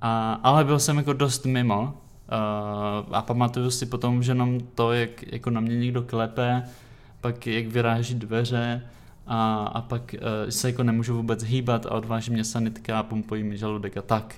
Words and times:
A, 0.00 0.40
ale 0.42 0.64
byl 0.64 0.78
jsem 0.78 0.96
jako 0.96 1.12
dost 1.12 1.46
mimo 1.46 1.82
uh, 1.82 3.16
a 3.16 3.22
pamatuju 3.22 3.70
si 3.70 3.86
potom 3.86 4.18
už 4.18 4.26
jenom 4.26 4.60
to, 4.60 4.92
jak 4.92 5.32
jako 5.32 5.50
na 5.50 5.60
mě 5.60 5.76
někdo 5.76 6.02
klepe, 6.02 6.62
pak 7.20 7.46
jak 7.46 7.66
vyráží 7.66 8.14
dveře 8.14 8.82
a, 9.26 9.64
a 9.74 9.80
pak 9.80 10.14
uh, 10.14 10.50
se 10.50 10.68
jako 10.68 10.82
nemůžu 10.82 11.16
vůbec 11.16 11.42
hýbat 11.42 11.86
a 11.86 11.90
odváží 11.90 12.30
mě 12.30 12.44
sanitka 12.44 12.98
a 12.98 13.02
pumpují 13.02 13.42
mi 13.42 13.56
žaludek 13.56 13.96
a 13.96 14.02
tak. 14.02 14.34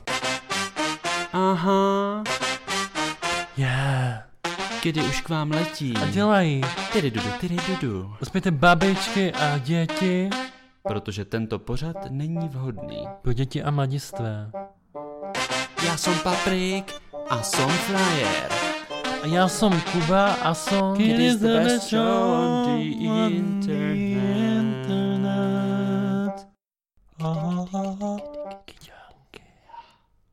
Aha. 1.33 2.25
Yeah. 3.57 4.31
Kdy 4.83 5.03
už 5.03 5.21
k 5.21 5.29
vám 5.29 5.51
letí. 5.51 5.95
A 5.97 6.07
dělají. 6.07 6.61
Tyry 6.93 7.11
dudu, 7.11 7.29
tyry 7.41 7.57
dudu. 7.69 8.15
Uspějte 8.23 8.51
babičky 8.51 9.33
a 9.33 9.59
děti. 9.59 10.31
Protože 10.83 11.25
tento 11.25 11.59
pořad 11.59 11.97
není 12.11 12.49
vhodný. 12.49 13.09
Pro 13.23 13.33
děti 13.33 13.63
a 13.63 13.71
mladistvé. 13.71 14.51
Já 15.87 15.97
jsem 15.97 16.15
Paprik 16.19 16.95
a 17.29 17.43
jsem 17.43 17.69
Flyer. 17.69 18.53
A 19.23 19.27
já 19.27 19.49
jsem 19.49 19.81
Kuba 19.81 20.33
a 20.33 20.55
jsem... 20.55 21.01
It 21.01 21.19
is 21.19 21.37
the 21.37 21.47
best 21.47 21.91
show 21.91 22.31
on 22.33 22.67
the 22.67 22.83
internet. 23.37 24.11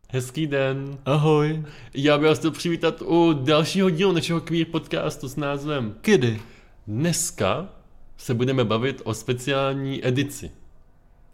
Hezký 0.09 0.48
den. 0.48 0.98
Ahoj. 1.05 1.64
Já 1.94 2.17
bych 2.17 2.27
vás 2.27 2.39
chtěl 2.39 2.52
přivítat 2.52 3.02
u 3.02 3.34
dalšího 3.34 3.89
dílu 3.89 4.11
našeho 4.11 4.41
queer 4.41 4.67
podcastu 4.72 5.27
s 5.27 5.36
názvem 5.36 5.95
Kdy? 6.02 6.41
Dneska 6.88 7.70
se 8.17 8.34
budeme 8.34 8.64
bavit 8.64 9.02
o 9.03 9.14
speciální 9.14 10.08
edici. 10.08 10.52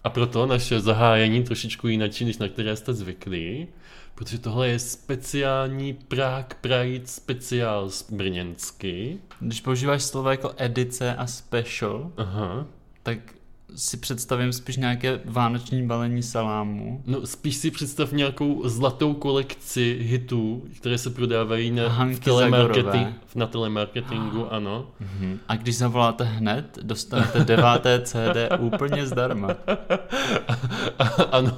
A 0.03 0.09
proto 0.09 0.45
naše 0.45 0.79
zahájení 0.79 1.43
trošičku 1.43 1.87
jinačí, 1.87 2.25
než 2.25 2.37
na 2.37 2.47
které 2.47 2.75
jste 2.75 2.93
zvyklí, 2.93 3.67
protože 4.15 4.39
tohle 4.39 4.69
je 4.69 4.79
speciální 4.79 5.93
Prague 5.93 6.55
Pride 6.61 7.07
speciál 7.07 7.89
z 7.89 8.11
Brněnsky. 8.11 9.17
Když 9.39 9.61
používáš 9.61 10.03
slovo 10.03 10.29
jako 10.29 10.53
edice 10.57 11.15
a 11.15 11.27
special, 11.27 12.11
Aha. 12.17 12.65
tak 13.03 13.19
si 13.75 13.97
představím 13.97 14.53
spíš 14.53 14.77
nějaké 14.77 15.19
vánoční 15.25 15.87
balení 15.87 16.23
salámu. 16.23 17.03
No 17.05 17.27
spíš 17.27 17.55
si 17.55 17.71
představ 17.71 18.11
nějakou 18.11 18.69
zlatou 18.69 19.13
kolekci 19.13 19.97
hitů, 20.01 20.63
které 20.77 20.97
se 20.97 21.09
prodávají 21.09 21.71
na, 21.71 21.83
v 21.83 21.91
Hanky 21.91 22.19
telemarketing, 22.19 22.85
Zagorové. 22.85 23.13
na 23.35 23.47
telemarketingu, 23.47 24.53
ano. 24.53 24.87
Mhm. 24.99 25.39
A 25.47 25.55
když 25.55 25.77
zavoláte 25.77 26.23
hned, 26.23 26.79
dostanete 26.81 27.39
deváté 27.45 28.01
CD 28.01 28.59
úplně 28.59 29.07
zdarma. 29.07 29.49
A, 30.99 31.03
ano. 31.31 31.57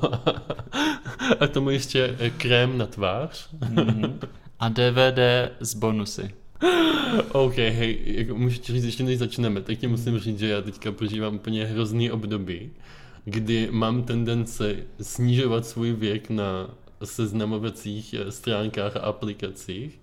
A 1.40 1.48
tomu 1.48 1.70
ještě 1.70 2.18
krém 2.38 2.78
na 2.78 2.86
tvář. 2.86 3.48
Mhm. 3.70 4.20
A 4.60 4.70
DVD 4.70 5.20
s 5.60 5.74
bonusy. 5.74 6.32
OK, 7.32 7.56
hej, 7.56 8.00
jako 8.06 8.36
můžu 8.36 8.60
ti 8.60 8.74
říct 8.74 8.84
ještě 8.84 9.04
než 9.04 9.20
začneme, 9.20 9.62
tak 9.62 9.78
ti 9.78 9.88
musím 9.88 10.20
říct, 10.20 10.40
že 10.40 10.48
já 10.48 10.62
teďka 10.62 10.92
prožívám 10.92 11.36
úplně 11.36 11.66
hrozný 11.66 12.12
období, 12.12 12.72
kdy 13.26 13.68
mám 13.72 14.04
tendence 14.04 14.76
snižovat 15.02 15.66
svůj 15.66 15.92
věk 15.92 16.30
na 16.30 16.70
seznamovacích 17.04 18.14
eh, 18.14 18.32
stránkách 18.32 18.96
a 18.96 19.00
aplikacích. 19.00 20.00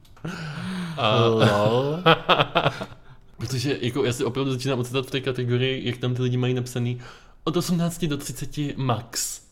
A, 0.96 1.26
Lol. 1.26 1.98
protože 3.36 3.78
jako 3.80 4.04
já 4.04 4.12
si 4.12 4.24
opravdu 4.24 4.52
začínám 4.52 4.78
ocitat 4.78 5.06
v 5.06 5.10
té 5.10 5.20
kategorii, 5.20 5.86
jak 5.86 5.96
tam 5.96 6.14
ty 6.14 6.22
lidi 6.22 6.36
mají 6.36 6.54
napsaný 6.54 7.00
od 7.44 7.56
18 7.56 8.04
do 8.04 8.16
30 8.16 8.76
max. 8.76 9.42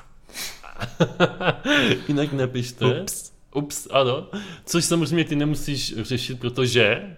Jinak 2.09 2.33
nepište. 2.33 3.01
Ups. 3.03 3.30
Ups, 3.55 3.89
ano. 3.91 4.29
Což 4.65 4.85
samozřejmě 4.85 5.25
ty 5.25 5.37
nemusíš 5.37 5.95
řešit, 5.97 6.41
protože 6.41 7.17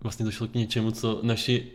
vlastně 0.00 0.24
došlo 0.24 0.48
k 0.48 0.54
něčemu, 0.54 0.90
co 0.90 1.20
naši 1.22 1.72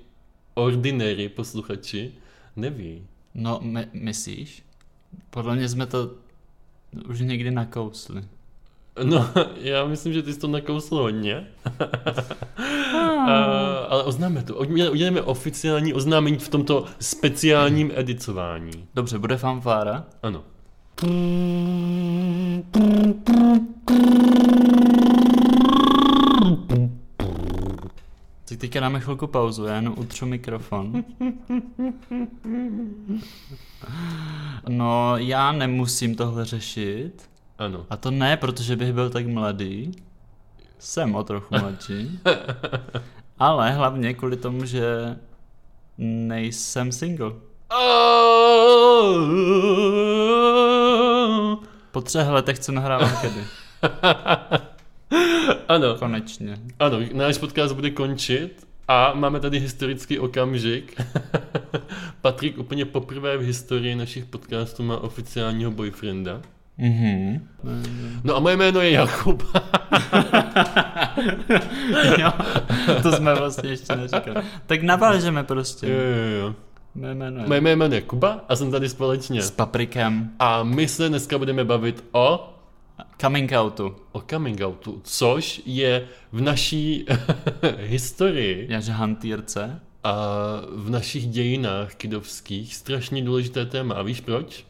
ordinary 0.53 1.29
posluchači 1.29 2.11
neví. 2.55 3.07
No, 3.35 3.59
my, 3.63 3.87
myslíš? 3.93 4.63
Podle 5.29 5.55
mě 5.55 5.69
jsme 5.69 5.85
to 5.85 6.11
už 7.09 7.19
někdy 7.19 7.51
nakousli. 7.51 8.23
No, 9.03 9.29
já 9.57 9.85
myslím, 9.85 10.13
že 10.13 10.23
ty 10.23 10.33
jsi 10.33 10.39
to 10.39 10.47
nakousl 10.47 10.95
hodně. 10.95 11.47
A, 13.27 13.75
ale 13.89 14.03
oznáme 14.03 14.43
to. 14.43 14.55
Uděláme 14.55 14.89
uděláme 14.89 15.21
oficiální 15.21 15.93
oznámení 15.93 16.37
v 16.37 16.49
tomto 16.49 16.85
speciálním 16.99 17.91
edicování. 17.95 18.87
Dobře, 18.93 19.19
bude 19.19 19.37
fanfára. 19.37 20.05
Ano. 20.23 20.43
Tak 28.45 28.57
teďka 28.57 28.79
dáme 28.79 28.99
chvilku 28.99 29.27
pauzu, 29.27 29.65
já 29.65 29.75
jenom 29.75 29.95
utřu 29.97 30.25
mikrofon. 30.25 31.03
No, 34.69 35.17
já 35.17 35.51
nemusím 35.51 36.15
tohle 36.15 36.45
řešit. 36.45 37.29
Ano. 37.57 37.85
A 37.89 37.97
to 37.97 38.11
ne, 38.11 38.37
protože 38.37 38.75
bych 38.75 38.93
byl 38.93 39.09
tak 39.09 39.27
mladý. 39.27 39.91
Jsem 40.79 41.15
o 41.15 41.23
trochu 41.23 41.55
mladší. 41.61 42.19
Ale 43.39 43.71
hlavně 43.71 44.13
kvůli 44.13 44.37
tomu, 44.37 44.65
že 44.65 45.15
nejsem 45.97 46.91
single. 46.91 47.31
Po 51.91 52.01
třech 52.01 52.27
letech, 52.27 52.59
co 52.59 52.71
nahrávám 52.71 53.11
kedy. 53.21 53.41
Ano, 55.67 55.95
Konečně. 55.95 56.57
ano, 56.79 56.97
náš 57.13 57.37
podcast 57.37 57.75
bude 57.75 57.89
končit 57.89 58.67
a 58.87 59.11
máme 59.13 59.39
tady 59.39 59.59
historický 59.59 60.19
okamžik. 60.19 61.01
Patrik 62.21 62.57
úplně 62.57 62.85
poprvé 62.85 63.37
v 63.37 63.41
historii 63.41 63.95
našich 63.95 64.25
podcastů 64.25 64.83
má 64.83 64.97
oficiálního 64.97 65.71
boyfrienda. 65.71 66.41
Mhm. 66.77 67.47
No 68.23 68.35
a 68.35 68.39
moje 68.39 68.57
jméno 68.57 68.81
je 68.81 68.91
Jakub. 68.91 69.43
jo, 72.17 72.31
to 73.03 73.11
jsme 73.11 73.35
vlastně 73.35 73.69
ještě 73.69 73.95
neříkali. 73.95 74.35
Tak 74.65 74.81
navážeme 74.83 75.43
prostě. 75.43 75.87
jo, 75.89 75.93
jo, 75.99 76.39
jo. 76.39 76.55
Mé 76.95 77.15
jméno 77.15 77.41
je. 77.41 77.47
Moje 77.47 77.61
jméno 77.61 77.95
je 77.95 78.01
Kuba 78.01 78.45
a 78.49 78.55
jsem 78.55 78.71
tady 78.71 78.89
společně. 78.89 79.41
S 79.41 79.51
paprikem. 79.51 80.31
A 80.39 80.63
my 80.63 80.87
se 80.87 81.09
dneska 81.09 81.37
budeme 81.37 81.63
bavit 81.65 82.03
o, 82.11 82.47
Coming 83.21 83.51
outu. 83.51 83.95
o 84.11 84.21
coming 84.29 84.61
outu, 84.61 85.01
což 85.03 85.61
je 85.65 86.07
v 86.31 86.41
naší 86.41 87.05
historii 87.77 88.65
Jaže 88.69 88.91
hantýrce. 88.91 89.79
a 90.03 90.15
v 90.75 90.89
našich 90.89 91.27
dějinách 91.27 91.95
kidovských 91.95 92.75
strašně 92.75 93.21
důležité 93.23 93.65
téma. 93.65 93.95
A 93.95 94.01
víš 94.01 94.21
proč? 94.21 94.65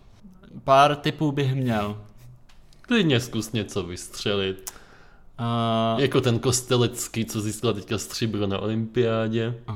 Pár 0.63 0.95
typů 0.95 1.31
bych 1.31 1.55
měl. 1.55 1.97
Klidně 2.81 3.19
zkus 3.19 3.51
něco 3.51 3.83
vystřelit. 3.83 4.73
Uh, 5.39 6.01
Jako 6.01 6.21
ten 6.21 6.39
Kostelecký, 6.39 7.25
co 7.25 7.41
získal 7.41 7.73
teďka 7.73 7.97
stříbro 7.97 8.47
na 8.47 8.59
olympiádě. 8.59 9.55
uh, 9.69 9.75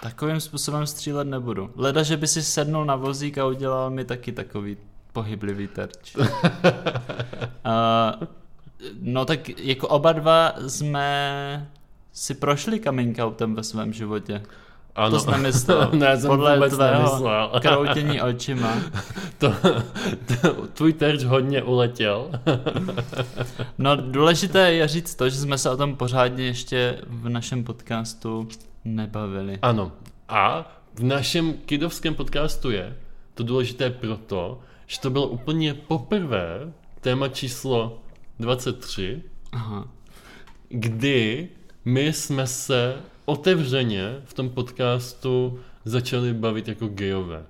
takovým 0.00 0.40
způsobem 0.40 0.86
střílet 0.86 1.24
nebudu. 1.24 1.70
Leda, 1.76 2.02
že 2.02 2.16
by 2.16 2.26
si 2.26 2.42
sednul 2.42 2.84
na 2.84 2.96
vozík 2.96 3.38
a 3.38 3.46
udělal 3.46 3.90
mi 3.90 4.04
taky 4.04 4.32
takový 4.32 4.76
pohyblivý 5.12 5.68
terč. 5.68 6.16
uh, 6.16 6.22
no 9.00 9.24
tak 9.24 9.48
jako 9.58 9.88
oba 9.88 10.12
dva 10.12 10.52
jsme 10.68 11.70
si 12.12 12.34
prošli 12.34 12.80
coming 12.80 13.18
outem 13.18 13.54
ve 13.54 13.62
svém 13.62 13.92
životě. 13.92 14.42
Ano. 14.94 15.10
To 15.10 15.20
jsi 15.20 15.30
nemyslel. 15.30 15.90
ne, 15.94 16.20
jsem 16.20 16.28
Podle 16.28 16.54
vůbec 16.54 16.74
tvého 16.74 17.02
nemyslel. 17.02 17.50
kroutění 17.60 18.20
očima. 18.20 18.74
to, 19.38 19.54
to, 20.42 20.66
tvůj 20.66 20.92
terč 20.92 21.24
hodně 21.24 21.62
uletěl. 21.62 22.30
No 23.78 23.96
důležité 23.96 24.72
je 24.72 24.88
říct 24.88 25.14
to, 25.14 25.28
že 25.28 25.36
jsme 25.36 25.58
se 25.58 25.70
o 25.70 25.76
tom 25.76 25.96
pořádně 25.96 26.44
ještě 26.44 26.98
v 27.06 27.28
našem 27.28 27.64
podcastu 27.64 28.48
nebavili. 28.84 29.58
ano. 29.62 29.92
A 30.28 30.72
v 30.94 31.02
našem 31.02 31.52
kidovském 31.52 32.14
podcastu 32.14 32.70
je 32.70 32.96
to 33.34 33.42
důležité 33.42 33.90
proto, 33.90 34.60
že 34.86 35.00
to 35.00 35.10
bylo 35.10 35.28
úplně 35.28 35.74
poprvé 35.74 36.72
téma 37.00 37.28
číslo 37.28 38.02
23, 38.38 39.22
Aha. 39.52 39.88
kdy 40.68 41.48
my 41.84 42.12
jsme 42.12 42.46
se 42.46 42.96
otevřeně 43.24 44.20
v 44.24 44.34
tom 44.34 44.48
podcastu 44.50 45.58
začali 45.84 46.34
bavit 46.34 46.68
jako 46.68 46.86
gejové. 46.88 47.42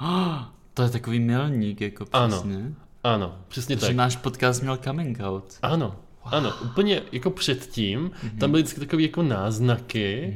To 0.74 0.82
je 0.82 0.90
takový 0.90 1.20
milník, 1.20 1.80
jako 1.80 2.04
Ano. 2.12 2.36
přesně. 2.36 2.72
Ano, 3.04 3.38
přesně 3.48 3.76
Že 3.76 3.80
tak. 3.86 3.96
náš 3.96 4.16
podcast 4.16 4.62
měl 4.62 4.76
coming 4.76 5.18
out. 5.22 5.58
Ano, 5.62 5.96
ano, 6.24 6.52
úplně 6.64 7.02
jako 7.12 7.30
předtím, 7.30 8.10
Mhm. 8.22 8.38
tam 8.38 8.50
byly 8.50 8.62
vždycky 8.62 8.80
takové 8.80 9.02
jako 9.02 9.22
náznaky, 9.22 10.34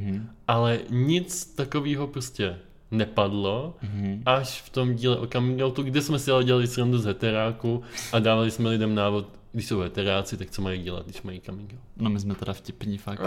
ale 0.49 0.79
nic 0.90 1.46
takového 1.55 2.06
prostě 2.06 2.58
nepadlo, 2.90 3.75
Mhm. 3.82 4.23
až 4.26 4.62
v 4.62 4.70
tom 4.70 4.94
díle 4.94 5.17
o 5.17 5.26
coming 5.26 5.62
outu, 5.62 5.82
kde 5.82 6.02
jsme 6.02 6.19
si 6.19 6.31
ale 6.31 6.44
dělali 6.44 6.67
srandu 6.67 6.99
z 6.99 7.05
heteráku 7.05 7.82
a 8.12 8.19
dávali 8.19 8.50
jsme 8.50 8.70
lidem 8.70 8.94
návod, 8.94 9.26
když 9.52 9.67
jsou 9.67 9.79
heteráci, 9.81 10.37
tak 10.37 10.50
co 10.50 10.62
mají 10.62 10.82
dělat, 10.82 11.05
když 11.06 11.23
mají 11.23 11.40
coming 11.40 11.73
out. 11.73 11.81
No 11.96 12.11
my 12.11 12.20
jsme 12.20 12.35
teda 12.35 12.52
vtipní 12.52 12.99
fakt. 12.99 13.20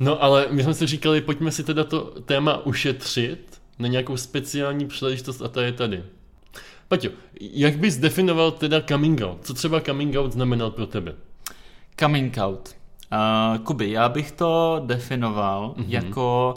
No 0.00 0.22
ale 0.22 0.46
my 0.50 0.62
jsme 0.62 0.74
si 0.74 0.86
říkali, 0.86 1.20
pojďme 1.20 1.50
si 1.52 1.64
teda 1.64 1.84
to 1.84 2.00
téma 2.20 2.66
ušetřit 2.66 3.62
na 3.78 3.88
nějakou 3.88 4.16
speciální 4.16 4.86
příležitost 4.86 5.42
a 5.42 5.48
ta 5.48 5.62
je 5.62 5.72
tady. 5.72 6.04
Paťo, 6.88 7.08
jak 7.40 7.76
bys 7.76 7.96
definoval 7.96 8.50
teda 8.50 8.80
coming 8.80 9.20
out? 9.22 9.38
Co 9.46 9.54
třeba 9.54 9.80
coming 9.80 10.16
out 10.16 10.32
znamenal 10.32 10.70
pro 10.70 10.86
tebe? 10.86 11.14
Coming 12.00 12.38
out. 12.38 12.76
Uh, 13.12 13.58
Kuby, 13.64 13.90
já 13.90 14.08
bych 14.08 14.32
to 14.32 14.82
definoval 14.86 15.74
Mhm. 15.76 15.86
mm-hmm. 15.86 15.92
jako 15.94 16.54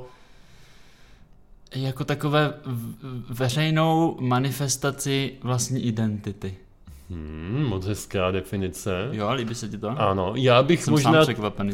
jako 1.75 2.03
takové 2.05 2.53
veřejnou 3.29 4.17
manifestaci 4.19 5.33
vlastní 5.43 5.83
identity. 5.85 6.55
Hmm, 7.09 7.65
moc 7.69 7.85
hezká 7.85 8.31
definice. 8.31 9.09
Jo, 9.11 9.31
líbí 9.33 9.55
se 9.55 9.69
ti 9.69 9.77
to? 9.77 9.89
Ano, 10.01 10.33
já 10.35 10.63
bych 10.63 10.83
Jsem 10.83 10.91
možná 10.91 11.11
sám 11.11 11.21
překvapený. 11.23 11.73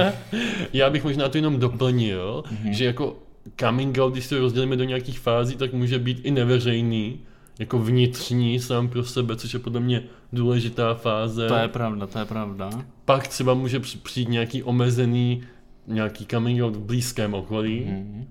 Já 0.72 0.90
bych 0.90 1.04
možná 1.04 1.28
to 1.28 1.38
jenom 1.38 1.58
doplnil, 1.60 2.44
mm-hmm. 2.46 2.70
že 2.70 2.84
jako 2.84 3.16
coming 3.60 3.98
out, 3.98 4.12
když 4.12 4.28
to 4.28 4.38
rozdělíme 4.38 4.76
do 4.76 4.84
nějakých 4.84 5.18
fází, 5.20 5.56
tak 5.56 5.72
může 5.72 5.98
být 5.98 6.20
i 6.22 6.30
neveřejný, 6.30 7.20
jako 7.60 7.78
vnitřní 7.78 8.60
sám 8.60 8.88
pro 8.88 9.04
sebe, 9.04 9.36
což 9.36 9.52
je 9.54 9.60
podle 9.60 9.80
mě 9.80 10.02
důležitá 10.32 10.94
fáze. 10.94 11.48
To 11.48 11.54
je 11.54 11.68
pravda, 11.68 12.06
to 12.06 12.18
je 12.18 12.24
pravda. 12.24 12.70
Pak 13.04 13.28
třeba 13.28 13.54
může 13.54 13.80
při- 13.80 13.98
přijít 13.98 14.28
nějaký 14.28 14.62
omezený, 14.62 15.42
nějaký 15.86 16.26
coming 16.26 16.62
out 16.62 16.76
v 16.76 16.80
blízkém 16.80 17.34
okolí. 17.34 17.80
Mm-hmm. 17.80 18.14
Mhm. 18.14 18.26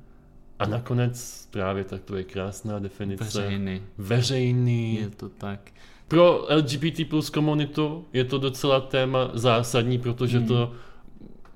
A 0.59 0.65
nakonec 0.67 1.47
právě 1.51 1.83
tak 1.83 2.01
to 2.01 2.15
je 2.15 2.23
krásná 2.23 2.79
definice. 2.79 3.23
Veřejný. 3.23 3.81
Veřejný. 3.97 4.95
Je 4.95 5.09
to 5.09 5.29
tak. 5.29 5.71
Pro 6.07 6.45
LGBT 6.55 7.05
plus 7.09 7.29
komunitu 7.29 8.05
je 8.13 8.23
to 8.25 8.37
docela 8.37 8.79
téma 8.79 9.29
zásadní, 9.33 9.99
protože 9.99 10.37
Hmm. 10.37 10.47
to 10.47 10.71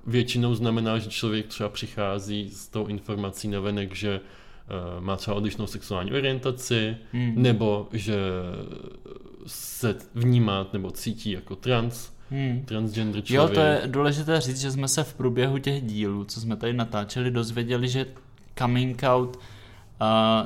většinou 0.07 0.55
znamená, 0.55 0.99
že 0.99 1.09
člověk 1.09 1.47
třeba 1.47 1.69
přichází 1.69 2.49
s 2.49 2.67
tou 2.69 2.85
informací 2.87 3.47
navenek, 3.47 3.95
že 3.95 4.19
má 4.99 5.15
třeba 5.15 5.37
odlišnou 5.37 5.67
sexuální 5.67 6.11
orientaci, 6.11 6.97
Hmm. 7.13 7.33
nebo 7.35 7.87
že 7.93 8.15
se 9.47 9.95
vnímá 10.15 10.67
nebo 10.73 10.91
cítí 10.91 11.31
jako 11.31 11.55
trans, 11.55 12.09
Hmm. 12.29 12.63
transgender 12.65 13.15
Jo, 13.17 13.23
člověk. 13.23 13.53
to 13.53 13.59
je 13.59 13.81
důležité 13.85 14.41
říct, 14.41 14.61
že 14.61 14.71
jsme 14.71 14.87
se 14.87 15.03
v 15.03 15.13
průběhu 15.13 15.57
těch 15.57 15.81
dílů, 15.83 16.23
co 16.25 16.41
jsme 16.41 16.55
tady 16.55 16.73
natáčeli, 16.73 17.31
dozvěděli, 17.31 17.87
že 17.87 18.05
coming 18.59 19.01
out 19.03 19.35
uh, 19.35 19.41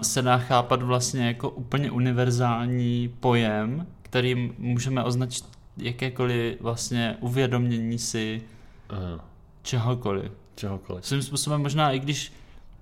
se 0.02 0.22
dá 0.22 0.38
chápat 0.38 0.82
vlastně 0.82 1.28
jako 1.28 1.50
úplně 1.50 1.92
univerzální 1.92 3.14
pojem, 3.20 3.88
kterým 4.02 4.56
můžeme 4.58 5.04
označit 5.04 5.46
jakékoliv 5.78 6.62
vlastně 6.62 7.18
uvědomění 7.20 8.00
si 8.00 8.42
Aha, 8.90 9.26
čehokoliv. 9.62 10.32
čehokoliv. 10.56 11.06
Svým 11.06 11.22
způsobem 11.22 11.62
možná 11.62 11.92
i 11.92 12.00
když 12.00 12.34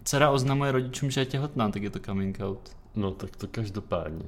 dcera 0.06 0.30
oznamuje 0.30 0.72
rodičům, 0.72 1.12
že 1.12 1.22
je 1.22 1.26
těhotná, 1.26 1.70
tak 1.72 1.84
je 1.84 1.90
to 1.90 2.00
coming 2.00 2.38
out. 2.42 2.60
No 2.96 3.12
tak 3.12 3.36
to 3.36 3.48
každopádně. 3.48 4.26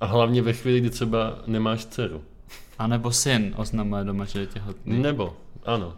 A 0.00 0.06
hlavně 0.06 0.42
ve 0.42 0.52
chvíli, 0.52 0.80
kdy 0.80 0.90
třeba 0.90 1.38
nemáš 1.46 1.84
dceru. 1.86 2.22
A 2.78 2.86
nebo 2.86 3.12
syn 3.12 3.54
oznamuje 3.56 4.04
doma, 4.04 4.24
že 4.24 4.40
je 4.40 4.46
těhotný. 4.46 4.98
Nebo, 4.98 5.36
ano. 5.64 5.94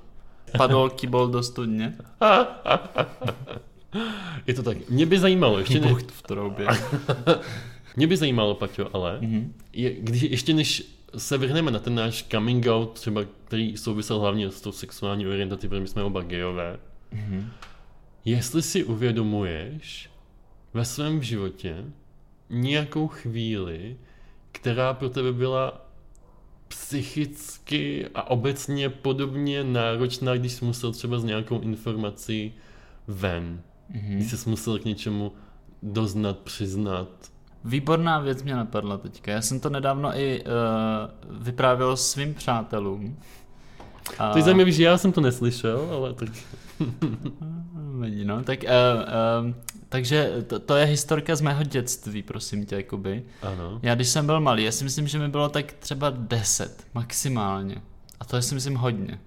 Padol 0.59 0.91
kýbol 0.91 1.29
do 1.29 1.43
studně. 1.43 1.95
Je 4.47 4.55
to 4.55 4.63
tak. 4.63 4.89
Mě 4.89 5.07
by 5.07 5.19
zajímalo, 5.19 5.59
ještě 5.59 5.81
ne, 5.81 5.95
v 6.09 6.23
troubě. 6.23 6.67
mě 7.97 8.07
by 8.07 8.17
zajímalo, 8.17 8.55
Paťo, 8.55 8.89
ale 8.93 9.19
Mhm. 9.21 9.55
je, 9.73 9.95
když 10.01 10.23
ještě 10.23 10.55
než 10.55 10.83
se 11.17 11.39
vrhneme 11.39 11.71
na 11.71 11.79
ten 11.79 11.95
náš 11.95 12.23
coming 12.31 12.67
out, 12.67 12.93
třeba, 12.93 13.23
který 13.45 13.77
souvisel 13.77 14.19
hlavně 14.21 14.51
s 14.51 14.61
tou 14.61 14.73
sexuální 14.73 15.27
orientací, 15.27 15.69
protože 15.69 15.81
my 15.81 15.89
jsme 15.89 16.03
oba 16.03 16.23
gejové, 16.23 16.79
Mhm. 17.13 17.51
Jestli 18.25 18.63
si 18.63 18.85
uvědomuješ 18.85 20.11
ve 20.75 20.85
svém 20.85 21.23
životě 21.23 21.85
nějakou 22.51 23.09
chvíli, 23.09 23.97
která 24.53 24.95
pro 24.95 25.11
tebe 25.11 25.33
byla 25.33 25.87
psychicky 26.69 28.09
a 28.15 28.31
obecně 28.31 28.89
podobně 28.89 29.65
náročná, 29.65 30.37
když 30.37 30.53
jsi 30.53 30.65
musel 30.65 30.93
třeba 30.93 31.19
s 31.19 31.25
nějakou 31.25 31.61
informací 31.61 32.55
ven. 33.07 33.61
Mhm. 33.89 34.17
Když 34.17 34.31
jsi 34.31 34.51
musel 34.51 34.79
k 34.79 34.85
něčemu 34.85 35.33
doznat, 35.83 36.39
přiznat. 36.39 37.09
Výborná 37.65 38.19
věc 38.19 38.43
mě 38.43 38.55
napadla 38.55 38.99
teďka. 38.99 39.33
Já 39.33 39.43
jsem 39.43 39.61
to 39.61 39.71
nedávno 39.71 40.19
i 40.19 40.45
uh, 40.45 41.43
vyprávěl 41.43 41.97
svým 41.97 42.35
přátelům. 42.35 43.17
A... 44.19 44.33
To 44.33 44.39
je 44.39 44.45
zajímavé, 44.45 44.73
že 44.73 44.85
já 44.85 44.99
jsem 44.99 45.13
to 45.13 45.21
neslyšel, 45.21 45.89
ale 45.93 46.15
tak... 46.15 46.29
Vidí, 48.01 48.25
no. 48.25 48.43
Tak, 48.43 48.59
uh, 48.63 49.49
uh, 49.49 49.55
takže 49.89 50.33
to, 50.47 50.59
to 50.59 50.77
je 50.77 50.85
historka 50.85 51.37
z 51.37 51.41
mého 51.41 51.63
dětství, 51.65 52.23
prosím 52.23 52.67
tě, 52.67 52.77
jakoby. 52.77 53.23
Ano. 53.43 53.81
Já 53.83 53.95
když 53.95 54.09
jsem 54.09 54.27
byl 54.27 54.41
malý, 54.41 54.65
já 54.65 54.73
si 54.73 54.85
myslím, 54.85 55.09
že 55.09 55.19
mi 55.19 55.29
bylo 55.29 55.49
tak 55.49 55.73
třeba 55.73 56.11
10 56.11 56.87
maximálně. 56.95 57.83
A 58.21 58.25
to 58.25 58.37
je 58.37 58.43
si 58.43 58.55
myslím 58.55 58.75
hodně. 58.75 59.19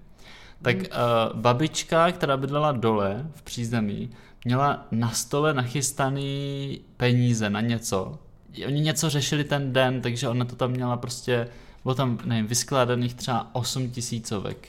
Tak 0.62 0.76
uh, 0.76 1.40
babička, 1.40 2.12
která 2.12 2.36
bydlela 2.36 2.72
dole 2.72 3.26
v 3.34 3.42
přízemí, 3.42 4.10
měla 4.44 4.86
na 4.90 5.10
stole 5.10 5.54
nachystaný 5.54 6.80
peníze 6.96 7.50
na 7.50 7.60
něco. 7.60 8.18
Oni 8.66 8.80
něco 8.80 9.10
řešili 9.10 9.44
ten 9.44 9.72
den, 9.72 10.00
takže 10.00 10.28
ona 10.28 10.44
to 10.44 10.56
tam 10.56 10.70
měla 10.70 10.96
prostě, 10.96 11.48
bylo 11.82 11.94
tam, 11.94 12.18
nevím, 12.24 12.46
vyskládaných 12.46 13.14
třeba 13.14 13.50
8 13.52 13.90
tisícovek. 13.90 14.68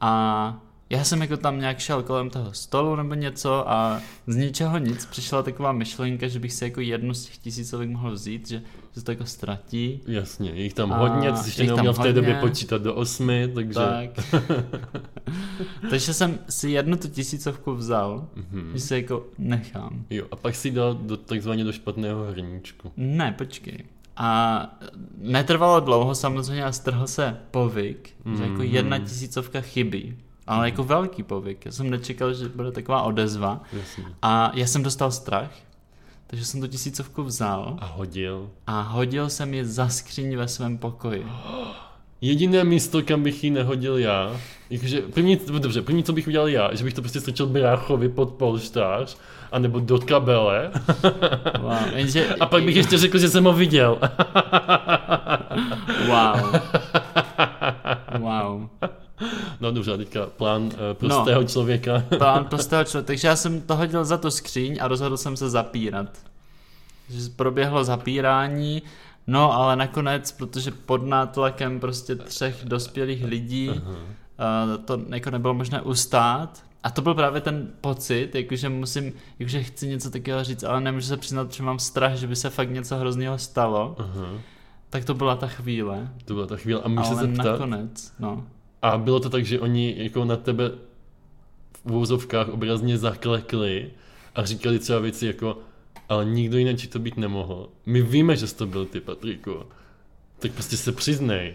A 0.00 0.65
já 0.90 1.04
jsem 1.04 1.20
jako 1.20 1.36
tam 1.36 1.60
nějak 1.60 1.78
šel 1.78 2.02
kolem 2.02 2.30
toho 2.30 2.52
stolu 2.52 2.96
nebo 2.96 3.14
něco 3.14 3.70
a 3.70 4.00
z 4.26 4.36
ničeho 4.36 4.78
nic 4.78 5.06
přišla 5.06 5.42
taková 5.42 5.72
myšlenka, 5.72 6.28
že 6.28 6.38
bych 6.38 6.52
si 6.52 6.64
jako 6.64 6.80
jednu 6.80 7.14
z 7.14 7.24
těch 7.24 7.36
tisícovek 7.38 7.88
mohl 7.88 8.12
vzít, 8.12 8.48
že, 8.48 8.62
se 8.92 9.04
to 9.04 9.10
jako 9.10 9.24
ztratí. 9.26 10.00
Jasně, 10.06 10.50
jich 10.50 10.74
tam 10.74 10.92
A 10.92 10.96
hodně, 10.98 11.36
jsi 11.36 11.48
ještě 11.48 11.64
neuměl 11.64 11.92
v 11.92 11.98
té 11.98 12.12
době 12.12 12.34
počítat 12.40 12.82
do 12.82 12.94
osmi, 12.94 13.48
takže... 13.54 13.74
Tak. 13.74 14.10
Takže 15.90 16.14
jsem 16.14 16.38
si 16.48 16.70
jednu 16.70 16.96
tu 16.96 17.08
tisícovku 17.08 17.74
vzal, 17.74 18.28
Mhm. 18.36 18.70
že 18.74 18.80
se 18.80 18.96
jako 18.96 19.26
nechám. 19.38 20.04
Jo, 20.10 20.24
a 20.30 20.36
pak 20.36 20.54
si 20.54 20.70
dal 20.70 20.94
do, 20.94 21.16
takzvaně 21.16 21.64
do 21.64 21.72
špatného 21.72 22.24
hrníčku. 22.30 22.92
Ne, 22.96 23.32
počkej. 23.38 23.78
A 24.16 24.60
netrvalo 25.18 25.80
dlouho 25.80 26.14
samozřejmě 26.14 26.64
a 26.64 26.72
strhl 26.72 27.06
se 27.06 27.36
povyk, 27.50 28.10
mm. 28.24 28.36
že 28.36 28.42
jako 28.42 28.54
Mhm. 28.54 28.62
jedna 28.62 28.98
tisícovka 28.98 29.60
chybí. 29.60 30.16
Ale 30.46 30.68
jako 30.68 30.84
velký 30.84 31.22
povyk. 31.22 31.66
Já 31.66 31.72
jsem 31.72 31.90
nečekal, 31.90 32.34
že 32.34 32.48
bude 32.48 32.72
taková 32.72 33.02
odezva. 33.02 33.60
Jasně. 33.72 34.04
A 34.22 34.50
já 34.54 34.66
jsem 34.66 34.82
dostal 34.82 35.10
strach, 35.10 35.50
takže 36.26 36.44
jsem 36.44 36.60
tu 36.60 36.66
tisícovku 36.66 37.22
vzal 37.22 37.76
A 37.80 37.86
hodil. 37.86 38.50
a 38.66 38.80
hodil 38.80 39.28
jsem 39.30 39.54
ji 39.54 39.64
za 39.64 39.88
skříň 39.88 40.36
ve 40.36 40.48
svém 40.48 40.78
pokoji. 40.78 41.26
Jediné 42.20 42.64
místo, 42.64 43.02
kam 43.02 43.22
bych 43.22 43.44
ji 43.44 43.50
nehodil 43.50 43.98
já, 43.98 44.36
jakože 44.70 45.00
první, 45.00 45.40
dobře, 45.60 45.82
první, 45.82 46.02
co 46.04 46.12
bych 46.12 46.26
udělal 46.28 46.48
já, 46.48 46.74
že 46.74 46.84
bych 46.84 46.94
to 46.94 47.00
prostě 47.02 47.20
strčil 47.20 47.46
bráchovi 47.46 48.08
pod 48.08 48.30
polštář, 48.32 49.16
anebo 49.52 49.80
do 49.80 49.98
kabele, 49.98 50.70
Wow. 51.60 51.76
Jenže, 51.94 52.34
a 52.34 52.46
pak 52.46 52.62
bych 52.64 52.76
ještě 52.76 52.98
řekl, 52.98 53.18
že 53.18 53.28
jsem 53.28 53.44
ho 53.44 53.52
viděl. 53.52 53.98
Wow. 56.06 56.54
Wow. 58.18 58.68
No 59.60 59.72
dobře, 59.72 59.96
teďka 59.96 60.26
plán 60.26 60.62
uh, 60.62 60.70
prostého 60.92 61.40
no. 61.40 61.46
člověka. 61.48 62.04
Plán 62.18 62.44
prostého 62.50 62.84
člověka. 62.84 63.06
Takže 63.06 63.28
já 63.28 63.36
jsem 63.36 63.60
to 63.60 63.76
hodil 63.76 64.04
za 64.04 64.16
tu 64.16 64.30
skříň 64.30 64.78
a 64.80 64.88
rozhodl 64.88 65.16
jsem 65.16 65.36
se 65.36 65.50
zapírat. 65.50 66.08
Že 67.08 67.20
proběhlo 67.36 67.84
zapírání, 67.84 68.82
no 69.26 69.52
ale 69.52 69.76
nakonec, 69.76 70.32
protože 70.32 70.70
pod 70.70 71.02
nátlakem 71.06 71.80
prostě 71.80 72.14
třech 72.16 72.64
dospělých 72.64 73.24
lidí 73.24 73.68
uh, 73.70 74.84
to 74.84 75.00
jako 75.08 75.30
nebylo 75.30 75.54
možné 75.54 75.82
ustát. 75.82 76.64
A 76.82 76.90
to 76.90 77.02
byl 77.02 77.14
právě 77.14 77.40
ten 77.40 77.68
pocit, 77.80 78.34
jakože 78.34 78.68
musím, 78.68 79.12
jakože 79.38 79.62
chci 79.62 79.86
něco 79.88 80.10
takového 80.10 80.44
říct, 80.44 80.64
ale 80.64 80.80
nemůžu 80.80 81.06
se 81.06 81.16
přiznat, 81.16 81.52
že 81.52 81.62
mám 81.62 81.78
strach, 81.78 82.14
že 82.14 82.26
by 82.26 82.36
se 82.36 82.50
fakt 82.50 82.70
něco 82.70 82.96
hrozného 82.96 83.38
stalo. 83.38 83.96
Aha, 83.98 84.26
Tak 84.90 85.04
to 85.04 85.14
byla 85.14 85.36
ta 85.36 85.46
chvíle. 85.46 86.08
to 86.24 86.34
byla 86.34 86.46
ta 86.46 86.56
chvíle. 86.56 86.80
A 86.82 86.88
můžu 86.88 87.08
se 87.08 87.14
zeptat? 87.14 87.44
nakonec, 87.44 88.12
no. 88.18 88.44
A 88.86 88.98
bylo 88.98 89.20
to 89.20 89.30
tak, 89.30 89.44
že 89.44 89.60
oni 89.60 89.94
jako 89.98 90.24
na 90.24 90.36
tebe 90.36 90.70
v 91.84 91.92
úvozovkách 91.92 92.48
obrazně 92.48 92.98
zaklekli 92.98 93.90
a 94.34 94.44
říkali 94.44 94.78
třeba 94.78 94.98
věci 94.98 95.26
jako 95.26 95.58
ale 96.08 96.24
nikdo 96.24 96.58
jiný 96.58 96.76
to 96.76 96.98
být 96.98 97.16
nemohl. 97.16 97.68
My 97.86 98.02
víme, 98.02 98.36
že 98.36 98.46
jsi 98.46 98.56
to 98.56 98.66
byl 98.66 98.86
ty, 98.86 99.00
Patriku. 99.00 99.54
Tak 100.38 100.52
prostě 100.52 100.76
se 100.76 100.92
přiznej. 100.92 101.54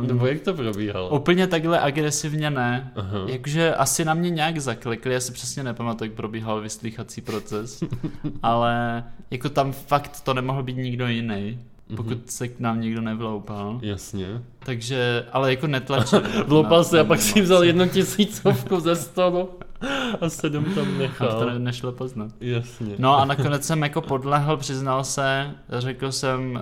Um, 0.00 0.06
Nebo 0.06 0.26
jak 0.26 0.40
to 0.40 0.54
probíhalo? 0.54 1.10
Úplně 1.10 1.46
takhle 1.46 1.80
agresivně 1.80 2.50
ne. 2.50 2.92
Aha. 2.96 3.18
Jakože 3.26 3.74
asi 3.74 4.04
na 4.04 4.14
mě 4.14 4.30
nějak 4.30 4.58
zaklikli, 4.58 5.12
já 5.12 5.20
si 5.20 5.32
přesně 5.32 5.62
nepamatuju, 5.62 6.10
jak 6.10 6.16
probíhal 6.16 6.60
vyslýchací 6.60 7.20
proces, 7.20 7.84
ale 8.42 9.04
jako 9.30 9.48
tam 9.48 9.72
fakt 9.72 10.20
to 10.20 10.34
nemohl 10.34 10.62
být 10.62 10.76
nikdo 10.76 11.08
jiný, 11.08 11.58
pokud 11.96 12.30
se 12.30 12.48
k 12.48 12.60
nám 12.60 12.80
nikdo 12.80 13.00
nevloupal. 13.00 13.78
Jasně. 13.82 14.26
Takže, 14.58 15.26
ale 15.32 15.50
jako 15.50 15.66
netlačili. 15.66 16.22
Vloupal 16.46 16.78
na- 16.78 16.84
se 16.84 17.00
a 17.00 17.04
pak 17.04 17.20
si 17.20 17.40
vzal 17.40 17.64
jednu 17.64 17.88
tisícovku 17.88 18.80
ze 18.80 18.96
stolu 18.96 19.48
a 20.20 20.28
sedm 20.28 20.64
tam 20.64 20.84
A 20.84 20.92
to 20.92 20.98
nechal. 20.98 21.46
ne- 21.46 21.58
nešlo 21.58 21.92
poznat. 21.92 22.30
Jasně. 22.40 22.94
No 22.98 23.18
a 23.18 23.24
nakonec 23.34 23.64
jsem 23.64 23.82
jako 23.82 24.00
podlehl, 24.00 24.56
přiznal 24.56 25.04
se, 25.04 25.50
řekl 25.68 26.12
jsem 26.12 26.50
uh, 26.52 26.58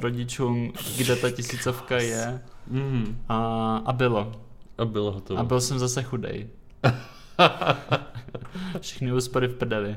rodičům, 0.00 0.72
kde 0.98 1.16
ta 1.16 1.30
tisícovka 1.30 1.96
je 1.98 2.40
Mhm. 2.70 3.18
a, 3.28 3.36
a 3.86 3.92
bylo. 3.92 4.32
A 4.78 4.84
bylo 4.84 5.12
hotovo. 5.12 5.40
A 5.40 5.42
byl 5.42 5.60
jsem 5.60 5.78
zase 5.78 6.02
chudej. 6.02 6.46
Všechny 8.80 9.12
úspory 9.12 9.46
v 9.48 9.54
prdeli. 9.54 9.96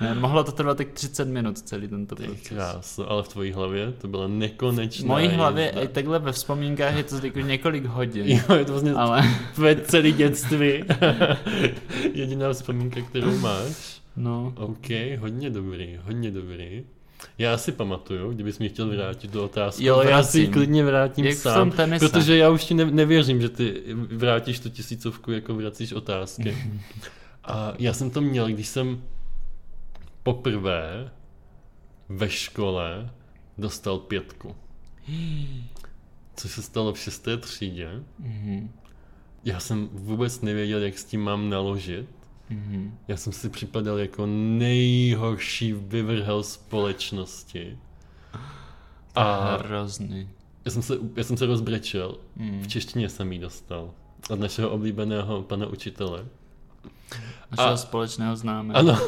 Ne, 0.00 0.14
mohlo 0.14 0.44
to 0.44 0.52
trvat 0.52 0.76
tak 0.78 0.88
30 0.88 1.28
minut 1.28 1.58
celý 1.58 1.88
tento 1.88 2.14
Ty 2.14 2.22
proces. 2.22 2.48
kráso, 2.48 3.10
ale 3.10 3.22
v 3.22 3.28
tvojí 3.28 3.52
hlavě 3.52 3.92
to 3.92 4.08
byla 4.08 4.26
nekonečná 4.28 5.04
V 5.04 5.08
mojí 5.08 5.28
hlavě 5.28 5.64
jízda. 5.66 5.80
i 5.80 5.88
takhle 5.88 6.18
ve 6.18 6.32
vzpomínkách 6.32 6.94
je 6.96 7.02
to 7.02 7.26
jako 7.26 7.40
několik 7.40 7.84
hodin. 7.84 8.24
Jo, 8.28 8.56
je 8.56 8.64
to 8.64 8.72
vlastně 8.72 8.92
Ale 8.92 9.22
tvoje 9.54 9.76
celé 9.80 10.10
dětství. 10.12 10.84
Jediná 12.14 12.52
vzpomínka, 12.52 13.00
kterou 13.00 13.38
máš. 13.38 14.00
no, 14.16 14.52
OK, 14.56 14.86
hodně 15.18 15.50
dobrý, 15.50 15.98
hodně 16.04 16.30
dobrý. 16.30 16.84
Já 17.38 17.58
si 17.58 17.72
pamatuju, 17.72 18.32
kdybys 18.32 18.58
mě 18.58 18.68
chtěl 18.68 18.88
vrátit 18.88 19.30
do 19.30 19.44
otázky, 19.44 19.84
Jo, 19.84 20.02
já 20.02 20.22
si 20.22 20.40
ji 20.40 20.48
klidně 20.48 20.84
vrátím 20.84 21.24
jak 21.24 21.36
sám, 21.36 21.72
protože 21.98 22.36
já 22.36 22.50
už 22.50 22.64
ti 22.64 22.74
ne, 22.74 22.84
nevěřím, 22.84 23.40
že 23.40 23.48
ty 23.48 23.82
vrátíš 23.94 24.60
tu 24.60 24.68
tisícovku, 24.70 25.32
jako 25.32 25.54
vracíš 25.54 25.92
otázky. 25.92 26.56
A 27.50 27.72
já 27.78 27.92
jsem 27.92 28.10
to 28.10 28.20
měl, 28.20 28.46
když 28.48 28.68
jsem 28.68 29.02
poprvé 30.22 31.10
ve 32.08 32.30
škole 32.30 33.10
dostal 33.58 33.98
pětku. 33.98 34.56
Což 36.36 36.50
se 36.50 36.62
stalo 36.62 36.92
v 36.92 36.98
šesté 36.98 37.36
třídě. 37.36 37.90
Mhm, 38.18 38.70
Já 39.44 39.60
jsem 39.60 39.88
vůbec 39.92 40.40
nevěděl, 40.40 40.82
jak 40.82 40.98
s 40.98 41.04
tím 41.04 41.20
mám 41.20 41.50
naložit. 41.50 42.06
mhm. 42.50 42.98
Já 43.08 43.16
jsem 43.16 43.32
si 43.32 43.48
připadal 43.48 43.98
jako 43.98 44.26
nejhorší 44.26 45.72
vyvrhel 45.72 46.42
společnosti. 46.42 47.78
A 49.14 49.56
Hrozný. 49.56 50.28
já 50.64 50.70
jsem 50.70 50.82
se, 50.82 50.94
já 51.16 51.24
jsem 51.24 51.36
se 51.36 51.46
rozbrečel. 51.46 52.14
Mm. 52.36 52.62
V 52.62 52.68
češtině 52.68 53.08
jsem 53.08 53.32
ji 53.32 53.38
dostal. 53.38 53.90
Od 54.30 54.40
našeho 54.40 54.70
oblíbeného 54.70 55.42
pana 55.42 55.66
učitele. 55.66 56.26
Našeho 57.50 57.68
A- 57.72 57.76
společného 57.76 58.36
známého. 58.36 58.78
Ano, 58.78 58.98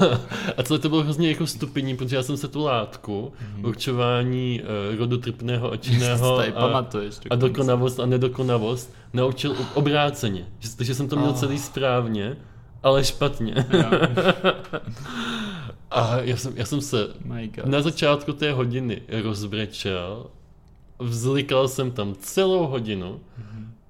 a 0.57 0.63
celé 0.63 0.79
to 0.79 0.89
bylo 0.89 1.03
hrozně 1.03 1.29
jako 1.29 1.47
stupidní, 1.47 1.97
protože 1.97 2.17
já 2.17 2.23
jsem 2.23 2.37
se 2.37 2.49
tu 2.49 2.65
látku 2.65 3.33
Mhm. 3.55 3.65
určování 3.65 4.61
uh, 4.93 4.99
rodu 4.99 5.17
trpného 5.19 5.73
a 5.73 5.77
činného 5.77 6.39
a, 6.39 6.51
pamatuješ. 6.51 7.15
a 7.31 7.35
dokonavost 7.37 8.01
a 8.01 8.07
nedokonavost 8.07 8.95
naučil 9.13 9.57
obráceně. 9.75 10.47
Že- 10.59 10.69
Takže 10.77 10.95
jsem 10.95 11.09
to 11.09 11.17
měl 11.17 11.31
Oh. 11.31 11.37
celý 11.37 11.59
správně, 11.59 12.37
ale 12.83 13.05
špatně. 13.05 13.55
A 15.91 16.17
já 16.21 16.37
jsem, 16.37 16.53
já 16.57 16.65
jsem 16.65 16.81
se 16.81 17.09
na 17.65 17.83
začátku 17.83 18.33
té 18.33 18.53
hodiny 18.53 19.03
rozbrečel, 19.23 20.27
vzlikal 20.99 21.69
jsem 21.69 21.91
tam 21.91 22.15
celou 22.21 22.67
hodinu, 22.67 23.21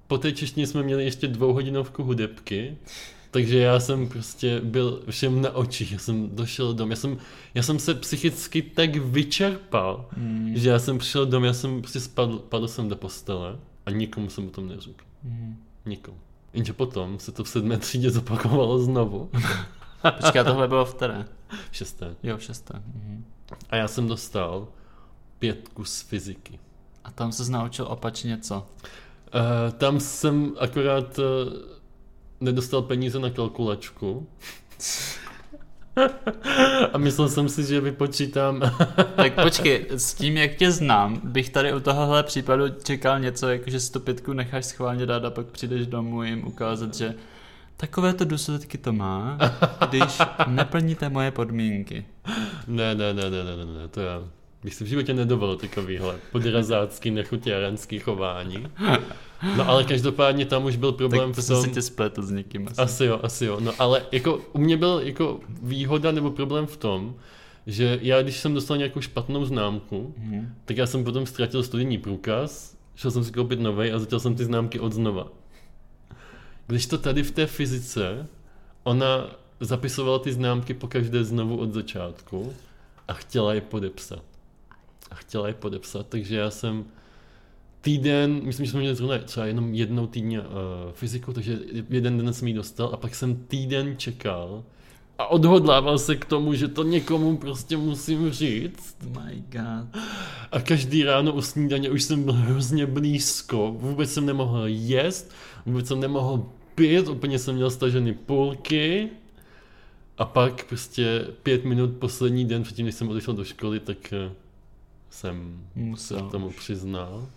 po 0.07 0.17
té 0.17 0.31
češtině 0.31 0.67
jsme 0.67 0.83
měli 0.83 1.03
ještě 1.03 1.27
dvouhodinovku 1.27 2.03
hudebky, 2.03 2.77
takže 3.33 3.59
já 3.59 3.79
jsem 3.79 4.09
prostě 4.09 4.61
byl 4.63 5.01
všem 5.09 5.41
na 5.41 5.51
očích, 5.51 5.91
já 5.91 5.99
jsem 5.99 6.29
došel 6.35 6.73
dom, 6.73 6.89
já 6.89 6.95
jsem, 6.95 7.17
já 7.53 7.63
jsem 7.63 7.79
se 7.79 7.93
psychicky 7.93 8.61
tak 8.61 8.95
vyčerpal, 8.95 10.05
Mm. 10.17 10.51
že 10.55 10.69
já 10.69 10.79
jsem 10.79 10.97
přišel 10.97 11.25
dom, 11.25 11.43
já 11.43 11.53
jsem 11.53 11.81
prostě 11.81 11.99
spadl, 11.99 12.39
padl 12.39 12.67
jsem 12.67 12.89
do 12.89 12.95
postele 12.95 13.55
a 13.85 13.91
nikomu 13.91 14.29
jsem 14.29 14.47
o 14.47 14.49
tom 14.49 14.67
neřekl. 14.67 15.05
Mm. 15.23 15.57
Nikomu. 15.85 16.17
Jenže 16.53 16.73
potom 16.73 17.19
se 17.19 17.31
to 17.31 17.43
v 17.43 17.49
sedmé 17.49 17.77
třídě 17.77 18.11
zopakovalo 18.11 18.79
znovu. 18.79 19.29
Počkej, 20.21 20.43
tohle 20.43 20.67
bylo 20.67 20.85
v 20.85 20.93
které? 20.95 21.25
V 21.71 21.75
šesté. 21.75 22.15
Jo, 22.23 22.37
v 22.37 22.43
šesté. 22.43 22.73
Mhm. 22.95 23.25
A 23.69 23.75
já 23.75 23.87
jsem 23.87 24.07
dostal 24.07 24.67
pětku 25.39 25.85
z 25.85 26.01
fyziky. 26.01 26.59
A 27.03 27.11
tam 27.11 27.31
se 27.31 27.51
naučil 27.51 27.85
opačně 27.89 28.37
co? 28.37 28.55
Uh, 28.57 29.71
tam 29.77 29.99
jsem 29.99 30.51
akorát 30.59 31.19
uh, 31.19 31.23
nedostal 32.43 32.81
peníze 32.81 33.19
na 33.19 33.29
kalkulačku. 33.29 34.27
A 36.93 36.97
myslel 36.97 37.29
jsem 37.29 37.49
si, 37.49 37.63
že 37.63 37.81
vypočítám. 37.81 38.61
Tak 39.15 39.43
počkej, 39.43 39.85
s 39.89 40.13
tím, 40.13 40.37
jak 40.37 40.55
tě 40.55 40.71
znám, 40.71 41.21
bych 41.23 41.49
tady 41.49 41.73
u 41.73 41.79
tohohle 41.79 42.23
případu 42.23 42.63
čekal 42.83 43.19
něco, 43.19 43.49
jako 43.49 43.69
že 43.69 43.79
si 43.79 43.91
tu 43.91 43.99
pětku 43.99 44.33
necháš 44.33 44.65
schválně 44.65 45.05
dát 45.05 45.25
a 45.25 45.29
pak 45.29 45.45
přijdeš 45.45 45.87
domů 45.87 46.23
jim 46.23 46.47
ukázat, 46.47 46.95
že 46.95 47.15
takovéto 47.77 48.25
důsledky 48.25 48.77
to 48.77 48.93
má, 48.93 49.37
když 49.89 50.17
neplníte 50.47 51.09
moje 51.09 51.31
podmínky. 51.31 52.05
ne, 52.67 52.95
ne, 52.95 53.13
ne, 53.13 53.29
ne, 53.29 53.43
ne, 53.43 53.55
ne, 53.55 53.65
ne, 53.65 53.87
to 53.87 54.01
já 54.01 54.23
bych 54.63 54.73
si 54.75 54.83
v 54.83 54.87
životě 54.87 55.13
nedovolil 55.13 55.57
takovýhle 55.57 56.15
podrazácký, 56.31 57.11
nechutěranský 57.11 57.99
chování. 57.99 58.67
No 59.57 59.69
ale 59.69 59.83
každopádně 59.83 60.45
tam 60.45 60.65
už 60.65 60.75
byl 60.75 60.91
problém 60.91 61.29
Tak 61.29 61.35
to 61.35 61.41
v 61.41 61.45
jsem 61.45 61.55
tom... 61.55 61.63
si 61.65 61.71
tě 61.71 61.81
spletl 61.81 62.21
s 62.21 62.31
někým 62.31 62.67
asi. 62.67 62.81
Asi 62.81 63.05
jo, 63.05 63.19
asi 63.23 63.45
jo. 63.45 63.57
No 63.59 63.71
ale 63.79 64.05
jako 64.11 64.39
u 64.53 64.57
mě 64.57 64.77
byl 64.77 65.01
jako 65.03 65.39
výhoda 65.61 66.11
nebo 66.11 66.31
problém 66.31 66.65
v 66.65 66.77
tom, 66.77 67.15
že 67.67 67.99
já 68.01 68.21
když 68.21 68.37
jsem 68.39 68.53
dostal 68.53 68.77
nějakou 68.77 69.01
špatnou 69.01 69.45
známku, 69.45 70.13
Mhm. 70.17 70.53
tak 70.65 70.77
já 70.77 70.85
jsem 70.87 71.03
potom 71.03 71.25
ztratil 71.25 71.63
studijní 71.63 71.97
průkaz, 71.97 72.77
šel 72.95 73.11
jsem 73.11 73.23
si 73.23 73.31
koupit 73.31 73.59
novej 73.59 73.93
a 73.93 73.99
začal 73.99 74.19
jsem 74.19 74.35
ty 74.35 74.45
známky 74.45 74.79
od 74.79 74.93
znova. 74.93 75.27
Když 76.67 76.85
to 76.87 76.97
tady 76.97 77.23
v 77.23 77.31
té 77.31 77.45
fyzice, 77.47 78.27
ona 78.83 79.29
zapisovala 79.59 80.19
ty 80.19 80.33
známky 80.33 80.73
po 80.73 80.87
každé 80.87 81.23
znovu 81.23 81.57
od 81.57 81.73
začátku 81.73 82.53
a 83.07 83.13
chtěla 83.13 83.53
je 83.53 83.61
podepsat. 83.61 84.23
A 85.11 85.15
chtěla 85.15 85.47
je 85.47 85.53
podepsat, 85.53 86.05
takže 86.09 86.35
já 86.37 86.49
jsem 86.49 86.85
týden, 87.83 88.41
myslím, 88.43 88.65
že 88.65 88.71
jsme 88.71 88.79
měli 88.79 88.95
zrovna 88.95 89.17
třeba 89.17 89.45
jenom 89.45 89.73
jednou 89.73 90.07
týdně 90.07 90.39
uh, 90.39 90.45
fyziku, 90.93 91.33
takže 91.33 91.59
jeden 91.89 92.17
den 92.17 92.33
jsem 92.33 92.47
ji 92.47 92.53
dostal 92.53 92.89
a 92.93 92.97
pak 92.97 93.15
jsem 93.15 93.35
týden 93.35 93.97
čekal 93.97 94.63
a 95.17 95.25
odhodlával 95.27 95.97
se 95.97 96.15
k 96.15 96.25
tomu, 96.25 96.53
že 96.53 96.67
to 96.67 96.83
někomu 96.83 97.37
prostě 97.37 97.77
musím 97.77 98.31
říct. 98.31 98.97
My 99.01 99.43
God. 99.51 100.03
A 100.51 100.59
každý 100.61 101.03
ráno 101.03 101.33
u 101.33 101.41
snídaně 101.41 101.89
už 101.89 102.03
jsem 102.03 102.23
byl 102.23 102.33
hrozně 102.33 102.85
blízko. 102.85 103.75
Vůbec 103.79 104.13
jsem 104.13 104.25
nemohl 104.25 104.67
jíst, 104.67 105.31
vůbec 105.65 105.87
jsem 105.87 105.99
nemohl 105.99 106.45
pít, 106.75 107.07
úplně 107.07 107.39
jsem 107.39 107.55
měl 107.55 107.71
staženy 107.71 108.13
půlky. 108.13 109.09
A 110.17 110.25
pak 110.25 110.65
prostě 110.65 111.27
pět 111.43 111.65
minut 111.65 111.97
poslední 111.99 112.45
den 112.45 112.63
předtím, 112.63 112.85
než 112.85 112.95
jsem 112.95 113.09
odešel 113.09 113.33
do 113.33 113.43
školy, 113.43 113.79
tak 113.79 114.13
eh, 114.13 114.31
jsem 115.09 115.61
se 115.73 115.79
Musel. 115.79 116.27
k 116.27 116.31
tomu 116.31 116.49
přiznal. 116.49 117.27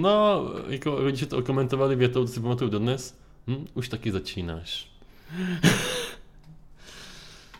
No, 0.00 0.44
jako 0.68 1.00
rodiče 1.00 1.26
to 1.26 1.38
okomentovali 1.38 1.96
větou, 1.96 2.20
to 2.26 2.32
si 2.32 2.40
pamatuju 2.40 2.70
dodnes. 2.70 3.18
Hm, 3.46 3.66
už 3.74 3.88
taky 3.88 4.12
začínáš. 4.12 4.90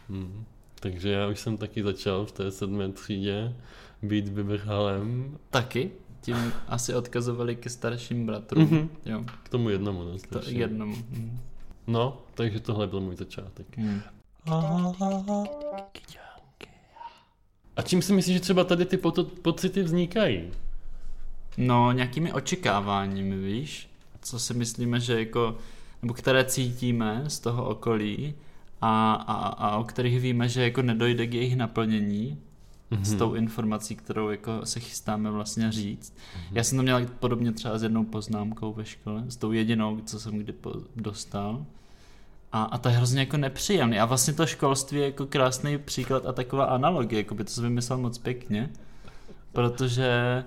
hm, 0.08 0.44
takže 0.80 1.10
já 1.10 1.28
už 1.28 1.40
jsem 1.40 1.56
taky 1.56 1.82
začal 1.82 2.26
v 2.26 2.32
té 2.32 2.50
sedmé 2.50 2.92
třídě 2.92 3.54
být 4.02 4.28
vyvrhalem 4.28 5.38
Taky? 5.50 5.90
Tím 6.20 6.52
asi 6.68 6.94
odkazovali 6.94 7.56
ke 7.56 7.70
starším 7.70 8.26
bratrům. 8.26 8.64
Mhm. 8.64 8.88
Jo, 9.06 9.24
k 9.42 9.48
tomu 9.48 9.70
jednomu. 9.70 10.04
No, 10.04 10.18
to 10.28 10.40
jednomu. 10.46 10.96
Mhm. 11.10 11.38
no, 11.86 12.22
takže 12.34 12.60
tohle 12.60 12.86
byl 12.86 13.00
můj 13.00 13.16
začátek. 13.16 13.76
Mhm. 13.76 14.02
A 17.76 17.82
čím 17.82 18.02
si 18.02 18.12
myslíš, 18.12 18.34
že 18.34 18.40
třeba 18.40 18.64
tady 18.64 18.84
ty 18.84 18.96
pocity 19.42 19.82
vznikají? 19.82 20.50
No, 21.56 21.92
nějakými 21.92 22.32
očekáváními, 22.32 23.36
víš? 23.36 23.90
Co 24.22 24.38
si 24.38 24.54
myslíme, 24.54 25.00
že 25.00 25.18
jako, 25.18 25.56
nebo 26.02 26.14
které 26.14 26.44
cítíme 26.44 27.24
z 27.28 27.38
toho 27.38 27.64
okolí 27.68 28.34
a, 28.80 29.12
a, 29.14 29.34
a 29.48 29.76
o 29.76 29.84
kterých 29.84 30.20
víme, 30.20 30.48
že 30.48 30.62
jako 30.62 30.82
nedojde 30.82 31.26
k 31.26 31.34
jejich 31.34 31.56
naplnění 31.56 32.38
Mhm. 32.90 33.04
s 33.04 33.14
tou 33.14 33.34
informací, 33.34 33.96
kterou 33.96 34.28
jako 34.28 34.60
se 34.66 34.80
chystáme 34.80 35.30
vlastně 35.30 35.72
říct. 35.72 36.16
Já 36.52 36.64
jsem 36.64 36.78
to 36.78 36.82
měl 36.82 37.06
podobně 37.06 37.52
třeba 37.52 37.78
s 37.78 37.82
jednou 37.82 38.04
poznámkou 38.04 38.72
ve 38.72 38.84
škole, 38.84 39.24
s 39.28 39.36
tou 39.36 39.52
jedinou, 39.52 40.00
co 40.04 40.20
jsem 40.20 40.38
kdy 40.38 40.52
po- 40.52 40.74
dostal. 40.96 41.66
A, 42.52 42.62
a 42.62 42.78
to 42.78 42.88
je 42.88 42.94
hrozně 42.96 43.20
jako 43.20 43.36
nepříjemný. 43.36 43.98
A 43.98 44.04
vlastně 44.04 44.32
to 44.34 44.46
školství 44.46 44.98
je 44.98 45.04
jako 45.04 45.26
krásný 45.26 45.78
příklad 45.78 46.26
a 46.26 46.32
taková 46.32 46.64
analogie, 46.64 47.20
jako 47.20 47.34
by 47.34 47.44
to 47.44 47.50
jsem 47.50 47.64
vymyslel 47.64 47.98
moc 47.98 48.18
pěkně. 48.18 48.70
Protože 49.52 50.44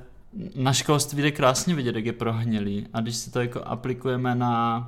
na 0.56 0.74
školství 0.74 1.22
jde 1.22 1.32
krásně 1.32 1.76
vidět, 1.76 1.96
jak 1.96 2.06
je 2.06 2.14
prohnilý. 2.14 2.88
A 2.94 3.02
když 3.02 3.16
si 3.16 3.32
to 3.32 3.40
jako 3.42 3.62
aplikujeme 3.62 4.36
na, 4.36 4.88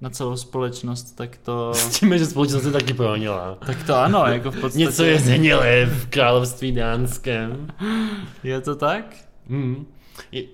na 0.00 0.10
celou 0.10 0.36
společnost, 0.36 1.12
tak 1.16 1.36
to, 1.36 1.70
S 1.74 1.98
tím, 2.00 2.18
že 2.18 2.26
společnost 2.26 2.64
je 2.64 2.72
taky 2.72 2.94
prohnila. 2.94 3.58
tak 3.66 3.82
to 3.86 3.94
ano, 3.96 4.24
jako 4.26 4.50
v 4.50 4.60
podstatě. 4.60 4.84
Něco 4.84 5.04
je 5.04 5.18
zhnilé 5.20 5.86
v 5.86 6.06
království 6.06 6.72
dánském. 6.72 7.68
Je 8.44 8.60
to 8.60 8.76
tak? 8.76 9.16
Hmm. 9.48 9.86
Je- 10.32 10.44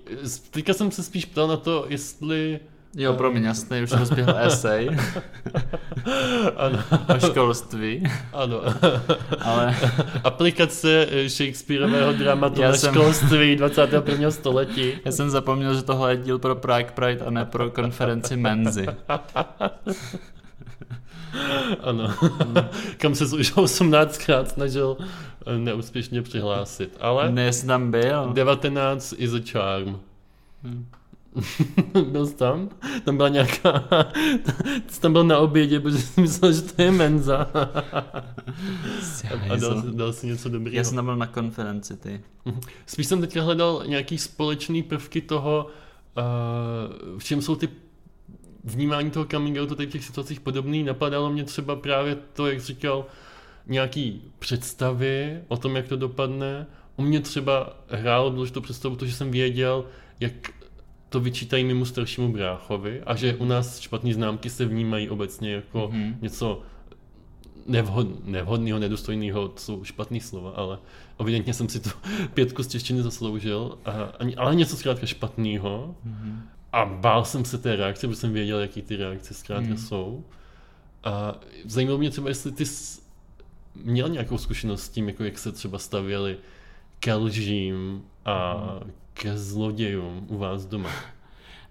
Teďka 0.51 0.73
jsem 0.73 0.91
se 0.91 1.03
spíš 1.03 1.25
ptal 1.25 1.47
na 1.47 1.57
to, 1.57 1.85
jestli... 1.89 2.59
Jo, 2.99 3.13
promiň, 3.13 3.43
jasný, 3.43 3.81
už 3.83 3.91
rozběhl 3.91 4.35
esej 4.37 4.89
Ano, 6.57 6.79
o 7.15 7.19
školství, 7.19 8.03
ano. 8.33 8.61
ale 9.41 9.75
Aplikace 10.23 11.07
Shakespeareového 11.27 12.13
dramatu 12.13 12.61
Já 12.61 12.69
na 12.69 12.75
jsem- 12.77 12.93
školství 12.93 13.55
21. 13.55 14.31
století. 14.31 14.93
já 15.05 15.11
jsem 15.11 15.29
zapomněl, 15.29 15.75
že 15.75 15.81
tohle 15.83 16.11
je 16.13 16.17
díl 16.17 16.39
pro 16.39 16.55
Prague 16.55 16.91
Pride 16.91 17.25
a 17.25 17.29
ne 17.29 17.45
pro 17.45 17.69
konferenci 17.71 18.37
Menzy. 18.37 18.85
Ano. 21.83 22.13
Kam 22.97 23.15
se 23.15 23.23
už 23.35 23.53
18krát 23.55 24.45
snažil 24.45 24.97
eh, 25.45 25.57
neúspěšně 25.57 26.21
přihlásit. 26.21 26.97
Ale 26.99 27.31
Ne, 27.31 27.53
jsi 27.53 27.67
tam 27.67 27.91
byl. 27.91 28.29
19 28.33 29.13
is 29.17 29.33
a 29.33 29.39
charm. 29.51 29.99
Hmm. 30.63 30.85
byl 32.11 32.27
jsi 32.27 32.35
tam? 32.35 32.69
Tam 33.03 33.17
byla 33.17 33.29
nějaká... 33.29 33.87
jsi 34.87 35.01
tam 35.01 35.13
byl 35.13 35.23
na 35.23 35.37
obědě, 35.37 35.79
protože 35.79 36.01
jsem 36.01 36.23
myslel, 36.23 36.53
že 36.53 36.61
to 36.61 36.81
je 36.81 36.91
menza. 36.91 37.47
A 39.49 39.55
dal, 39.55 39.81
dal 39.81 40.13
si 40.13 40.27
něco 40.27 40.49
dobrého. 40.49 40.77
Já 40.77 40.83
jsem 40.83 40.95
tam 40.95 41.05
byl 41.05 41.15
na 41.15 41.27
konferenci, 41.27 41.97
ty. 41.97 42.21
Spíš 42.85 43.07
jsem 43.07 43.21
teďka 43.21 43.41
hledal 43.41 43.83
nějaký 43.87 44.17
společný 44.17 44.83
prvky 44.83 45.21
toho, 45.21 45.67
uh, 46.17 47.19
v 47.19 47.23
čem 47.23 47.41
jsou 47.41 47.55
ty 47.55 47.69
vnímání 48.63 49.11
toho 49.11 49.25
coming 49.25 49.57
outu 49.57 49.75
tady 49.75 49.89
v 49.89 49.91
těch 49.91 50.05
situacích 50.05 50.39
podobný. 50.39 50.83
Napadalo 50.83 51.29
mě 51.29 51.43
třeba 51.43 51.75
právě 51.75 52.17
to, 52.33 52.47
jak 52.47 52.61
jsi 52.61 52.67
říkal, 52.67 53.05
nějaký 53.67 54.21
představy 54.39 55.41
o 55.47 55.57
tom, 55.57 55.75
jak 55.75 55.87
to 55.87 55.95
dopadne. 55.95 56.67
U 56.95 57.01
mě 57.01 57.19
třeba 57.19 57.77
hrálo 57.89 58.29
důležitou 58.29 58.61
představu 58.61 58.95
to, 58.95 59.05
že 59.05 59.13
jsem 59.13 59.31
věděl, 59.31 59.85
jak 60.19 60.33
to 61.09 61.19
vyčítají 61.19 61.63
mému 61.63 61.85
staršímu 61.85 62.31
bráchovi 62.33 63.01
a 63.05 63.15
že 63.15 63.35
u 63.35 63.45
nás 63.45 63.79
špatné 63.79 64.13
známky 64.13 64.49
se 64.49 64.65
vnímají 64.65 65.09
obecně 65.09 65.51
jako 65.51 65.89
Mhm. 65.93 66.17
něco 66.21 66.61
nevhod, 67.65 68.25
nevhodného, 68.25 68.79
nedostojného, 68.79 69.47
to 69.47 69.59
jsou 69.59 69.83
špatný 69.83 70.19
slova, 70.19 70.51
ale 70.51 70.77
evidentně 71.19 71.53
jsem 71.53 71.69
si 71.69 71.79
tu 71.79 71.89
pětku 72.33 72.63
z 72.63 72.67
češtiny 72.67 73.03
zasloužil, 73.03 73.77
a, 73.85 73.91
ani- 74.19 74.35
ale 74.35 74.55
něco 74.55 74.77
zkrátka 74.77 75.05
špatného. 75.05 75.95
Mhm. 76.03 76.41
A 76.73 76.85
bál 76.85 77.25
jsem 77.25 77.45
se 77.45 77.57
té 77.57 77.75
reakce, 77.75 78.07
protože 78.07 78.19
jsem 78.19 78.33
věděl, 78.33 78.59
jaký 78.59 78.81
ty 78.81 78.95
reakce 78.95 79.33
zkrátka 79.33 79.67
Hmm. 79.67 79.77
jsou. 79.77 80.23
A 81.03 81.35
zajímalo 81.65 81.97
mě 81.97 82.09
třeba, 82.09 82.29
jestli 82.29 82.51
ty 82.51 82.65
jsi 82.65 83.01
měl 83.75 84.09
nějakou 84.09 84.37
zkušenost 84.37 84.83
s 84.83 84.89
tím, 84.89 85.07
jako 85.07 85.23
jak 85.23 85.37
se 85.37 85.51
třeba 85.51 85.79
stavěli 85.79 86.37
ke 86.99 87.13
lžím 87.13 88.01
a 88.25 88.53
Hmm. 88.53 88.91
Ke 89.17 89.37
zlodějům 89.37 90.25
u 90.29 90.37
vás 90.37 90.65
doma. 90.65 90.89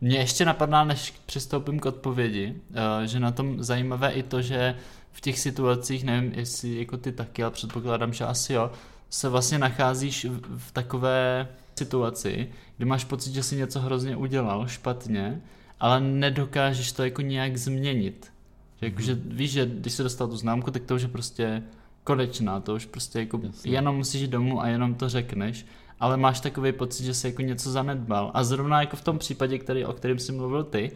Mně 0.01 0.19
ještě 0.19 0.45
napadá, 0.45 0.85
než 0.85 1.15
přistoupím 1.27 1.81
k 1.81 1.87
odpovědi, 1.87 2.55
eh, 2.75 3.07
že 3.07 3.21
na 3.21 3.31
tom 3.31 3.63
zajímavé 3.63 4.13
i 4.13 4.23
to, 4.23 4.43
že 4.43 4.77
v 5.13 5.21
těch 5.21 5.39
situacích, 5.39 6.05
nevím, 6.05 6.33
jestli 6.35 6.79
jako 6.79 6.97
ty 6.97 7.13
taky, 7.13 7.43
ale 7.43 7.51
předpokládám, 7.51 8.13
že 8.13 8.25
asi 8.25 8.53
jo, 8.53 8.71
se 9.11 9.29
vlastně 9.29 9.59
nacházíš 9.59 10.27
v, 10.57 10.73
takové 10.73 11.49
situaci, 11.79 12.49
kdy 12.77 12.85
máš 12.85 13.05
pocit, 13.05 13.33
že 13.33 13.43
jsi 13.43 13.57
něco 13.57 13.81
hrozně 13.81 14.17
udělal 14.17 14.69
špatně, 14.69 15.41
ale 15.81 16.01
nedokážeš 16.01 16.93
to 16.93 17.05
jako 17.05 17.23
nějak 17.23 17.57
změnit. 17.57 18.33
Že 18.81 18.87
jako, 18.87 19.03
že 19.03 19.15
víš, 19.15 19.51
že 19.51 19.67
když 19.67 19.93
jsi 19.93 20.03
dostal 20.03 20.29
tu 20.29 20.37
známku, 20.37 20.71
tak 20.71 20.83
to 20.83 20.95
už 20.95 21.03
je 21.03 21.09
prostě 21.09 21.63
konečná, 22.05 22.61
to 22.61 22.75
už 22.75 22.87
prostě 22.87 23.19
jako 23.19 23.41
Jasně. 23.43 23.73
jenom 23.73 23.97
musíš 23.97 24.21
jít 24.21 24.31
domů 24.31 24.61
a 24.61 24.69
jenom 24.69 24.95
to 24.95 25.09
řekneš, 25.09 25.67
ale 26.01 26.17
máš 26.17 26.41
takový 26.41 26.73
pocit, 26.73 27.05
že 27.05 27.15
jsi 27.15 27.27
jako 27.27 27.43
něco 27.43 27.71
zanedbal. 27.71 28.31
A 28.35 28.45
zrovna 28.45 28.81
jako 28.81 28.97
v 28.97 29.01
tom 29.05 29.19
případě, 29.19 29.59
který, 29.59 29.85
o 29.85 29.93
kterém 29.93 30.19
jsi 30.19 30.33
mluvil 30.33 30.65
ty, 30.65 30.91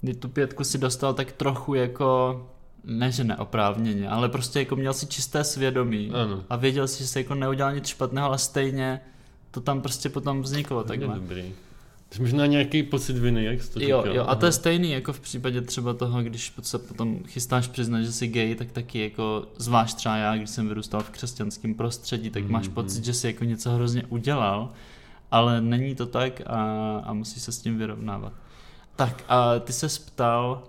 kdy 0.00 0.14
tu 0.14 0.28
pětku 0.28 0.64
si 0.64 0.78
dostal 0.78 1.14
tak 1.14 1.32
trochu 1.32 1.74
jako, 1.74 2.46
ne 2.84 3.12
že 3.12 3.24
neoprávněně, 3.24 4.08
ale 4.08 4.28
prostě 4.28 4.58
jako 4.58 4.76
měl 4.76 4.92
si 4.94 5.06
čisté 5.06 5.44
svědomí 5.44 6.10
Ano. 6.14 6.42
a 6.50 6.56
věděl 6.56 6.88
si, 6.88 6.98
že 7.02 7.06
jsi 7.08 7.18
jako 7.18 7.34
neudělal 7.34 7.74
nic 7.74 7.86
špatného, 7.86 8.26
ale 8.28 8.38
stejně 8.38 9.00
to 9.50 9.60
tam 9.60 9.80
prostě 9.80 10.08
potom 10.08 10.42
vzniklo 10.42 10.82
Tak 10.82 10.88
takhle. 10.88 11.14
dobrý. 11.14 11.54
Takže 12.08 12.22
možná 12.22 12.46
nějaký 12.46 12.82
pocit 12.82 13.18
viny, 13.18 13.44
jak 13.44 13.62
jsi 13.62 13.70
to 13.72 13.80
Jo, 13.80 13.86
říkal. 14.02 14.16
jo, 14.16 14.24
a 14.28 14.34
to 14.34 14.46
je 14.46 14.52
stejný 14.52 14.90
jako 14.90 15.12
v 15.12 15.20
případě 15.20 15.60
třeba 15.60 15.94
toho, 15.94 16.22
když 16.22 16.52
se 16.62 16.78
potom 16.78 17.18
chystáš 17.26 17.66
přiznat, 17.68 18.02
že 18.02 18.12
jsi 18.12 18.28
gay, 18.28 18.54
tak 18.54 18.72
taky 18.72 18.98
jako, 19.00 19.46
zvlášť 19.56 19.96
třeba 19.96 20.16
já, 20.16 20.36
když 20.36 20.50
jsem 20.50 20.68
vyrůstal 20.68 21.00
v 21.02 21.10
křesťanském 21.10 21.74
prostředí, 21.74 22.30
tak 22.30 22.48
máš 22.48 22.66
Mhm. 22.66 22.74
pocit, 22.74 23.04
že 23.04 23.14
jsi 23.14 23.26
jako 23.26 23.44
něco 23.44 23.70
hrozně 23.70 24.02
udělal, 24.08 24.72
ale 25.30 25.60
není 25.60 25.94
to 25.94 26.06
tak 26.06 26.40
a, 26.46 26.62
a 27.04 27.12
musíš 27.12 27.42
se 27.42 27.52
s 27.52 27.58
tím 27.58 27.78
vyrovnávat. 27.78 28.32
Tak 28.96 29.24
a 29.28 29.58
ty 29.58 29.72
se 29.72 29.88
ptal, 30.06 30.62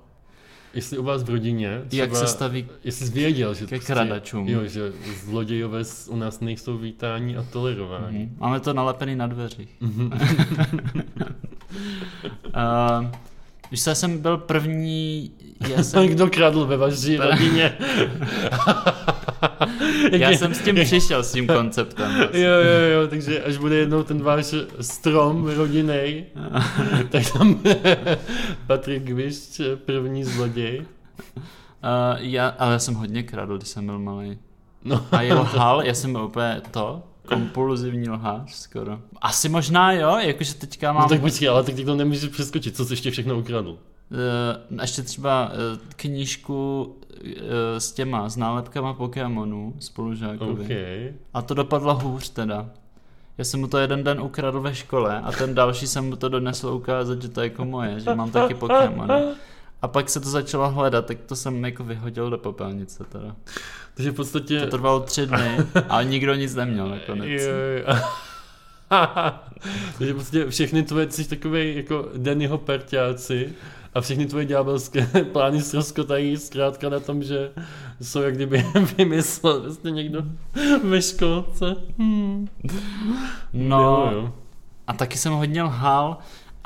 Jestli 0.73 0.97
u 0.97 1.03
vás 1.03 1.23
v 1.23 1.29
rodině 1.29 1.81
třeba, 1.87 2.01
jak 2.01 2.15
se 2.15 2.27
staví 2.27 2.67
jestli 2.83 3.05
jsi 3.05 3.11
věděl, 3.13 3.53
že 3.53 3.65
ke 3.65 3.79
kradačům. 3.79 4.47
Jo, 4.49 4.65
že 4.65 4.93
zlodějové 5.25 5.81
u 6.09 6.15
nás 6.15 6.39
nejsou 6.39 6.77
vítání 6.77 7.37
a 7.37 7.43
tolerováni. 7.43 8.19
Mhm. 8.19 8.35
Máme 8.39 8.59
to 8.59 8.73
nalepený 8.73 9.15
na 9.15 9.27
dveřích. 9.27 9.75
Mhm. 9.81 10.11
Uh, 12.45 13.11
když 13.69 13.81
jsem 13.93 14.17
byl 14.17 14.37
první, 14.37 15.31
já 15.67 15.83
jsem, 15.83 16.07
Kdo 16.07 16.27
kradl 16.27 16.65
ve 16.65 16.77
vaší 16.77 17.17
rodině? 17.17 17.77
Já 20.11 20.29
jsem 20.29 20.53
s 20.53 20.59
tím 20.61 20.75
přišel, 20.75 21.23
s 21.23 21.31
tím 21.31 21.47
konceptem. 21.47 22.15
vlastně. 22.15 22.39
Jo, 22.43 22.51
jo, 22.51 23.01
jo, 23.01 23.07
takže 23.07 23.43
až 23.43 23.57
bude 23.57 23.75
jednou 23.75 24.03
ten 24.03 24.21
váš 24.21 24.55
strom 24.81 25.47
rodinný, 25.47 26.25
tak 27.09 27.31
tam 27.33 27.53
bude 27.53 27.97
Patrik 28.67 29.03
Gvišť, 29.03 29.61
první 29.85 30.23
zloděj. 30.23 30.79
Uh, 31.37 31.45
já, 32.17 32.47
ale 32.59 32.71
já 32.73 32.79
jsem 32.79 32.93
hodně 32.95 33.23
kradl, 33.23 33.57
když 33.57 33.69
jsem 33.69 33.85
byl 33.85 33.99
malý. 33.99 34.37
No, 34.83 35.05
A 35.11 35.21
je 35.21 35.33
lhal, 35.33 35.81
já 35.81 35.93
jsem 35.93 36.11
byl 36.11 36.23
úplně 36.23 36.61
to, 36.71 37.03
kompulzivní 37.29 38.09
lhář 38.09 38.53
skoro. 38.53 38.99
Asi 39.21 39.49
možná 39.49 39.91
jo, 39.91 40.17
jakože 40.17 40.53
teďka 40.53 40.93
mám 40.93 41.03
no 41.03 41.09
tak 41.09 41.21
počkej, 41.21 41.49
ale 41.49 41.63
tak 41.63 41.75
to 41.85 41.95
nemůžeš 41.95 42.29
přeskočit, 42.29 42.75
co 42.75 42.85
jsi 42.85 42.93
ještě 42.93 43.11
všechno 43.11 43.39
ukradl. 43.39 43.69
uh, 43.69 44.81
ještě 44.81 45.01
třeba 45.01 45.49
uh, 45.49 45.53
knížku 45.95 46.83
uh, 46.83 47.29
s 47.77 47.91
těma, 47.91 48.29
s 48.29 48.37
nálepkama 48.37 48.93
Pokémonů 48.93 49.73
spolužákovi. 49.79 50.63
OK. 50.63 50.71
A 51.33 51.41
to 51.41 51.53
dopadlo 51.53 51.95
hůř 51.95 52.29
teda. 52.29 52.69
Já 53.37 53.45
jsem 53.45 53.59
mu 53.59 53.67
to 53.67 53.77
jeden 53.77 54.03
den 54.03 54.21
ukradl 54.21 54.61
ve 54.61 54.75
škole 54.75 55.21
a 55.21 55.31
ten 55.31 55.55
další 55.55 55.87
jsem 55.87 56.09
mu 56.09 56.15
to 56.15 56.29
donesl 56.29 56.67
ukázat, 56.67 57.21
že 57.21 57.29
to 57.29 57.41
je 57.41 57.47
jako 57.47 57.65
moje, 57.65 57.99
že 57.99 58.15
mám 58.15 58.31
taky 58.31 58.53
Pokémon. 58.53 59.07
A 59.81 59.87
pak 59.87 60.09
se 60.09 60.19
to 60.19 60.29
začalo 60.29 60.69
hledat, 60.71 61.05
tak 61.05 61.17
to 61.25 61.35
jsem 61.35 61.65
jako 61.65 61.83
vyhodil 61.83 62.29
do 62.29 62.37
popelnice 62.37 63.03
teda. 63.03 63.35
Takže 63.93 64.11
v 64.11 64.15
podstatě... 64.15 64.59
To 64.59 64.67
trvalo 64.67 64.99
tři 64.99 65.25
dny 65.27 65.57
a 65.89 66.03
nikdo 66.03 66.33
nic 66.35 66.55
neměl 66.55 66.89
nakonec. 66.89 67.29
Jo, 67.29 67.49
jo. 67.87 67.99
Takže 69.97 70.13
prostě 70.13 70.49
všechny 70.49 70.83
tvoje, 70.83 71.11
jsi 71.11 71.29
takový 71.29 71.75
jako 71.75 72.09
Dannyho 72.17 72.57
parťáci 72.57 73.53
a 73.93 74.01
všechny 74.01 74.25
tvoje 74.25 74.45
ďábelské 74.45 75.07
plány 75.31 75.61
ztroskotají 75.61 76.37
zkrátka 76.37 76.89
na 76.89 76.99
tom, 76.99 77.23
že 77.23 77.51
jsou 78.01 78.21
jak 78.21 78.35
kdyby 78.35 78.65
vymyslel 78.97 79.61
vlastně 79.61 79.91
někdo 79.91 80.23
ve 80.83 81.01
školce. 81.01 81.75
Hmm. 81.97 82.47
No, 83.53 84.09
Jo, 84.11 84.21
jo. 84.21 84.33
a 84.87 84.93
taky 84.93 85.17
jsem 85.17 85.33
hodně 85.33 85.63
lhal 85.63 86.17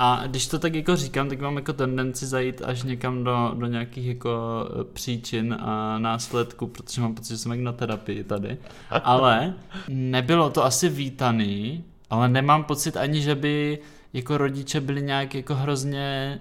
a 0.06 0.28
když 0.28 0.48
to 0.48 0.60
tak 0.60 0.76
jako 0.76 0.96
říkám, 0.96 1.30
tak 1.30 1.40
mám 1.42 1.56
jako 1.56 1.74
tendenci 1.74 2.26
zajít 2.26 2.62
až 2.66 2.84
někam 2.84 3.24
do, 3.24 3.52
do 3.58 3.66
nějakých 3.68 4.06
jako 4.08 4.32
eh, 4.70 4.84
příčin 4.94 5.54
a 5.60 5.98
následků, 6.00 6.68
protože 6.68 7.02
mám 7.02 7.16
pocit, 7.16 7.30
že 7.34 7.38
jsem 7.38 7.52
jak 7.52 7.62
na 7.62 7.72
terapii 7.72 8.24
tady. 8.24 8.58
Ale 9.04 9.54
nebylo 9.90 10.50
to 10.50 10.64
asi 10.66 10.90
vítaný, 10.90 11.84
ale 12.10 12.30
nemám 12.30 12.64
pocit 12.64 12.98
ani, 12.98 13.22
že 13.22 13.36
by 13.36 13.80
jako 14.14 14.38
rodiče 14.38 14.82
byli 14.82 15.02
nějak 15.02 15.36
jako 15.36 15.56
hrozně 15.56 16.40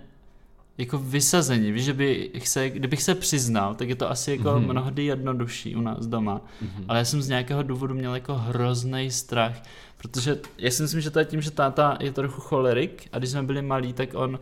jako 0.79 0.99
vysazení, 0.99 1.73
víš, 1.73 1.85
že 1.85 1.93
bych 1.93 2.49
se, 2.49 2.71
kdybych 2.71 3.03
se 3.03 3.15
přiznal, 3.15 3.75
tak 3.75 3.89
je 3.89 3.95
to 3.95 4.11
asi 4.11 4.31
jako 4.31 4.53
Mhm. 4.59 4.65
mnohdy 4.71 5.05
jednodušší 5.05 5.77
u 5.77 5.81
nás 5.81 6.07
doma, 6.07 6.41
Mhm. 6.63 6.85
ale 6.89 6.99
já 6.99 7.05
jsem 7.05 7.23
z 7.23 7.29
nějakého 7.29 7.63
důvodu 7.63 7.95
měl 7.95 8.15
jako 8.15 8.35
hrozný 8.35 9.11
strach, 9.11 9.63
protože 10.03 10.39
já 10.59 10.71
si 10.71 10.83
myslím, 10.83 11.01
že 11.01 11.11
to 11.11 11.19
je 11.19 11.25
tím, 11.25 11.41
že 11.41 11.51
táta 11.51 11.97
je 12.01 12.13
trochu 12.13 12.41
cholerik 12.41 13.09
a 13.13 13.19
když 13.19 13.31
jsme 13.31 13.43
byli 13.43 13.63
malí, 13.63 13.93
tak 13.93 14.09
on 14.15 14.39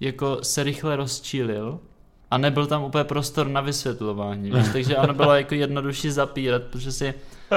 jako 0.00 0.38
se 0.42 0.62
rychle 0.62 0.96
rozčílil 0.96 1.80
a 2.30 2.38
nebyl 2.38 2.66
tam 2.66 2.82
úplně 2.84 3.04
prostor 3.04 3.48
na 3.48 3.60
vysvětlování, 3.60 4.50
víš, 4.50 4.66
takže 4.72 4.96
ono 4.96 5.14
bylo 5.14 5.34
jako 5.34 5.54
jednodušší 5.54 6.10
zapírat, 6.10 6.62
protože 6.62 6.92
si 6.92 7.14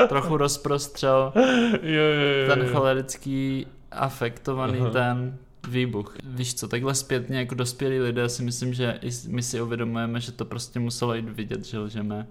trochu 0.09 0.37
rozprostřel 0.37 1.33
Jo, 1.81 2.03
jo, 2.03 2.47
jo, 2.47 2.55
ten 2.55 2.67
cholerický 2.67 3.67
afektovaný 3.91 4.79
Aha. 4.79 4.89
ten 4.89 5.37
výbuch. 5.69 6.15
Víš 6.23 6.55
co, 6.55 6.67
takhle 6.67 6.95
zpětně 6.95 7.39
jako 7.39 7.55
dospělí 7.55 7.99
lidé 7.99 8.29
si 8.29 8.43
myslím, 8.43 8.73
že 8.73 8.99
my 9.27 9.43
si 9.43 9.61
uvědomujeme, 9.61 10.19
že 10.19 10.31
to 10.31 10.45
prostě 10.45 10.79
muselo 10.79 11.13
jít 11.15 11.29
vidět, 11.29 11.65
že 11.65 11.79
lžeme. 11.79 12.27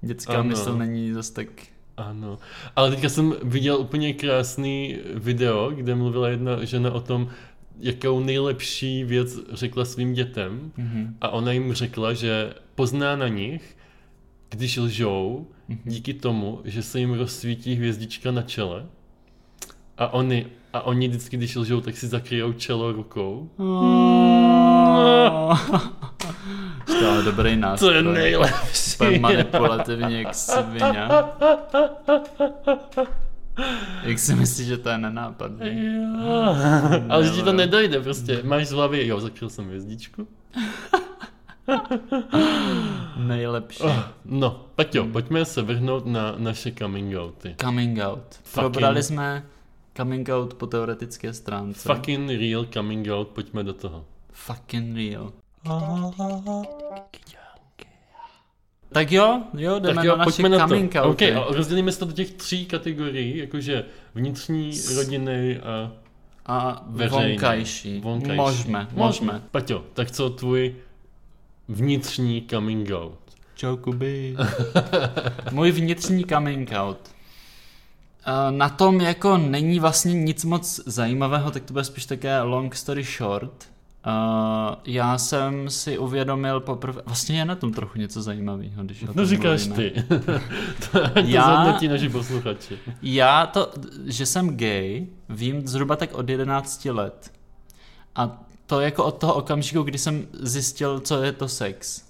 Dětská 0.00 0.32
Ano. 0.32 0.44
mysl 0.44 0.76
není 0.76 1.12
zas 1.12 1.30
tak... 1.30 1.48
Ano, 1.96 2.38
ale 2.76 2.90
teďka 2.90 3.08
jsem 3.08 3.34
viděl 3.42 3.76
úplně 3.76 4.12
krásný 4.14 4.96
video, 5.14 5.70
kde 5.74 5.94
mluvila 5.94 6.28
jedna 6.28 6.64
žena 6.64 6.92
o 6.92 7.00
tom, 7.00 7.28
jakou 7.80 8.20
nejlepší 8.20 9.04
věc 9.04 9.38
řekla 9.52 9.84
svým 9.84 10.12
dětem 10.14 10.72
Mhm. 10.76 11.16
a 11.20 11.28
ona 11.28 11.52
jim 11.52 11.72
řekla, 11.72 12.12
že 12.12 12.54
pozná 12.74 13.16
na 13.16 13.28
nich, 13.28 13.76
když 14.50 14.76
lžou, 14.76 15.46
Mhm. 15.68 15.78
díky 15.84 16.14
tomu, 16.14 16.60
že 16.64 16.82
se 16.82 16.98
jim 16.98 17.12
rozsvítí 17.14 17.74
hvězdička 17.74 18.30
na 18.30 18.42
čele 18.42 18.86
a 19.98 20.12
oni, 20.12 20.46
a 20.72 20.80
oni 20.80 21.08
vždycky, 21.08 21.36
když 21.36 21.56
lžou, 21.56 21.80
tak 21.80 21.96
si 21.96 22.06
zakryjou 22.08 22.52
čelo 22.52 22.92
rukou. 22.92 23.50
to 26.86 27.14
je 27.16 27.22
dobrý 27.22 27.54
To 27.54 27.60
nástroj. 27.60 27.94
je 27.94 28.02
nejlepší. 28.02 28.94
Úplně 28.94 29.18
manipulativní 29.18 30.22
jak 30.22 30.34
svině. 30.34 31.08
Jak 34.02 34.18
si 34.18 34.34
myslíš, 34.34 34.66
že 34.66 34.78
to 34.78 34.88
je 34.88 34.98
nenápadný? 34.98 35.84
Jo. 35.84 36.56
Ale 37.08 37.24
že 37.24 37.30
ti 37.30 37.42
to 37.42 37.52
nedojde 37.52 38.00
prostě. 38.00 38.40
Máš 38.44 38.68
v 38.68 38.72
hlavě, 38.72 39.06
jo, 39.06 39.20
zakryl 39.20 39.50
jsem 39.50 39.64
hvězdičku. 39.66 40.28
Nejlepší. 43.16 43.82
Oh, 43.82 43.98
no, 44.24 44.64
tak 44.74 44.94
jo, 44.94 45.06
pojďme 45.12 45.44
se 45.44 45.62
vrhnout 45.62 46.06
na 46.06 46.34
naše 46.38 46.72
coming 46.72 47.16
outy. 47.18 47.54
Coming 47.60 47.98
out. 47.98 48.22
Probrali 48.54 49.02
jsme 49.02 49.46
coming 49.96 50.28
out 50.28 50.54
po 50.54 50.66
teoretické 50.66 51.32
stránce. 51.32 51.94
Fucking 51.94 52.30
real 52.30 52.64
coming 52.64 53.08
out, 53.08 53.28
pojďme 53.28 53.64
do 53.64 53.72
toho. 53.72 54.04
Fucking 54.32 54.96
real. 54.96 55.32
Tak 58.92 59.12
jo, 59.12 59.42
jo, 59.56 59.78
jdeme 59.78 59.94
tak 59.94 60.04
jo, 60.04 60.12
na 60.12 60.16
naše 60.24 60.24
pojďme 60.42 60.48
na 60.48 60.66
coming 60.68 60.92
to. 60.92 60.98
outy. 60.98 61.10
Okay, 61.10 61.34
a 61.34 61.44
rozdělíme 61.54 61.92
se 61.92 61.98
to 61.98 62.04
do 62.04 62.12
těch 62.12 62.30
tří 62.30 62.66
kategorií, 62.66 63.36
jakože 63.38 63.84
vnitřní, 64.14 64.72
rodinný 64.96 65.56
a 65.56 65.92
A 66.46 66.82
veřejný. 66.86 67.28
vonkajší. 67.28 68.00
vonkajší. 68.00 68.36
Možme, 68.36 68.88
možme. 68.92 69.42
Paťo, 69.50 69.84
tak 69.94 70.10
co 70.10 70.30
tvůj 70.30 70.74
vnitřní 71.68 72.46
coming 72.50 72.90
out? 72.92 73.18
Čau, 73.54 73.76
Kuby. 73.76 74.36
Můj 75.52 75.70
vnitřní 75.72 76.24
coming 76.24 76.70
out. 76.76 76.98
Eh, 78.26 78.50
Na 78.52 78.68
tom 78.68 79.00
jako 79.00 79.36
není 79.36 79.80
vlastně 79.80 80.14
nic 80.14 80.44
moc 80.44 80.80
zajímavého, 80.86 81.50
tak 81.50 81.62
to 81.64 81.72
bude 81.72 81.84
spíš 81.84 82.06
také 82.06 82.40
long 82.40 82.74
story 82.74 83.02
short. 83.04 83.68
Uh, 84.06 84.74
já 84.84 85.18
jsem 85.18 85.70
si 85.70 85.98
uvědomil 85.98 86.60
poprvé, 86.60 87.02
vlastně 87.06 87.38
je 87.38 87.44
na 87.44 87.54
tom 87.54 87.72
trochu 87.72 87.98
něco 87.98 88.22
zajímavého, 88.22 88.84
když 88.84 89.04
No 89.14 89.26
říkáš 89.26 89.66
mluvíme. 89.66 89.90
ty. 89.90 90.02
to, 90.92 91.08
to 91.08 91.18
Já- 91.24 91.54
zhodnotí 91.54 91.88
naši 91.88 92.08
posluchači. 92.08 92.78
Já 93.02 93.46
to, 93.46 93.72
že 94.06 94.26
jsem 94.26 94.56
gay, 94.56 95.06
vím 95.28 95.66
zhruba 95.68 95.96
tak 95.96 96.14
od 96.14 96.28
11 96.28 96.84
let. 96.84 97.32
A 98.16 98.42
to 98.66 98.80
jako 98.80 99.04
od 99.04 99.18
toho 99.18 99.34
okamžiku, 99.34 99.82
kdy 99.82 99.98
jsem 99.98 100.26
zjistil, 100.32 101.00
co 101.00 101.22
je 101.22 101.32
to 101.32 101.48
sex. 101.48 102.02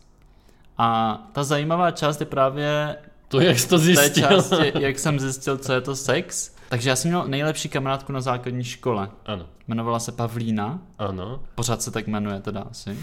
A 0.79 1.19
ta 1.33 1.45
zajímavá 1.45 1.91
část 1.91 2.21
je 2.21 2.27
právě 2.27 2.97
To 3.29 3.41
jak 3.41 3.59
jsi 3.59 3.69
to 3.69 3.79
té 3.79 3.85
zjistil? 3.85 4.29
části, 4.29 4.73
jak 4.81 4.99
jsem 4.99 5.21
zjistil, 5.21 5.59
co 5.59 5.73
je 5.73 5.81
to 5.81 5.97
sex. 5.97 6.55
Takže 6.69 6.89
já 6.91 6.97
jsem 6.97 7.11
měl 7.11 7.25
nejlepší 7.29 7.69
kamarádku 7.69 8.13
na 8.13 8.21
základní 8.21 8.65
škole. 8.65 9.11
Ano, 9.27 9.47
Jmenovala 9.69 9.99
se 9.99 10.13
Pavlína, 10.13 10.79
ano. 10.99 11.41
pořád 11.55 11.83
se 11.83 11.91
tak 11.91 12.07
jmenuje 12.07 12.41
teda 12.41 12.65
asi. 12.71 12.91
Uh, 12.91 12.97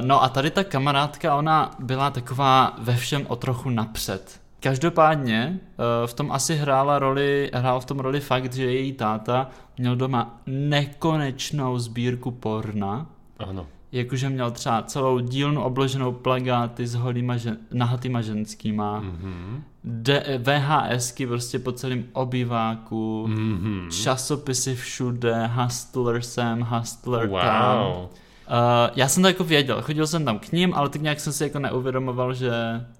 no 0.00 0.22
a 0.22 0.28
tady 0.28 0.50
ta 0.50 0.64
kamarádka, 0.64 1.36
ona 1.36 1.70
byla 1.78 2.10
taková 2.10 2.76
ve 2.78 2.96
všem 2.96 3.26
o 3.28 3.36
trochu 3.36 3.70
napřed. 3.70 4.40
Každopádně 4.60 5.58
uh, 5.60 6.06
v 6.06 6.14
tom 6.14 6.32
asi 6.32 6.56
hrála 6.56 6.98
roli, 6.98 7.50
hrál 7.54 7.80
v 7.80 7.84
tom 7.84 7.98
roli 7.98 8.20
fakt, 8.20 8.52
že 8.52 8.64
její 8.64 8.92
táta 8.92 9.50
měl 9.78 9.96
doma 9.96 10.40
nekonečnou 10.46 11.78
sbírku 11.78 12.30
porna, 12.30 13.06
Ano. 13.38 13.66
Jakože 13.96 14.28
měl 14.28 14.50
třeba 14.50 14.82
celou 14.82 15.18
dílnu 15.18 15.62
obloženou 15.62 16.12
plagáty 16.12 16.86
s 16.86 16.94
holýma 16.94 17.36
žen, 17.36 17.56
nahatýma 17.72 18.20
ženskýma, 18.22 19.00
Mhm. 19.00 19.62
D- 19.84 20.38
VHSky 20.42 21.26
prostě 21.26 21.58
po 21.58 21.72
celém 21.72 22.04
obýváku, 22.12 23.26
Mhm. 23.28 23.88
časopisy 23.90 24.74
všude, 24.74 25.46
Hustler 25.46 26.22
sem, 26.22 26.60
Hustler 26.60 27.28
tam. 27.30 28.08
Uh, 28.48 28.90
já 28.96 29.08
jsem 29.08 29.22
to 29.22 29.28
jako 29.28 29.44
věděl, 29.44 29.82
chodil 29.82 30.06
jsem 30.06 30.24
tam 30.24 30.38
k 30.38 30.52
ním, 30.52 30.74
ale 30.74 30.88
tak 30.88 31.02
nějak 31.02 31.20
jsem 31.20 31.32
si 31.32 31.44
jako 31.44 31.58
neuvědomoval, 31.58 32.34
že 32.34 32.50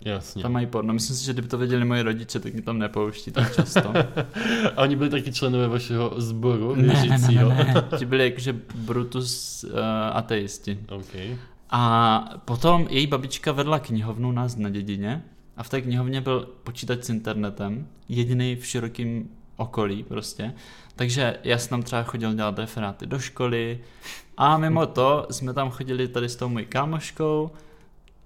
Jasně. 0.04 0.42
tam 0.42 0.52
mají 0.52 0.66
porno. 0.66 0.94
Myslím 0.94 1.16
si, 1.16 1.24
že 1.24 1.32
kdyby 1.32 1.48
to 1.48 1.58
věděli 1.58 1.84
moji 1.84 2.02
rodiče, 2.02 2.40
tak 2.40 2.52
mě 2.52 2.62
tam 2.62 2.78
nepouští 2.78 3.30
tak 3.30 3.54
často. 3.54 3.92
A 4.76 4.82
oni 4.82 4.96
byli 4.96 5.10
taky 5.10 5.32
členové 5.32 5.68
vašeho 5.68 6.12
sboru 6.16 6.74
ne, 6.74 6.82
ne, 6.82 6.94
ne, 6.94 7.00
věřícího. 7.00 7.48
ne, 7.48 7.72
ne. 7.74 7.84
Ti 7.98 8.04
byli 8.06 8.24
jakože 8.24 8.56
Brutus 8.74 9.64
uh, 9.64 9.70
ateisti. 10.12 10.78
OK. 10.88 11.38
A 11.70 12.24
potom 12.44 12.86
její 12.90 13.06
babička 13.06 13.52
vedla 13.52 13.78
knihovnu 13.78 14.32
nás 14.32 14.56
na 14.56 14.68
dědině 14.68 15.22
a 15.56 15.62
v 15.62 15.68
té 15.68 15.80
knihovně 15.80 16.20
byl 16.20 16.48
počítač 16.64 17.04
s 17.04 17.10
internetem, 17.10 17.86
jediný 18.08 18.56
v 18.56 18.66
širokém 18.66 19.28
okolí 19.56 20.02
prostě. 20.02 20.54
Takže 20.96 21.36
já 21.44 21.58
jsem 21.58 21.68
tam 21.68 21.82
třeba 21.82 22.02
chodil 22.02 22.34
dělat 22.34 22.58
referáty 22.58 23.06
do 23.06 23.18
školy 23.18 23.80
a 24.36 24.58
mimo 24.58 24.86
to 24.86 25.26
jsme 25.30 25.54
tam 25.54 25.70
chodili 25.70 26.08
tady 26.08 26.28
s 26.28 26.36
tou 26.36 26.48
mojí 26.48 26.66
kámoškou 26.66 27.50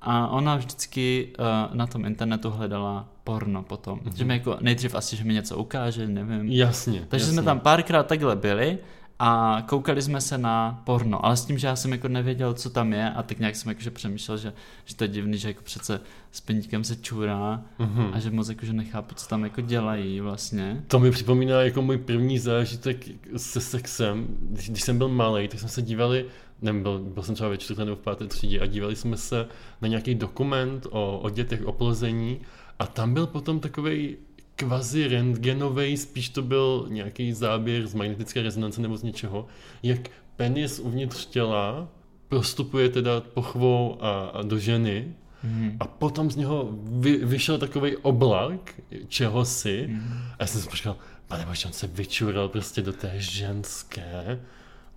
a 0.00 0.28
ona 0.28 0.56
vždycky 0.56 1.32
uh, 1.38 1.76
na 1.76 1.86
tom 1.86 2.04
internetu 2.04 2.50
hledala 2.50 3.08
porno 3.24 3.62
potom. 3.62 3.98
Mm-hmm. 3.98 4.16
Že 4.16 4.24
mi 4.24 4.34
jako 4.34 4.56
nejdřív 4.60 4.94
asi, 4.94 5.16
že 5.16 5.24
mi 5.24 5.34
něco 5.34 5.56
ukáže, 5.56 6.08
nevím. 6.08 6.48
Jasně. 6.48 7.06
Takže 7.08 7.24
jasně. 7.24 7.32
jsme 7.32 7.42
tam 7.42 7.60
párkrát 7.60 8.06
takhle 8.06 8.36
byli 8.36 8.78
a 9.22 9.62
koukali 9.68 10.02
jsme 10.02 10.20
se 10.20 10.38
na 10.38 10.82
porno, 10.84 11.24
ale 11.26 11.36
s 11.36 11.44
tím, 11.44 11.58
že 11.58 11.66
já 11.66 11.76
jsem 11.76 11.92
jako 11.92 12.08
nevěděl, 12.08 12.54
co 12.54 12.70
tam 12.70 12.92
je 12.92 13.10
a 13.10 13.22
tak 13.22 13.38
nějak 13.38 13.56
jsem 13.56 13.68
jakože 13.68 13.90
přemýšlel, 13.90 14.38
že, 14.38 14.52
že 14.84 14.96
to 14.96 15.04
je 15.04 15.08
divný, 15.08 15.38
že 15.38 15.48
jako 15.48 15.62
přece 15.62 16.00
s 16.32 16.40
peníkem 16.40 16.84
se 16.84 16.96
čurá 16.96 17.62
Mhm. 17.78 18.10
a 18.12 18.18
že 18.20 18.30
moc 18.30 18.48
jakože 18.48 18.72
nechápu, 18.72 19.14
co 19.14 19.28
tam 19.28 19.44
jako 19.44 19.60
dělají 19.60 20.20
vlastně. 20.20 20.84
To 20.86 20.98
mi 20.98 21.10
připomíná 21.10 21.62
jako 21.62 21.82
můj 21.82 21.98
první 21.98 22.38
zážitek 22.38 23.06
se 23.36 23.60
sexem. 23.60 24.26
Když, 24.40 24.70
když 24.70 24.82
jsem 24.82 24.98
byl 24.98 25.08
malý, 25.08 25.48
tak 25.48 25.60
jsme 25.60 25.68
se 25.68 25.82
dívali, 25.82 26.24
nevím, 26.62 26.82
byl, 26.82 26.98
byl 26.98 27.22
jsem 27.22 27.34
třeba 27.34 27.50
ve 27.50 27.56
čtvrté 27.58 27.84
nebo 27.84 27.96
v 27.96 28.00
páté 28.00 28.26
třídě 28.26 28.60
a 28.60 28.66
dívali 28.66 28.96
jsme 28.96 29.16
se 29.16 29.46
na 29.82 29.88
nějaký 29.88 30.14
dokument 30.14 30.86
o, 30.90 31.18
o 31.18 31.30
dětech 31.30 31.66
oplození 31.66 32.40
a 32.78 32.86
tam 32.86 33.14
byl 33.14 33.26
potom 33.26 33.60
takový 33.60 34.16
kvazi 34.66 35.08
rentgenový, 35.08 35.96
spíš 35.96 36.28
to 36.28 36.42
byl 36.42 36.86
nějaký 36.90 37.32
záběr 37.32 37.86
z 37.86 37.94
magnetické 37.94 38.42
rezonance 38.42 38.80
nebo 38.80 38.96
z 38.96 39.02
něčeho, 39.02 39.46
jak 39.82 40.00
penis 40.36 40.78
uvnitř 40.78 41.26
těla 41.26 41.88
prostupuje 42.28 42.88
teda 42.88 43.20
pochvou 43.20 43.98
a, 44.00 44.24
a 44.24 44.42
do 44.42 44.58
ženy 44.58 45.14
Mhm. 45.44 45.76
a 45.80 45.86
potom 45.86 46.30
z 46.30 46.36
něho 46.36 46.68
vy, 46.82 47.16
vyšel 47.16 47.58
takový 47.58 47.96
oblak 47.96 48.74
čehosi 49.08 49.84
Mhm. 49.88 50.18
a 50.32 50.36
já 50.40 50.46
jsem 50.46 50.60
si 50.60 50.68
počkal, 50.68 50.96
pane 51.28 51.46
bože, 51.46 51.66
on 51.66 51.72
se 51.72 51.86
vyčural 51.86 52.48
prostě 52.48 52.82
do 52.82 52.92
té 52.92 53.12
ženské. 53.16 54.40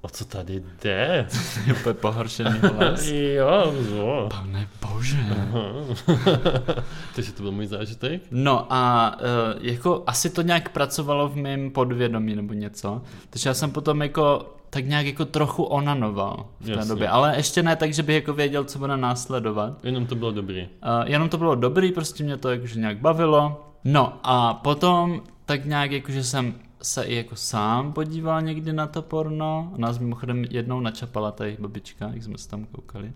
O 0.05 0.09
co 0.09 0.25
tady 0.25 0.63
jde? 0.83 1.27
Je 1.67 1.73
úplně 1.73 1.93
pohoršený 1.93 2.59
hlas. 2.59 3.07
jo, 3.35 3.73
jo. 3.95 4.29
Pane 4.31 4.67
bože. 4.81 5.17
Takže 7.15 7.31
to 7.31 7.43
byl 7.43 7.51
můj 7.51 7.67
zážitek. 7.67 8.21
No 8.31 8.65
a 8.69 9.11
uh, 9.15 9.65
jako 9.65 10.03
asi 10.07 10.29
to 10.29 10.41
nějak 10.41 10.69
pracovalo 10.69 11.27
v 11.29 11.35
mém 11.35 11.71
podvědomí 11.71 12.35
nebo 12.35 12.53
něco. 12.53 13.01
Takže 13.29 13.49
já 13.49 13.53
jsem 13.53 13.71
potom 13.71 14.01
jako 14.01 14.55
tak 14.69 14.85
nějak 14.85 15.05
jako 15.05 15.25
trochu 15.25 15.63
onanoval 15.63 16.45
v 16.59 16.65
té 16.65 16.71
Jasně. 16.71 16.89
době, 16.89 17.09
ale 17.09 17.37
ještě 17.37 17.63
ne 17.63 17.75
tak, 17.75 17.93
že 17.93 18.03
bych 18.03 18.15
jako 18.15 18.33
věděl, 18.33 18.63
co 18.63 18.79
bude 18.79 18.97
následovat. 18.97 19.85
Jenom 19.85 20.05
to 20.05 20.15
bylo 20.15 20.31
dobrý. 20.31 20.61
Uh, 20.61 20.67
jenom 21.05 21.29
to 21.29 21.37
bylo 21.37 21.55
dobrý, 21.55 21.91
prostě 21.91 22.23
mě 22.23 22.37
to 22.37 22.49
jakože 22.49 22.79
nějak 22.79 22.97
bavilo. 22.97 23.69
No 23.83 24.19
a 24.23 24.53
potom 24.53 25.21
tak 25.45 25.65
nějak 25.65 25.91
jakože 25.91 26.23
jsem 26.23 26.53
se 26.83 27.03
i 27.03 27.15
jako 27.15 27.35
sám 27.35 27.93
podíval 27.93 28.41
někdy 28.41 28.73
na 28.73 28.87
to 28.87 29.01
porno. 29.01 29.73
Nás 29.77 29.99
mimochodem 29.99 30.45
jednou 30.49 30.79
načapala 30.79 31.31
tady 31.31 31.57
babička, 31.59 32.09
jak 32.13 32.23
jsme 32.23 32.37
se 32.37 32.49
tam 32.49 32.65
koukali. 32.65 33.11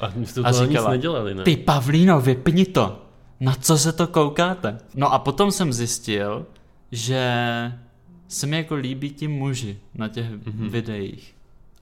A 0.00 0.12
my 0.16 0.26
jste 0.26 0.42
to 0.42 0.48
nic 0.48 0.56
říkala, 0.68 0.90
nedělali, 0.90 1.34
ne? 1.34 1.42
Ty 1.44 1.56
Pavlíno, 1.56 2.20
vypni 2.20 2.64
to. 2.64 3.02
Na 3.40 3.54
co 3.54 3.78
se 3.78 3.92
to 3.92 4.06
koukáte? 4.06 4.78
No 4.94 5.12
a 5.12 5.18
potom 5.18 5.50
jsem 5.52 5.72
zjistil, 5.72 6.46
že 6.92 7.22
se 8.28 8.46
mi 8.46 8.56
jako 8.56 8.74
líbí 8.74 9.10
ti 9.10 9.28
muži 9.28 9.78
na 9.94 10.08
těch 10.08 10.30
Mhm. 10.30 10.40
mm-hmm. 10.40 10.70
videích. 10.70 11.34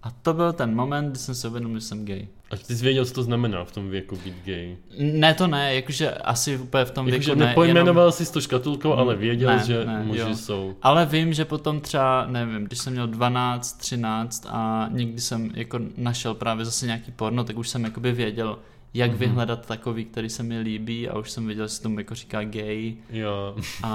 A 0.03 0.11
to 0.11 0.35
byl 0.35 0.53
ten 0.53 0.75
moment, 0.75 1.09
kdy 1.11 1.19
jsem 1.19 1.35
si 1.35 1.49
uvědomil, 1.49 1.81
že 1.81 1.87
jsem 1.87 2.05
gay. 2.05 2.29
A 2.51 2.57
ty 2.57 2.77
jsi 2.77 2.85
věděl, 2.85 3.05
co 3.05 3.15
to 3.15 3.23
znamená 3.23 3.65
v 3.65 3.73
tom 3.73 3.91
věku 3.91 4.17
být 4.25 4.35
gay. 4.45 4.77
Ne, 4.99 5.35
to 5.35 5.47
ne, 5.47 5.75
jakože 5.75 6.11
asi 6.11 6.57
úplně 6.59 6.85
v 6.85 6.91
tom 6.91 7.09
Jakože 7.09 7.27
věku 7.31 7.41
ne. 7.41 7.47
nepojmenoval 7.47 8.05
jenom- 8.05 8.13
jsi 8.13 8.33
to 8.33 8.41
škatulkou, 8.41 8.93
ale 8.93 9.17
věděl, 9.17 9.49
Ne, 9.57 9.63
že 9.67 9.85
ne, 9.85 10.03
muži 10.05 10.21
jo. 10.21 10.37
jsou. 10.37 10.77
Ale 10.83 11.07
vím, 11.07 11.33
že 11.33 11.45
potom 11.45 11.81
třeba, 11.81 12.27
nevím, 12.27 12.65
když 12.65 12.79
jsem 12.79 12.93
měl 12.93 13.07
12, 13.07 13.73
13 13.79 14.47
a 14.49 14.89
někdy 14.93 15.21
jsem 15.21 15.51
jako 15.55 15.79
našel 15.97 16.35
právě 16.35 16.65
zase 16.65 16.87
nějaký 16.87 17.13
porno, 17.13 17.45
tak 17.45 17.59
už 17.59 17.69
jsem 17.69 17.85
jakoby 17.85 18.13
věděl, 18.13 18.59
jak 18.95 19.11
Mhm. 19.11 19.19
vyhledat 19.19 19.67
takový, 19.67 20.05
který 20.05 20.29
se 20.31 20.43
mi 20.43 20.61
líbí 20.61 21.09
a 21.09 21.19
už 21.19 21.31
jsem 21.31 21.47
věděl, 21.47 21.65
že 21.67 21.75
se 21.75 21.83
tomu 21.83 21.99
jako 21.99 22.15
říká 22.15 22.45
gay 22.45 22.95
Jo. 23.11 23.57
a, 23.83 23.89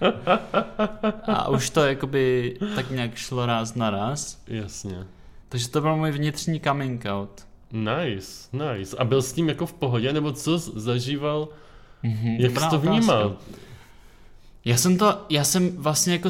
a 1.26 1.48
už 1.48 1.70
to 1.70 1.80
jakoby 1.84 2.56
tak 2.74 2.90
nějak 2.90 3.14
šlo 3.14 3.46
ráz 3.46 3.74
na 3.74 3.90
raz. 3.90 4.42
Jasně. 4.46 4.96
Takže 5.48 5.68
to 5.68 5.80
byl 5.80 5.96
můj 5.96 6.10
vnitřní 6.10 6.60
coming 6.60 7.04
out. 7.08 7.45
Nice, 7.72 8.48
nice. 8.52 8.96
A 8.96 9.04
byl 9.04 9.22
s 9.22 9.32
tím 9.32 9.48
jako 9.48 9.66
v 9.66 9.72
pohodě, 9.72 10.12
nebo 10.12 10.32
co 10.32 10.58
zažíval? 10.58 11.48
Mhm, 12.02 12.36
Jak 12.40 12.60
jsi 12.60 12.68
to 12.70 12.78
vnímal? 12.78 13.36
Já 14.64 14.76
jsem 14.76 14.98
to, 14.98 15.18
já 15.30 15.44
jsem 15.44 15.76
vlastně 15.76 16.12
jako, 16.12 16.28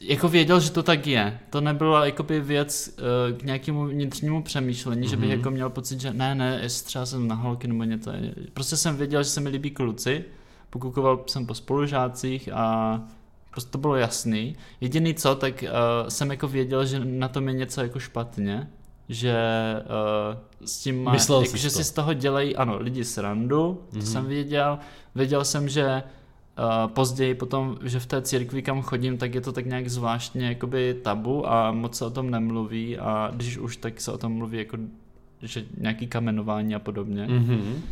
jako 0.00 0.28
věděl, 0.28 0.60
že 0.60 0.70
to 0.70 0.82
tak 0.82 1.06
je. 1.06 1.38
To 1.50 1.60
nebyla 1.60 2.06
jakoby 2.06 2.40
věc 2.40 2.94
uh, 3.32 3.38
k 3.38 3.42
nějakému 3.42 3.84
vnitřnímu 3.86 4.42
přemýšlení, 4.42 5.08
že 5.08 5.16
bych 5.16 5.28
Mhm. 5.28 5.38
jako 5.38 5.50
měl 5.50 5.70
pocit, 5.70 6.00
že 6.00 6.12
ne, 6.12 6.34
ne, 6.34 6.58
jestli 6.62 6.86
třeba 6.86 7.06
jsem 7.06 7.28
na 7.28 7.34
holky 7.34 7.68
nebo 7.68 7.84
něco. 7.84 8.12
Prostě 8.54 8.76
jsem 8.76 8.96
věděl, 8.96 9.22
že 9.22 9.30
se 9.30 9.40
mi 9.40 9.48
líbí 9.48 9.70
kluci, 9.70 10.24
pokukoval 10.70 11.24
jsem 11.26 11.46
po 11.46 11.54
spolužácích 11.54 12.48
a 12.52 13.00
prostě 13.50 13.70
to 13.70 13.78
bylo 13.78 13.96
jasný. 13.96 14.56
Jediný 14.80 15.14
co, 15.14 15.34
tak 15.34 15.62
uh, 15.64 16.08
jsem 16.08 16.30
jako 16.30 16.48
věděl, 16.48 16.86
že 16.86 17.00
na 17.04 17.28
tom 17.28 17.48
je 17.48 17.54
něco 17.54 17.80
jako 17.80 17.98
špatně, 17.98 18.68
že 19.08 19.34
uh, 19.84 20.66
s 20.66 20.78
tím 20.78 21.04
má, 21.04 21.12
Myslel 21.12 21.40
jako, 21.40 21.50
jsi 21.50 21.58
že 21.58 21.68
to. 21.70 21.76
si 21.76 21.84
z 21.84 21.90
toho 21.90 22.14
dělají, 22.14 22.56
ano, 22.56 22.78
lidi 22.78 23.04
srandu, 23.04 23.80
to 23.90 23.96
Mhm. 23.96 24.06
jsem 24.06 24.26
věděl. 24.26 24.78
Věděl 25.14 25.44
jsem, 25.44 25.68
že 25.68 26.02
Uh, 26.58 26.90
později 26.92 27.34
potom, 27.34 27.78
že 27.82 28.00
v 28.00 28.06
té 28.06 28.22
církvi, 28.22 28.62
kam 28.62 28.82
chodím, 28.82 29.18
tak 29.18 29.34
je 29.34 29.40
to 29.40 29.52
tak 29.52 29.66
nějak 29.66 29.88
zvláštně 29.90 30.46
jakoby 30.48 30.94
tabu 31.02 31.50
a 31.52 31.72
moc 31.72 31.96
se 31.98 32.04
o 32.04 32.10
tom 32.10 32.30
nemluví 32.30 32.98
a 32.98 33.30
když 33.34 33.58
už, 33.58 33.76
tak 33.76 34.00
se 34.00 34.12
o 34.12 34.18
tom 34.18 34.32
mluví 34.32 34.58
jako 34.58 34.76
že 35.42 35.64
nějaký 35.78 36.06
kamenování 36.06 36.74
a 36.74 36.78
podobně. 36.78 37.26
Mm. 37.26 37.34
Mhm. 37.36 37.82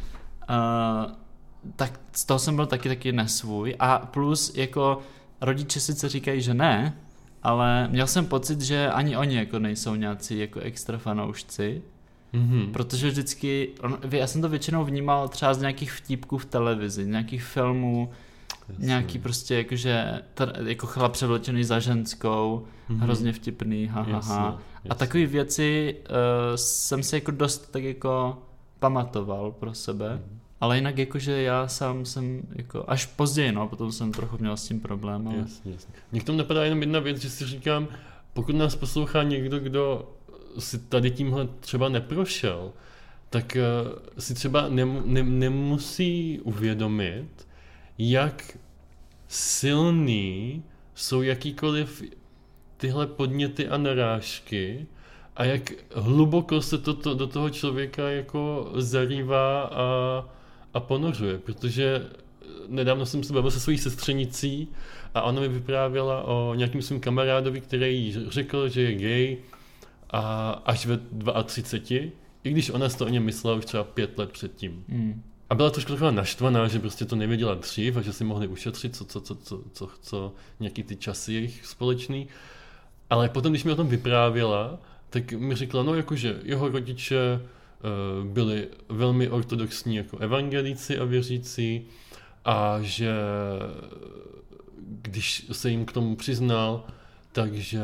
Uh, 0.50 1.12
tak 1.76 2.00
z 2.12 2.24
toho 2.24 2.38
jsem 2.38 2.56
byl 2.56 2.66
taky 2.66 2.88
taky 2.88 3.12
nesvůj 3.12 3.76
a 3.78 3.98
plus 3.98 4.54
jako 4.56 4.98
rodiče 5.40 5.80
sice 5.80 6.08
říkají, 6.08 6.40
že 6.42 6.54
ne, 6.54 6.96
ale 7.42 7.88
měl 7.88 8.06
jsem 8.06 8.26
pocit, 8.26 8.60
že 8.60 8.90
ani 8.90 9.16
oni 9.16 9.36
jako 9.36 9.58
nejsou 9.58 9.94
nějací 9.94 10.38
jako 10.38 10.60
extra 10.60 10.98
fanoušci, 10.98 11.82
Mhm. 12.34 12.72
Protože 12.72 13.08
vždycky, 13.08 13.68
on, 13.82 13.98
já 14.10 14.26
jsem 14.26 14.42
to 14.42 14.48
většinou 14.48 14.84
vnímal 14.84 15.28
třeba 15.28 15.54
z 15.54 15.58
nějakých 15.60 15.92
vtípků 15.92 16.38
v 16.38 16.44
televizi, 16.44 17.06
nějakých 17.06 17.44
filmů, 17.44 18.10
Jasně. 18.68 18.86
nějaký 18.86 19.18
prostě 19.18 19.54
jakože, 19.54 20.22
tr, 20.34 20.52
jako 20.66 20.86
chlap 20.86 21.12
převlečený 21.12 21.64
za 21.64 21.78
ženskou, 21.78 22.64
Mhm. 22.88 23.00
hrozně 23.00 23.32
vtipný, 23.32 23.86
ha, 23.86 24.02
ha, 24.02 24.10
Jasně, 24.10 24.34
ha. 24.34 24.46
A 24.48 24.58
jasně. 24.84 24.98
takové 24.98 25.26
věci 25.26 25.96
uh, 26.00 26.14
jsem 26.56 27.02
si 27.02 27.16
jako 27.16 27.30
dost 27.30 27.70
tak 27.72 27.82
jako 27.82 28.38
pamatoval 28.78 29.52
pro 29.52 29.74
sebe, 29.74 30.08
Mhm. 30.14 30.38
Ale 30.62 30.76
jinak 30.76 30.98
jakože 30.98 31.42
já 31.42 31.68
sám 31.68 32.04
jsem 32.04 32.42
jako, 32.54 32.84
až 32.86 33.06
později 33.06 33.52
no, 33.52 33.68
potom 33.68 33.92
jsem 33.92 34.12
trochu 34.12 34.38
měl 34.38 34.56
s 34.56 34.68
tím 34.68 34.80
problém, 34.80 35.28
ale... 35.28 35.36
Jasně, 35.36 35.72
jasně. 35.72 35.94
Mně 36.12 36.20
k 36.20 36.24
tomu 36.24 36.38
napadá 36.38 36.64
jenom 36.64 36.80
jedna 36.80 37.00
věc, 37.00 37.16
že 37.16 37.30
si 37.30 37.46
říkám, 37.46 37.88
pokud 38.32 38.56
nás 38.56 38.76
poslouchá 38.76 39.22
někdo, 39.22 39.58
kdo 39.58 40.12
si 40.58 40.78
tady 40.78 41.10
tímhle 41.10 41.48
třeba 41.60 41.88
neprošel, 41.88 42.72
tak 43.30 43.56
eh, 43.56 43.62
si 44.18 44.34
třeba 44.34 44.68
nem, 44.68 45.02
ne, 45.04 45.22
nemusí 45.22 46.40
uvědomit, 46.40 47.48
jak 47.98 48.58
silný 49.28 50.62
jsou 50.94 51.22
jakýkoliv 51.22 52.02
tyhle 52.76 53.06
podněty 53.06 53.68
a 53.68 53.76
narážky 53.76 54.86
a 55.36 55.44
jak 55.44 55.72
hluboko 55.94 56.62
se 56.62 56.78
to, 56.78 56.94
to 56.94 57.14
do 57.14 57.26
toho 57.26 57.50
člověka 57.50 58.10
jako 58.10 58.72
zarývá 58.74 59.62
a, 59.62 60.24
a 60.74 60.80
ponořuje, 60.80 61.38
protože 61.38 62.06
nedávno 62.68 63.06
jsem 63.06 63.24
se 63.24 63.32
bavil 63.32 63.50
se 63.50 63.60
svojí 63.60 63.78
sestřenicí 63.78 64.68
a 65.14 65.22
ona 65.22 65.40
mi 65.40 65.48
vyprávěla 65.48 66.22
o 66.22 66.54
nějakým 66.54 66.82
svým 66.82 67.00
kamarádovi, 67.00 67.60
který 67.60 68.04
jí 68.04 68.16
řekl, 68.28 68.68
že 68.68 68.82
je 68.82 68.94
gay 68.94 69.38
a 70.10 70.50
až 70.50 70.86
ve 70.86 70.98
32, 71.44 72.10
i 72.44 72.50
když 72.50 72.70
ona 72.70 72.88
si 72.88 72.98
to 72.98 73.06
o 73.06 73.08
něm 73.08 73.24
myslela 73.24 73.56
už 73.56 73.64
třeba 73.64 73.84
pět 73.84 74.18
let 74.18 74.30
předtím. 74.30 74.84
Mm. 74.88 75.22
A 75.50 75.54
byla 75.54 75.70
trošku 75.70 75.92
taková 75.92 76.10
naštvaná, 76.10 76.68
že 76.68 76.78
prostě 76.78 77.04
to 77.04 77.16
nevěděla 77.16 77.54
dřív 77.54 77.96
a 77.96 78.02
že 78.02 78.12
si 78.12 78.24
mohli 78.24 78.46
ušetřit 78.46 78.96
co, 78.96 79.04
co, 79.04 79.20
co, 79.20 79.36
co, 79.36 79.62
co, 79.72 79.88
co 80.00 80.34
nějaký 80.60 80.82
ty 80.82 80.96
časy 80.96 81.32
jejich 81.32 81.66
společný. 81.66 82.28
Ale 83.10 83.28
potom, 83.28 83.52
když 83.52 83.64
mi 83.64 83.72
o 83.72 83.76
tom 83.76 83.88
vyprávěla, 83.88 84.78
tak 85.10 85.32
mi 85.32 85.54
řekla, 85.54 85.82
no 85.82 85.94
jakože 85.94 86.40
jeho 86.42 86.68
rodiče 86.68 87.16
eh, 87.16 87.48
byli 88.24 88.68
velmi 88.88 89.28
ortodoxní 89.28 89.96
jako 89.96 90.18
evangelíci 90.18 90.98
a 90.98 91.04
věřící 91.04 91.86
a 92.44 92.78
že 92.80 93.12
když 95.02 95.46
se 95.52 95.70
jim 95.70 95.84
k 95.84 95.92
tomu 95.92 96.16
přiznal, 96.16 96.84
takže 97.32 97.80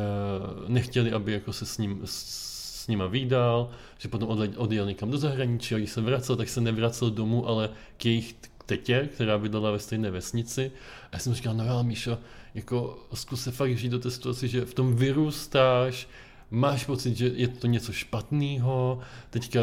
nechtěli, 0.67 1.11
aby 1.11 1.31
jako 1.31 1.53
se 1.53 1.65
s 1.65 1.77
ním 1.77 2.01
s, 2.05 2.87
nima 2.87 3.07
výdal, 3.07 3.69
že 3.97 4.09
potom 4.09 4.51
odjel 4.57 4.85
někam 4.85 5.11
do 5.11 5.17
zahraničí 5.17 5.75
a 5.75 5.77
když 5.77 5.91
se 5.91 6.01
vracel, 6.01 6.35
tak 6.35 6.49
se 6.49 6.61
nevracel 6.61 7.11
domů, 7.11 7.47
ale 7.47 7.69
k 7.97 8.05
jejich 8.05 8.35
tetě, 8.65 9.09
která 9.13 9.37
bydlela 9.37 9.71
ve 9.71 9.79
stejné 9.79 10.11
vesnici. 10.11 10.71
A 11.03 11.09
já 11.13 11.19
jsem 11.19 11.33
říkal, 11.33 11.53
no 11.53 11.69
ale 11.69 11.83
Míšo, 11.83 12.17
jako 12.55 13.07
zkus 13.13 13.43
se 13.43 13.51
fakt 13.51 13.77
žít 13.77 13.89
do 13.89 13.99
té 13.99 14.11
situace, 14.11 14.47
že 14.47 14.65
v 14.65 14.73
tom 14.73 14.95
vyrůstáš, 14.95 16.07
máš 16.51 16.85
pocit, 16.85 17.17
že 17.17 17.31
je 17.35 17.47
to 17.47 17.67
něco 17.67 17.91
špatného, 17.91 18.99
teďka 19.29 19.59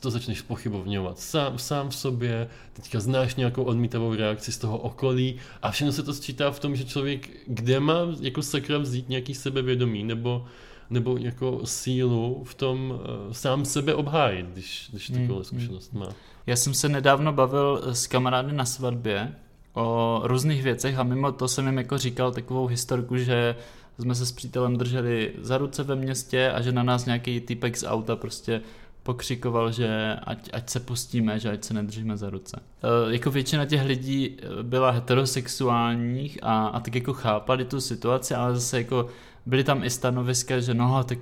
to 0.00 0.10
začneš 0.10 0.42
pochybovňovat 0.42 1.18
sám, 1.18 1.58
sám 1.58 1.88
v 1.88 1.96
sobě, 1.96 2.48
teďka 2.72 3.00
znáš 3.00 3.34
nějakou 3.34 3.62
odmítavou 3.62 4.14
reakci 4.14 4.52
z 4.52 4.58
toho 4.58 4.78
okolí 4.78 5.36
a 5.62 5.70
všechno 5.70 5.92
se 5.92 6.02
to 6.02 6.14
sčítá 6.14 6.50
v 6.50 6.60
tom, 6.60 6.76
že 6.76 6.84
člověk 6.84 7.28
kde 7.46 7.80
má 7.80 7.98
jako 8.20 8.42
sakra 8.42 8.78
vzít 8.78 9.08
nějaký 9.08 9.34
sebevědomí 9.34 10.04
nebo, 10.04 10.46
nebo 10.90 11.16
jako 11.16 11.60
sílu 11.64 12.44
v 12.44 12.54
tom 12.54 12.90
uh, 12.90 13.32
sám 13.32 13.64
sebe 13.64 13.94
obhájit, 13.94 14.46
když, 14.46 14.88
když 14.90 15.10
Hmm, 15.10 15.20
takovou 15.20 15.44
zkušenost 15.44 15.92
má. 15.92 16.08
Já 16.46 16.56
jsem 16.56 16.74
se 16.74 16.88
nedávno 16.88 17.32
bavil 17.32 17.82
s 17.84 18.06
kamarády 18.06 18.52
na 18.52 18.64
svatbě 18.64 19.34
o 19.74 20.20
různých 20.24 20.62
věcech 20.62 20.98
a 20.98 21.02
mimo 21.02 21.32
to 21.32 21.48
jsem 21.48 21.66
jim 21.66 21.78
jako 21.78 21.98
říkal 21.98 22.32
takovou 22.32 22.66
historku, 22.66 23.16
že 23.16 23.56
jsme 23.98 24.14
se 24.14 24.26
s 24.26 24.32
přítelem 24.32 24.76
drželi 24.76 25.32
za 25.40 25.58
ruce 25.58 25.82
ve 25.82 25.96
městě 25.96 26.50
a 26.50 26.62
že 26.62 26.72
na 26.72 26.82
nás 26.82 27.06
nějaký 27.06 27.40
týpek 27.40 27.76
z 27.76 27.84
auta 27.84 28.16
prostě 28.16 28.60
pokřikoval, 29.02 29.72
že 29.72 30.16
ať, 30.26 30.50
ať 30.52 30.70
se 30.70 30.80
pustíme, 30.80 31.38
že 31.38 31.50
ať 31.50 31.64
se 31.64 31.74
nedržíme 31.74 32.16
za 32.16 32.30
ruce. 32.30 32.60
E, 32.82 33.12
jako 33.12 33.30
většina 33.30 33.64
těch 33.64 33.84
lidí 33.86 34.26
e, 34.26 34.62
byla 34.62 34.90
heterosexuálních 34.90 36.38
a, 36.42 36.66
a 36.66 36.80
tak 36.80 36.94
jako 36.94 37.12
chápali 37.12 37.64
tu 37.64 37.80
situaci, 37.80 38.34
ale 38.34 38.54
zase 38.54 38.78
jako 38.78 39.08
byly 39.46 39.64
tam 39.64 39.84
i 39.84 39.90
stanoviska, 39.90 40.60
že 40.60 40.74
no 40.74 41.04
tak 41.04 41.18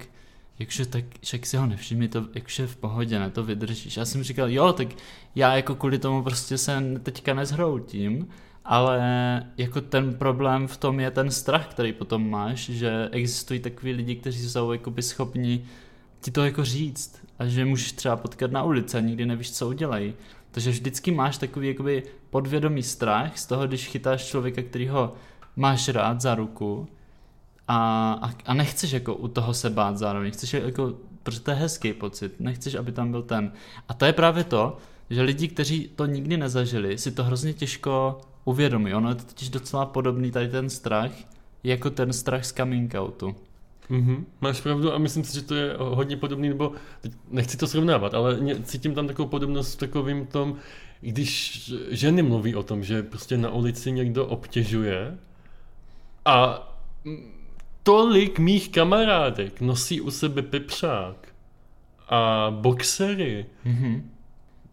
Jakže 0.58 0.86
tak, 0.86 1.04
však 1.22 1.46
si 1.46 1.56
ho 1.56 1.66
nevšimni, 1.66 2.08
to 2.08 2.26
jakže 2.34 2.66
v 2.66 2.76
pohodě, 2.76 3.18
ne, 3.18 3.30
to 3.30 3.44
vydržíš. 3.44 3.96
Já 3.96 4.04
jsem 4.04 4.22
říkal, 4.22 4.50
jo, 4.50 4.72
tak 4.72 4.88
já 5.34 5.56
jako 5.56 5.74
kvůli 5.74 5.98
tomu 5.98 6.22
prostě 6.22 6.58
se 6.58 6.82
teďka 7.02 7.34
nezhroutím, 7.34 8.28
ale 8.68 9.00
jako 9.56 9.80
ten 9.80 10.14
problém 10.14 10.66
v 10.66 10.76
tom 10.76 11.00
je 11.00 11.10
ten 11.10 11.30
strach, 11.30 11.66
který 11.66 11.92
potom 11.92 12.30
máš, 12.30 12.58
že 12.58 13.08
existují 13.12 13.60
takový 13.60 13.92
lidi, 13.92 14.16
kteří 14.16 14.48
jsou 14.48 14.72
jakoby 14.72 15.02
schopni 15.02 15.64
ti 16.20 16.30
to 16.30 16.44
jako 16.44 16.64
říct 16.64 17.22
a 17.38 17.46
že 17.46 17.64
můžeš 17.64 17.92
třeba 17.92 18.16
potkat 18.16 18.50
na 18.50 18.62
ulici 18.62 18.96
a 18.96 19.00
nikdy 19.00 19.26
nevíš, 19.26 19.52
co 19.52 19.68
udělají. 19.68 20.14
Takže 20.50 20.70
vždycky 20.70 21.10
máš 21.10 21.38
takový 21.38 21.68
jakoby 21.68 22.02
podvědomý 22.30 22.82
strach 22.82 23.38
z 23.38 23.46
toho, 23.46 23.66
když 23.66 23.88
chytáš 23.88 24.24
člověka, 24.24 24.62
který 24.62 24.88
ho 24.88 25.14
máš 25.56 25.88
rád 25.88 26.20
za 26.20 26.34
ruku 26.34 26.88
a, 27.68 28.12
a, 28.22 28.30
a 28.46 28.54
nechceš 28.54 28.92
jako 28.92 29.14
u 29.14 29.28
toho 29.28 29.54
se 29.54 29.70
bát 29.70 29.98
zároveň, 29.98 30.30
chceš 30.30 30.52
jako, 30.52 30.94
protože 31.22 31.40
to 31.40 31.50
je 31.50 31.56
hezký 31.56 31.92
pocit, 31.92 32.40
nechceš, 32.40 32.74
aby 32.74 32.92
tam 32.92 33.10
byl 33.10 33.22
ten. 33.22 33.52
A 33.88 33.94
to 33.94 34.04
je 34.04 34.12
právě 34.12 34.44
to, 34.44 34.76
že 35.10 35.22
lidi, 35.22 35.48
kteří 35.48 35.90
to 35.96 36.06
nikdy 36.06 36.36
nezažili, 36.36 36.98
si 36.98 37.12
to 37.12 37.24
hrozně 37.24 37.52
těžko 37.52 38.20
uvědomí. 38.46 38.94
Ono 38.94 39.08
je 39.08 39.14
to 39.14 39.24
totiž 39.24 39.48
docela 39.48 39.86
podobný 39.86 40.30
tady 40.30 40.48
ten 40.48 40.70
strach, 40.70 41.10
jako 41.64 41.90
ten 41.90 42.12
strach 42.12 42.44
z 42.44 42.52
coming 42.52 42.94
outu. 42.94 43.36
Mm-hmm. 43.90 44.24
Máš 44.40 44.60
pravdu 44.60 44.94
a 44.94 44.98
myslím 44.98 45.24
si, 45.24 45.34
že 45.34 45.42
to 45.42 45.54
je 45.54 45.74
hodně 45.78 46.16
podobný, 46.16 46.48
nebo 46.48 46.72
teď 47.00 47.12
nechci 47.30 47.56
to 47.56 47.66
srovnávat, 47.66 48.14
ale 48.14 48.38
cítím 48.62 48.94
tam 48.94 49.06
takovou 49.06 49.28
podobnost 49.28 49.74
v 49.74 49.78
takovým 49.78 50.26
tom, 50.26 50.56
když 51.00 51.72
ženy 51.90 52.22
mluví 52.22 52.54
o 52.54 52.62
tom, 52.62 52.84
že 52.84 53.02
prostě 53.02 53.36
na 53.36 53.50
ulici 53.50 53.92
někdo 53.92 54.26
obtěžuje 54.26 55.18
a 56.24 56.68
tolik 57.82 58.38
mých 58.38 58.68
kamarádek 58.68 59.60
nosí 59.60 60.00
u 60.00 60.10
sebe 60.10 60.42
pepřák 60.42 61.28
a 62.08 62.50
boxery, 62.60 63.46
Mhm. 63.64 64.10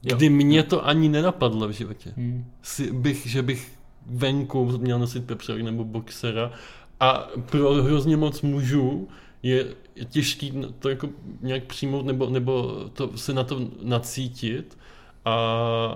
Jo. 0.04 0.18
kdy 0.18 0.30
mě 0.30 0.64
to 0.64 0.88
ani 0.88 1.10
nenapadlo 1.10 1.68
v 1.68 1.72
životě. 1.72 2.14
Hmm. 2.18 2.46
Si, 2.62 2.92
bych, 2.94 3.26
že 3.28 3.42
bych 3.42 3.72
venku 4.06 4.66
měl 4.66 5.00
nosit 5.00 5.26
pepřovek 5.26 5.62
nebo 5.64 5.84
boxera 5.84 6.52
a 7.00 7.28
pro 7.50 7.74
hrozně 7.74 8.18
moc 8.18 8.42
mužů 8.42 9.08
je 9.44 9.66
těžký 10.10 10.54
to 10.80 10.90
jako 10.90 11.10
nějak 11.42 11.64
přijmout 11.64 12.06
nebo, 12.06 12.30
nebo 12.30 12.86
to, 12.94 13.18
se 13.18 13.34
na 13.34 13.44
to 13.44 13.62
nacítit 13.84 14.78
a, 15.26 15.34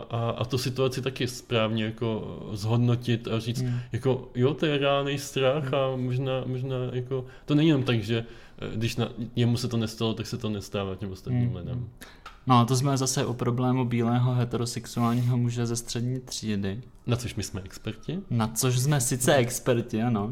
a, 0.10 0.30
a 0.30 0.46
tu 0.46 0.58
situaci 0.58 1.02
taky 1.02 1.28
správně 1.28 1.84
jako 1.84 2.40
zhodnotit 2.54 3.28
a 3.28 3.40
říct, 3.40 3.62
Hmm. 3.62 3.80
jako 3.92 4.30
jo, 4.36 4.54
to 4.54 4.66
je 4.66 4.78
reálný 4.78 5.18
strach 5.18 5.74
a 5.74 5.96
možná, 5.96 6.44
možná 6.46 6.76
jako, 6.94 7.26
to 7.46 7.56
není 7.56 7.68
jenom 7.68 7.84
tak, 7.84 8.04
že 8.04 8.26
eh, 8.60 8.76
když 8.78 8.96
na, 8.96 9.10
jemu 9.36 9.58
se 9.58 9.68
to 9.68 9.78
nestalo, 9.78 10.14
tak 10.14 10.28
se 10.28 10.38
to 10.38 10.50
nestává 10.50 10.96
těm 10.96 11.12
ostatním 11.12 11.48
Hmm. 11.48 11.56
lidem. 11.56 11.90
No, 12.48 12.66
to 12.66 12.76
jsme 12.76 12.98
zase 12.98 13.26
u 13.26 13.34
problému 13.34 13.86
bílého 13.86 14.34
heterosexuálního 14.34 15.38
muže 15.38 15.66
ze 15.66 15.76
střední 15.76 16.20
třídy. 16.20 16.82
Na 17.08 17.16
což 17.18 17.36
my 17.36 17.44
jsme 17.44 17.62
experti, 17.62 18.20
Na 18.30 18.48
což 18.48 18.80
jsme 18.80 19.02
sice 19.02 19.36
experti, 19.36 20.04
ano, 20.04 20.30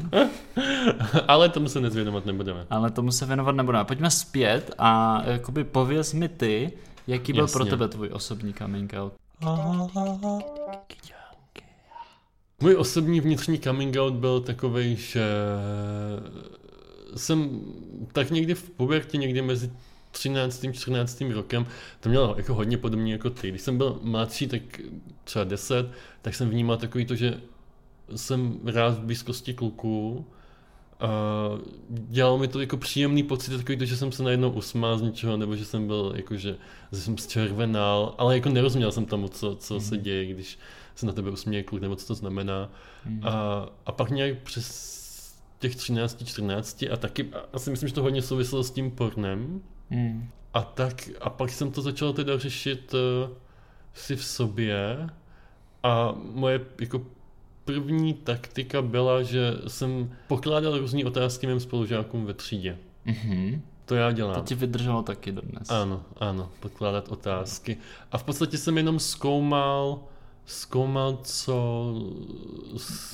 ale 1.28 1.48
tomu 1.48 1.68
se 1.68 1.80
nezvědomovat 1.80 2.26
nebudeme. 2.26 2.66
ale 2.70 2.90
tomu 2.90 3.12
se 3.12 3.26
věnovat 3.26 3.52
nebudeme. 3.56 3.84
Pojďme 3.84 4.10
zpět 4.10 4.74
a 4.78 5.22
jakoby 5.26 5.64
pověz 5.64 6.12
mi 6.12 6.28
ty, 6.28 6.72
jaký 7.06 7.32
byl 7.32 7.44
Jasně. 7.44 7.52
pro 7.52 7.64
tebe 7.64 7.88
tvůj 7.88 8.10
osobní 8.12 8.54
coming 8.54 8.92
out. 8.98 9.12
Můj 12.60 12.76
osobní 12.76 13.20
vnitřní 13.20 13.58
coming 13.58 13.96
out 13.98 14.14
byl 14.14 14.40
takový, 14.40 14.96
že 14.96 15.24
jsem 17.16 17.60
tak 18.12 18.30
někdy 18.30 18.54
v 18.54 18.70
pubertě, 18.70 19.16
někdy 19.18 19.42
mezi 19.42 19.70
13. 20.16 20.64
a 20.64 20.72
14. 20.72 21.20
rokem, 21.32 21.66
to 22.00 22.08
mělo 22.08 22.34
jako 22.36 22.54
hodně 22.54 22.78
podobně 22.78 23.12
jako 23.12 23.30
ty. 23.30 23.48
Když 23.48 23.62
jsem 23.62 23.78
byl 23.78 23.98
mladší, 24.02 24.46
tak 24.46 24.62
třeba 25.24 25.44
10, 25.44 25.90
tak 26.22 26.34
jsem 26.34 26.50
vnímal 26.50 26.76
takový 26.76 27.04
to, 27.04 27.14
že 27.14 27.40
jsem 28.16 28.60
rád 28.64 28.98
v 28.98 29.04
blízkosti 29.04 29.54
kluků. 29.54 30.26
A 31.00 31.08
dělalo 31.88 32.38
mi 32.38 32.48
to 32.48 32.60
jako 32.60 32.76
příjemný 32.76 33.22
pocit, 33.22 33.56
takový 33.56 33.78
to, 33.78 33.84
že 33.84 33.96
jsem 33.96 34.12
se 34.12 34.22
najednou 34.22 34.50
usmál 34.50 34.98
z 34.98 35.02
něčeho, 35.02 35.36
nebo 35.36 35.56
že 35.56 35.64
jsem 35.64 35.86
byl 35.86 36.12
jako, 36.16 36.36
že, 36.36 36.56
že 36.92 37.00
jsem 37.00 37.18
zčervenal, 37.18 38.14
ale 38.18 38.34
jako 38.34 38.48
nerozuměl 38.48 38.92
jsem 38.92 39.06
tomu, 39.06 39.28
co, 39.28 39.56
co 39.56 39.80
se 39.80 39.96
děje, 39.98 40.26
když 40.26 40.58
se 40.94 41.06
na 41.06 41.12
tebe 41.12 41.30
usměje 41.30 41.62
kluk, 41.62 41.82
nebo 41.82 41.96
co 41.96 42.06
to 42.06 42.14
znamená. 42.14 42.70
A, 43.22 43.66
a 43.86 43.92
pak 43.92 44.10
nějak 44.10 44.38
přes 44.38 44.96
těch 45.58 45.76
13, 45.76 46.24
14 46.24 46.84
a 46.92 46.96
taky 46.96 47.30
asi 47.52 47.70
myslím, 47.70 47.88
že 47.88 47.94
to 47.94 48.02
hodně 48.02 48.22
souviselo 48.22 48.64
s 48.64 48.70
tím 48.70 48.90
pornem. 48.90 49.62
Hmm. 49.90 50.28
A 50.54 50.62
tak, 50.62 51.08
a 51.20 51.30
pak 51.30 51.50
jsem 51.50 51.70
to 51.72 51.82
začal 51.82 52.12
teda 52.12 52.38
řešit 52.38 52.94
uh, 52.94 53.30
si 53.94 54.16
v 54.16 54.24
sobě 54.24 55.06
a 55.82 56.14
moje 56.32 56.60
jako 56.80 57.00
první 57.64 58.14
taktika 58.14 58.82
byla, 58.82 59.22
že 59.22 59.52
jsem 59.68 60.12
pokládal 60.28 60.78
různé 60.78 61.04
otázky 61.04 61.46
mým 61.46 61.60
spolužákům 61.60 62.24
ve 62.26 62.34
třídě. 62.34 62.78
Mhm. 63.04 63.62
To 63.84 63.94
já 63.94 64.08
To 64.08 64.14
dělám. 64.16 64.44
ti 64.44 64.54
vydrželo 64.54 65.02
taky 65.02 65.32
dodnes. 65.32 65.70
Ano, 65.70 66.02
ano, 66.16 66.50
pokládat 66.60 67.08
otázky. 67.08 67.76
A 68.12 68.18
v 68.18 68.24
podstatě 68.24 68.58
jsem 68.58 68.76
jenom 68.76 68.98
zkoumal, 68.98 70.00
zkoumal, 70.46 71.18
co... 71.22 71.94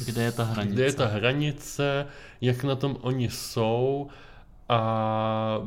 Kde 0.06 0.22
je 0.22 0.32
ta 0.32 0.44
hranice? 0.44 0.74
Kde 0.74 0.84
je 0.84 0.92
ta 0.92 1.06
hranice, 1.06 2.06
jak 2.40 2.64
na 2.64 2.76
tom 2.76 2.96
oni 3.00 3.30
jsou 3.30 4.08
a 4.72 5.62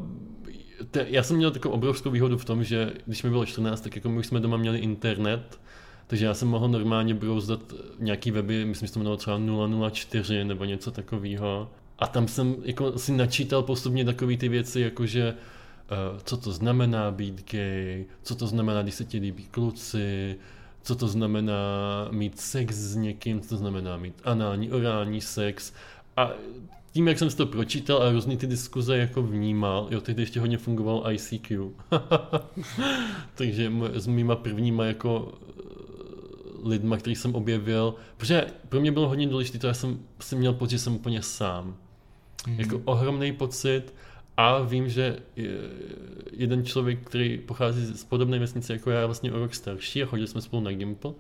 te, 0.92 1.06
já 1.10 1.24
jsem 1.24 1.38
měl 1.38 1.52
takovou 1.52 1.76
obrovskou 1.76 2.10
výhodu 2.10 2.38
v 2.38 2.46
tom, 2.46 2.64
že 2.64 2.94
když 3.06 3.24
mi 3.24 3.30
bylo 3.30 3.46
14, 3.46 3.82
tak 3.82 3.96
jako 3.96 4.10
my 4.10 4.20
už 4.20 4.28
jsme 4.28 4.40
doma 4.40 4.58
měli 4.58 4.80
internet, 4.80 5.60
takže 6.08 6.26
já 6.26 6.34
jsem 6.34 6.48
mohl 6.48 6.68
normálně 6.68 7.14
brouzdat 7.14 7.60
nějaký 8.00 8.32
weby, 8.32 8.66
myslím, 8.66 8.88
že 8.88 8.94
to 8.94 9.00
jmenovalo 9.00 9.18
třeba 9.18 9.90
004 9.90 10.44
nebo 10.44 10.66
něco 10.66 10.92
takového. 10.92 11.70
A 12.00 12.08
tam 12.08 12.28
jsem 12.28 12.56
jako 12.64 12.98
si 12.98 13.12
načítal 13.12 13.64
postupně 13.64 14.06
takové 14.06 14.38
ty 14.38 14.50
věci, 14.50 14.82
jako 14.82 15.06
že 15.06 15.28
eh, 15.34 16.20
co 16.24 16.38
to 16.38 16.52
znamená 16.52 17.12
být 17.12 17.52
gay, 17.52 18.06
co 18.24 18.36
to 18.36 18.48
znamená, 18.48 18.82
když 18.82 18.96
se 18.96 19.06
ti 19.06 19.18
líbí 19.18 19.46
kluci, 19.52 20.36
co 20.82 20.96
to 20.96 21.08
znamená 21.08 21.56
mít 22.12 22.40
sex 22.40 22.76
s 22.76 22.96
někým, 22.96 23.42
co 23.42 23.50
to 23.50 23.58
znamená 23.58 23.98
mít 23.98 24.22
anální, 24.24 24.72
orální 24.72 25.22
sex. 25.22 25.74
A 26.18 26.32
tím, 26.96 27.08
jak 27.08 27.20
jsem 27.20 27.30
si 27.30 27.38
to 27.38 27.46
pročítal 27.46 28.04
a 28.04 28.12
různý 28.12 28.38
ty 28.38 28.48
diskuze 28.48 28.98
jako 28.98 29.22
vnímal, 29.24 29.88
jo, 29.92 30.02
tehdy 30.02 30.22
ještě 30.22 30.40
hodně 30.40 30.58
fungoval 30.58 31.12
ICQ. 31.12 31.70
Takže 33.36 33.72
s 33.94 34.08
mýma 34.08 34.36
prvníma 34.36 34.86
jako 34.86 35.34
eh, 35.34 36.70
lidma, 36.70 36.98
který 36.98 37.16
jsem 37.16 37.36
objevil, 37.36 37.96
protože 38.18 38.46
pro 38.70 38.80
mě 38.80 38.92
bylo 38.92 39.08
hodně 39.08 39.28
důležité, 39.28 39.58
to 39.60 39.68
já 39.68 39.74
jsem 39.74 40.00
si 40.20 40.36
měl 40.36 40.54
pocit, 40.54 40.72
že 40.72 40.80
jsem 40.80 40.96
úplně 40.96 41.22
sám. 41.22 41.76
Mhm. 42.48 42.60
Jako 42.60 42.82
ohromný 42.86 43.34
pocit 43.34 43.94
a 44.38 44.60
vím, 44.62 44.90
že 44.90 45.20
je- 45.36 45.50
jeden 46.32 46.66
člověk, 46.66 47.00
který 47.08 47.38
pochází 47.38 47.86
z 47.86 48.04
podobné 48.04 48.40
vesnice 48.40 48.74
jako 48.74 48.92
já, 48.92 49.06
vlastně 49.06 49.32
o 49.34 49.40
rok 49.40 49.54
starší 49.56 50.04
a 50.04 50.06
chodili 50.06 50.28
jsme 50.28 50.42
spolu 50.42 50.64
na 50.64 50.72
Gimple, 50.72 51.12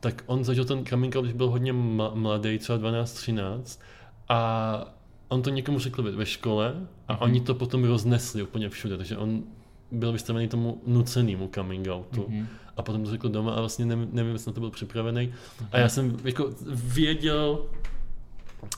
tak 0.00 0.24
on 0.26 0.44
zažil 0.44 0.64
ten 0.64 0.86
coming 0.86 1.16
out, 1.16 1.24
když 1.24 1.36
byl 1.36 1.50
hodně 1.50 1.72
mladý, 2.14 2.58
třeba 2.58 2.78
12-13 2.78 3.80
a 4.28 4.93
on 5.28 5.42
to 5.42 5.50
někomu 5.50 5.78
řekl 5.78 6.02
ve- 6.02 6.10
ve 6.10 6.26
škole 6.26 6.74
a 7.08 7.12
Mhm. 7.12 7.22
oni 7.22 7.40
to 7.40 7.54
potom 7.54 7.84
roznesli 7.84 8.42
úplně 8.42 8.68
všude, 8.68 8.96
takže 8.96 9.16
on 9.16 9.42
byl 9.90 10.12
vystavený 10.12 10.48
tomu 10.48 10.82
nucenému 10.86 11.50
coming 11.54 11.88
outu 11.88 12.26
Mhm. 12.28 12.46
a 12.76 12.82
potom 12.82 13.04
to 13.04 13.10
řekl 13.10 13.28
doma 13.28 13.52
a 13.54 13.60
vlastně 13.60 13.86
nevím, 13.86 14.08
nevím 14.12 14.32
jestli 14.32 14.48
na 14.48 14.52
to 14.54 14.60
byl 14.60 14.70
připravený. 14.70 15.32
A 15.72 15.78
já 15.78 15.88
jsem 15.88 16.16
jako 16.24 16.50
věděl 16.74 17.58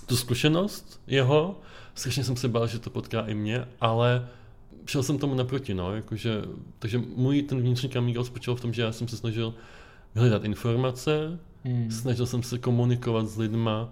tu 0.06 0.16
zkušenost 0.16 1.00
jeho, 1.06 1.60
strašně 1.94 2.24
jsem 2.24 2.36
se 2.36 2.48
bál, 2.48 2.66
že 2.66 2.78
to 2.78 2.90
potká 2.90 3.20
i 3.20 3.34
mě, 3.34 3.64
ale 3.80 4.28
šel 4.86 5.02
jsem 5.02 5.18
tomu 5.18 5.34
naproti, 5.34 5.74
no, 5.74 5.94
jakože, 5.94 6.42
takže 6.78 6.98
můj 7.16 7.42
ten 7.42 7.60
vnitřní 7.60 7.88
coming 7.88 8.18
out 8.18 8.26
spočíval 8.26 8.56
v 8.56 8.60
tom, 8.60 8.72
že 8.72 8.82
já 8.82 8.92
jsem 8.92 9.08
se 9.08 9.16
snažil 9.16 9.54
hledat 10.14 10.44
informace, 10.44 11.38
Hmm. 11.64 11.90
snažil 11.90 12.26
jsem 12.26 12.42
se 12.42 12.58
komunikovat 12.58 13.28
s 13.28 13.38
lidma, 13.38 13.88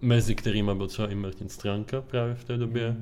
mezi 0.00 0.34
kterými 0.34 0.74
byl 0.74 0.86
třeba 0.86 1.08
i 1.08 1.14
Martin 1.14 1.48
Stránka 1.48 2.00
právě 2.00 2.34
v 2.34 2.44
té 2.44 2.56
době. 2.56 2.96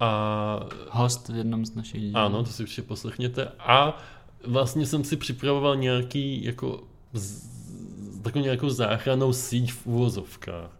A 0.00 0.60
Host 0.90 1.28
v 1.28 1.36
jednom 1.36 1.66
z 1.66 1.74
našich 1.74 2.00
dílů. 2.00 2.16
ano, 2.16 2.44
to 2.44 2.50
si 2.50 2.62
určitě 2.62 2.82
poslechněte. 2.82 3.48
A 3.58 3.98
vlastně 4.46 4.86
jsem 4.86 5.04
si 5.04 5.16
připravoval 5.16 5.76
nějaký 5.76 6.44
jako 6.44 6.84
z, 7.12 7.48
takovou 8.22 8.44
nějakou 8.44 8.70
záchranou 8.70 9.32
síť 9.32 9.72
v 9.72 9.86
úvozovkách. 9.86 10.70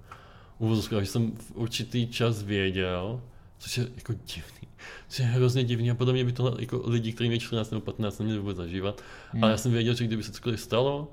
V 0.58 0.60
úvozovkách, 0.60 1.00
že 1.00 1.06
jsem 1.06 1.32
v 1.32 1.52
určitý 1.54 2.06
čas 2.06 2.42
věděl, 2.42 3.20
což 3.58 3.78
je 3.78 3.88
jako 3.96 4.12
divný. 4.12 4.68
Což 5.08 5.18
je 5.18 5.24
hrozně 5.24 5.64
divný 5.64 5.90
a 5.90 5.94
podle 5.94 6.12
mě 6.12 6.24
by 6.24 6.32
tohle 6.32 6.52
jako 6.58 6.82
lidi, 6.84 7.12
kteří 7.12 7.28
měli 7.28 7.40
14 7.40 7.70
nebo 7.70 7.80
15, 7.80 8.18
neměli 8.18 8.40
vůbec 8.40 8.56
zažívat. 8.56 9.02
Hmm. 9.30 9.44
Ale 9.44 9.52
já 9.52 9.56
jsem 9.56 9.72
věděl, 9.72 9.94
že 9.94 10.04
kdyby 10.04 10.22
se 10.22 10.32
cokoliv 10.32 10.60
stalo, 10.60 11.12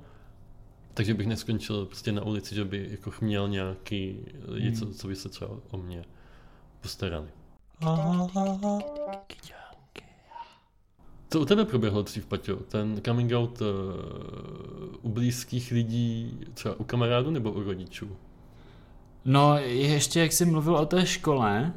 takže 0.98 1.14
bych 1.14 1.26
neskončil 1.26 1.86
prostě 1.86 2.12
na 2.12 2.22
ulici, 2.22 2.54
že 2.54 2.64
by 2.64 2.88
jako 2.90 3.12
měl 3.20 3.48
nějaký 3.48 4.16
lidi, 4.44 4.72
co, 4.72 4.94
co 4.94 5.08
by 5.08 5.16
se 5.16 5.28
třeba 5.28 5.50
o 5.70 5.76
mě 5.76 6.04
postarali. 6.80 7.28
Co 11.30 11.40
u 11.40 11.44
tebe 11.44 11.64
proběhlo 11.64 12.02
dřív, 12.02 12.26
Paťo? 12.26 12.56
Ten 12.56 13.00
coming 13.04 13.32
out 13.32 13.60
uh, 13.60 13.66
u 15.02 15.08
blízkých 15.08 15.70
lidí, 15.70 16.38
třeba 16.54 16.80
u 16.80 16.84
kamarádů 16.84 17.30
nebo 17.30 17.52
u 17.52 17.62
rodičů? 17.62 18.16
No, 19.24 19.58
ještě 19.58 20.20
jak 20.20 20.32
jsi 20.32 20.44
mluvil 20.44 20.76
o 20.76 20.86
té 20.86 21.06
škole, 21.06 21.72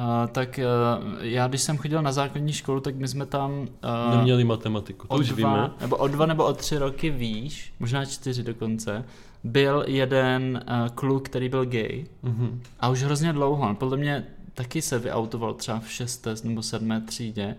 uh, 0.00 0.26
tak 0.32 0.60
uh, 0.62 1.24
já 1.24 1.48
když 1.48 1.60
jsem 1.62 1.76
chodil 1.78 2.02
na 2.02 2.12
základní 2.12 2.52
školu, 2.52 2.80
tak 2.80 2.94
my 2.96 3.08
jsme 3.08 3.26
tam 3.26 3.50
uh, 3.60 4.16
Neměli 4.16 4.44
matematiku, 4.44 5.06
to 5.06 5.14
už 5.14 5.28
dva, 5.28 5.54
víme. 5.54 5.70
nebo 5.80 5.96
o 5.96 6.08
dva 6.08 6.26
nebo 6.26 6.44
o 6.44 6.52
tři 6.52 6.78
roky 6.78 7.10
výš, 7.10 7.72
možná 7.80 8.04
čtyři 8.04 8.42
dokonce, 8.42 9.04
byl 9.44 9.84
jeden 9.86 10.64
uh, 10.68 10.88
kluk, 10.94 11.24
který 11.28 11.48
byl 11.48 11.64
gay 11.64 12.04
Mhm. 12.22 12.60
a 12.80 12.88
už 12.88 13.02
hrozně 13.02 13.32
dlouho, 13.32 13.68
on 13.68 13.76
podle 13.76 13.96
mě 13.96 14.24
taky 14.54 14.82
se 14.82 14.98
vyautoval 14.98 15.54
třeba 15.54 15.80
v 15.80 15.90
šesté 15.90 16.34
nebo 16.44 16.62
sedmé 16.62 17.00
třídě, 17.00 17.56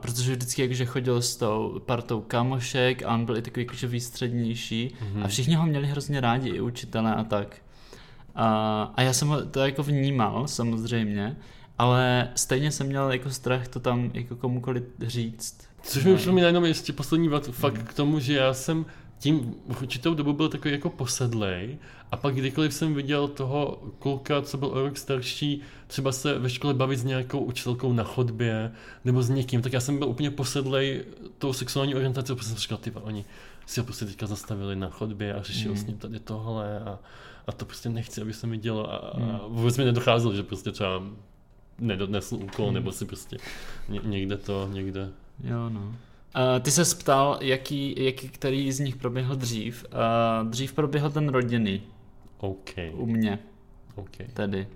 protože 0.00 0.32
vždycky 0.32 0.62
jakože 0.62 0.84
chodil 0.86 1.22
s 1.22 1.36
tou 1.36 1.80
partou 1.86 2.20
kamošek 2.20 3.02
a 3.02 3.14
on 3.14 3.24
byl 3.26 3.36
i 3.36 3.42
takový 3.42 3.66
jakože 3.66 3.86
výstřednější 3.86 4.94
Mhm. 5.12 5.22
a 5.22 5.28
všichni 5.28 5.54
ho 5.54 5.66
měli 5.66 5.86
hrozně 5.86 6.20
rádi, 6.20 6.48
i 6.48 6.60
učitelé 6.60 7.14
a 7.14 7.24
tak. 7.24 7.56
A, 8.34 8.92
a 8.96 9.02
já 9.02 9.12
jsem 9.12 9.28
ho 9.28 9.42
to 9.46 9.60
jako 9.60 9.82
vnímal 9.82 10.48
samozřejmě, 10.48 11.36
ale 11.80 12.28
stejně 12.34 12.70
jsem 12.70 12.86
měl 12.86 13.12
jako 13.12 13.30
strach 13.30 13.68
to 13.68 13.80
tam 13.80 14.10
jako 14.14 14.36
komukoliv 14.36 14.82
říct. 15.06 15.58
Což 15.82 16.04
mi 16.04 16.16
připomíná 16.16 16.46
jenom 16.46 16.64
ještě 16.64 16.92
poslední 16.92 17.28
vat, 17.28 17.46
fakt 17.46 17.74
Mhm. 17.74 17.84
k 17.86 17.92
tomu, 17.94 18.20
že 18.20 18.34
já 18.34 18.54
jsem 18.54 18.86
tím 19.18 19.54
v 19.70 19.82
určitou 19.82 20.14
dobu 20.14 20.32
byl 20.32 20.48
takový 20.48 20.72
jako 20.74 20.90
posedlej 20.90 21.78
a 22.12 22.16
pak 22.16 22.34
kdykoliv 22.34 22.74
jsem 22.74 22.94
viděl 22.94 23.28
toho 23.28 23.82
kluka, 23.98 24.42
co 24.42 24.58
byl 24.58 24.68
o 24.68 24.82
rok 24.82 24.96
starší, 24.98 25.60
třeba 25.86 26.12
se 26.12 26.38
ve 26.38 26.50
škole 26.50 26.74
bavit 26.74 26.96
s 26.96 27.04
nějakou 27.04 27.38
učitelkou 27.40 27.92
na 27.92 28.04
chodbě 28.04 28.72
nebo 29.04 29.22
s 29.22 29.30
někým, 29.30 29.62
tak 29.62 29.72
já 29.72 29.80
jsem 29.80 29.98
byl 29.98 30.08
úplně 30.08 30.30
posedlej 30.30 31.04
tou 31.38 31.52
sexuální 31.52 31.94
orientací, 31.94 32.34
protože 32.34 32.48
jsem 32.48 32.56
říkal, 32.56 32.78
ty 32.78 32.90
oni 32.90 33.24
si 33.66 33.80
ho 33.80 33.84
prostě 33.84 34.04
teďka 34.04 34.26
zastavili 34.26 34.76
na 34.76 34.90
chodbě 34.90 35.34
a 35.34 35.42
řešil 35.42 35.70
Mm. 35.70 35.76
s 35.76 35.86
ním 35.86 35.96
tady 35.98 36.20
tohle 36.20 36.80
a, 36.80 36.98
a 37.46 37.52
to 37.52 37.64
prostě 37.64 37.88
nechci, 37.88 38.22
aby 38.22 38.32
se 38.32 38.46
mi 38.46 38.58
dělo 38.58 38.92
a, 38.92 38.96
a 38.96 39.18
Mm. 39.18 39.38
vůbec 39.48 39.76
mi 39.78 39.84
nedocházelo, 39.84 40.34
že 40.34 40.42
prostě 40.42 40.72
třeba 40.72 41.02
nedodnesl 41.80 42.34
úkol, 42.34 42.68
Mm. 42.68 42.74
nebo 42.74 42.92
si 42.92 43.04
prostě 43.04 43.36
ně, 43.88 44.00
někde 44.04 44.36
to, 44.36 44.68
někde. 44.72 45.08
Jo, 45.44 45.68
no. 45.68 45.80
Uh, 45.80 45.94
ty 46.62 46.70
se 46.70 46.96
ptal, 46.96 47.38
jaký, 47.40 48.04
jaký, 48.04 48.28
který 48.28 48.72
z 48.72 48.80
nich 48.80 48.96
proběhl 48.96 49.36
dřív. 49.36 49.84
Uh, 50.42 50.48
dřív 50.50 50.72
proběhl 50.72 51.10
ten 51.10 51.28
rodinný, 51.28 51.82
OK, 52.38 52.70
u 52.92 53.06
mě 53.06 53.38
OK. 53.94 54.16
tedy. 54.34 54.66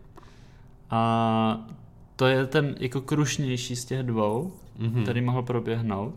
A 0.91 1.69
to 2.17 2.27
je 2.27 2.47
ten 2.47 2.75
jako 2.81 3.01
krušnější 3.01 3.77
z 3.77 3.85
těch 3.85 4.03
dvou, 4.03 4.53
Mhm. 4.79 5.03
který 5.03 5.21
mohl 5.21 5.43
proběhnout. 5.43 6.15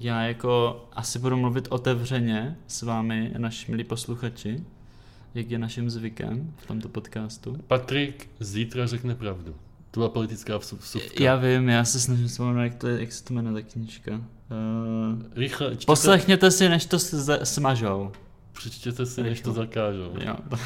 Já 0.00 0.22
jako 0.22 0.84
asi 0.92 1.18
budu 1.18 1.36
mluvit 1.36 1.68
otevřeně 1.70 2.56
s 2.66 2.82
vámi, 2.82 3.32
naši 3.38 3.70
milí 3.70 3.84
posluchači, 3.84 4.60
jak 5.34 5.50
je 5.50 5.58
naším 5.58 5.90
zvykem 5.90 6.52
v 6.56 6.66
tomto 6.66 6.88
podcastu. 6.88 7.56
Patrik 7.66 8.30
zítra 8.40 8.86
řekne 8.86 9.14
pravdu. 9.14 9.54
To 9.94 10.00
byla 10.00 10.08
politická 10.08 10.58
vsu- 10.58 10.76
vsuvka. 10.78 11.24
Já 11.24 11.36
vím, 11.36 11.68
já 11.68 11.84
se 11.84 12.00
snažím 12.00 12.28
vzpomenout, 12.28 12.60
jak, 12.62 12.74
to 12.74 12.88
je, 12.88 13.00
jak 13.00 13.12
se 13.12 13.24
to 13.24 13.34
jmenuje 13.34 13.62
ta 13.62 13.68
knížka. 13.72 14.12
Uh, 14.12 14.18
Rychle, 15.36 15.66
čtěte, 15.66 15.86
poslechněte 15.86 16.50
si, 16.50 16.68
než 16.68 16.86
to 16.86 16.98
smažou. 17.44 18.12
přečtěte 18.52 19.06
si, 19.06 19.22
než 19.22 19.40
to 19.40 19.50
Rychle. 19.50 19.64
zakážou. 19.64 20.12
Jo. 20.20 20.36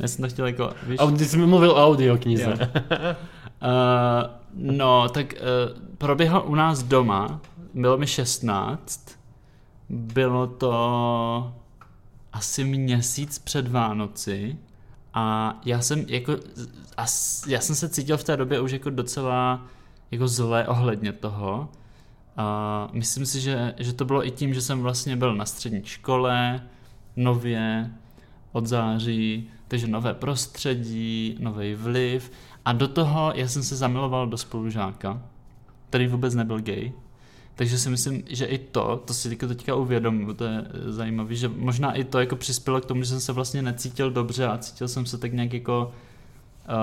Já 0.00 0.08
jsem 0.08 0.22
to 0.22 0.28
chtěl 0.28 0.46
jako, 0.46 0.70
víš? 0.86 0.96
A 1.00 1.10
ty 1.10 1.24
jsi 1.24 1.36
mi 1.38 1.46
mluvil 1.46 1.70
o 1.70 1.86
audioknize. 1.86 2.44
Jo. 2.44 2.56
Uh, 3.62 4.76
no, 4.76 5.08
tak 5.08 5.34
uh, 5.34 5.82
proběhl 5.98 6.42
u 6.46 6.54
nás 6.54 6.82
doma, 6.82 7.40
bylo 7.74 7.98
mi 7.98 8.06
16, 8.06 9.18
bylo 9.88 10.46
to 10.46 11.54
asi 12.32 12.64
měsíc 12.64 13.38
před 13.38 13.68
Vánoci 13.68 14.56
a 15.14 15.54
já 15.64 15.80
jsem 15.80 16.04
jako, 16.08 16.36
já 17.46 17.60
jsem 17.60 17.76
se 17.76 17.88
cítil 17.88 18.16
v 18.16 18.24
té 18.24 18.36
době 18.36 18.60
už 18.60 18.72
jako 18.72 18.90
docela 18.90 19.66
jako 20.10 20.28
zle 20.28 20.68
ohledně 20.68 21.12
toho. 21.12 21.68
A 22.36 22.88
myslím 22.92 23.26
si, 23.26 23.40
že, 23.40 23.74
že 23.78 23.92
to 23.92 24.04
bylo 24.04 24.26
i 24.26 24.30
tím, 24.30 24.54
že 24.54 24.62
jsem 24.62 24.80
vlastně 24.80 25.16
byl 25.16 25.34
na 25.34 25.46
střední 25.46 25.80
škole, 25.84 26.62
nově, 27.16 27.90
od 28.52 28.66
září, 28.66 29.50
takže 29.68 29.86
nové 29.86 30.14
prostředí, 30.14 31.36
nový 31.40 31.74
vliv 31.74 32.30
a 32.64 32.72
do 32.72 32.88
toho 32.88 33.32
já 33.34 33.48
jsem 33.48 33.62
se 33.62 33.76
zamiloval 33.76 34.26
do 34.26 34.36
spolužáka, 34.36 35.22
který 35.90 36.06
vůbec 36.06 36.34
nebyl 36.34 36.60
gay. 36.60 36.92
Takže 37.58 37.78
si 37.78 37.90
myslím, 37.90 38.22
že 38.26 38.44
i 38.44 38.58
to, 38.58 39.02
to 39.04 39.14
si 39.14 39.36
teďka, 39.36 39.74
uvědomuji, 39.74 40.34
to 40.34 40.44
je 40.44 40.64
zajímavé, 40.86 41.34
že 41.34 41.48
možná 41.48 41.92
i 41.92 42.04
to 42.04 42.20
jako 42.20 42.36
přispělo 42.36 42.80
k 42.80 42.84
tomu, 42.84 43.02
že 43.02 43.08
jsem 43.08 43.20
se 43.20 43.32
vlastně 43.32 43.62
necítil 43.62 44.10
dobře 44.10 44.46
a 44.46 44.58
cítil 44.58 44.88
jsem 44.88 45.06
se 45.06 45.18
tak 45.18 45.32
nějak 45.32 45.52
jako 45.52 45.92
uh, 46.68 46.74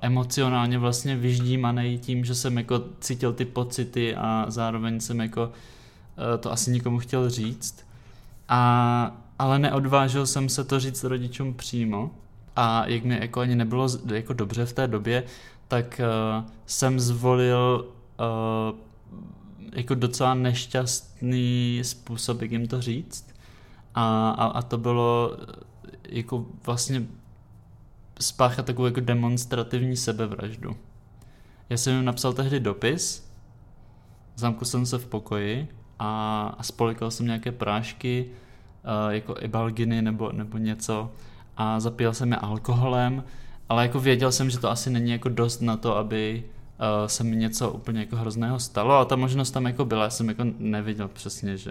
emocionálně 0.00 0.78
vlastně 0.78 1.16
vyždímaný 1.16 1.98
tím, 1.98 2.24
že 2.24 2.34
jsem 2.34 2.58
jako 2.58 2.82
cítil 3.00 3.32
ty 3.32 3.44
pocity 3.44 4.16
a 4.16 4.44
zároveň 4.48 5.00
jsem 5.00 5.20
jako 5.20 5.42
uh, 5.42 6.40
to 6.40 6.52
asi 6.52 6.70
nikomu 6.70 6.98
chtěl 6.98 7.30
říct. 7.30 7.86
A, 8.48 9.16
ale 9.38 9.58
neodvážil 9.58 10.26
jsem 10.26 10.48
se 10.48 10.64
to 10.64 10.80
říct 10.80 11.04
rodičům 11.04 11.54
přímo 11.54 12.10
a 12.56 12.86
jak 12.86 13.04
mi 13.04 13.18
jako 13.20 13.40
ani 13.40 13.56
nebylo 13.56 13.88
jako 14.12 14.32
dobře 14.32 14.66
v 14.66 14.72
té 14.72 14.86
době, 14.86 15.24
tak 15.68 16.00
uh, 16.40 16.50
jsem 16.66 17.00
zvolil 17.00 17.84
uh, 18.72 18.78
jako 19.72 19.94
docela 19.94 20.34
nešťastný 20.34 21.80
způsob, 21.84 22.42
jak 22.42 22.50
jim 22.50 22.66
to 22.68 22.80
říct. 22.80 23.34
A, 23.94 24.30
a, 24.30 24.46
a 24.46 24.62
to 24.62 24.78
bylo 24.78 25.36
eh, 25.42 25.52
jako 26.08 26.46
vlastně 26.66 27.06
spáchat 28.20 28.66
takovou 28.66 28.86
jako 28.86 29.00
demonstrativní 29.00 29.96
sebevraždu. 29.96 30.76
Já 31.70 31.76
jsem 31.76 31.96
jim 31.96 32.04
napsal 32.04 32.32
tehdy 32.32 32.60
dopis, 32.60 33.30
zamkl 34.36 34.64
jsem 34.64 34.86
se 34.86 34.98
v 34.98 35.06
pokoji 35.06 35.68
a, 35.98 36.54
a 36.58 36.62
spolikal 36.62 37.10
jsem 37.10 37.26
nějaké 37.26 37.52
prášky, 37.52 38.26
uh, 38.26 39.12
jako 39.12 39.34
ibalginy 39.40 40.02
nebo, 40.02 40.32
nebo 40.32 40.58
něco 40.58 41.12
a 41.56 41.80
zapíjel 41.80 42.14
jsem 42.14 42.32
je 42.32 42.38
alkoholem, 42.38 43.24
ale 43.68 43.82
jako 43.82 44.00
věděl 44.00 44.32
jsem, 44.32 44.50
že 44.50 44.58
to 44.58 44.70
asi 44.70 44.90
není 44.90 45.10
jako 45.10 45.28
dost 45.28 45.60
na 45.60 45.76
to, 45.76 45.96
aby 45.96 46.44
se 47.06 47.24
mi 47.24 47.36
něco 47.36 47.70
úplně 47.70 48.00
jako 48.00 48.16
hrozného 48.16 48.58
stalo 48.58 48.94
a 48.98 49.04
ta 49.04 49.16
možnost 49.16 49.50
tam 49.50 49.66
jako 49.66 49.84
byla, 49.84 50.04
já 50.04 50.10
jsem 50.10 50.28
jako 50.28 50.44
nevěděl 50.58 51.08
přesně, 51.08 51.56
že 51.56 51.70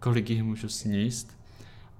kolik 0.00 0.30
jich 0.30 0.42
můžu 0.42 0.68
sníst. 0.68 1.38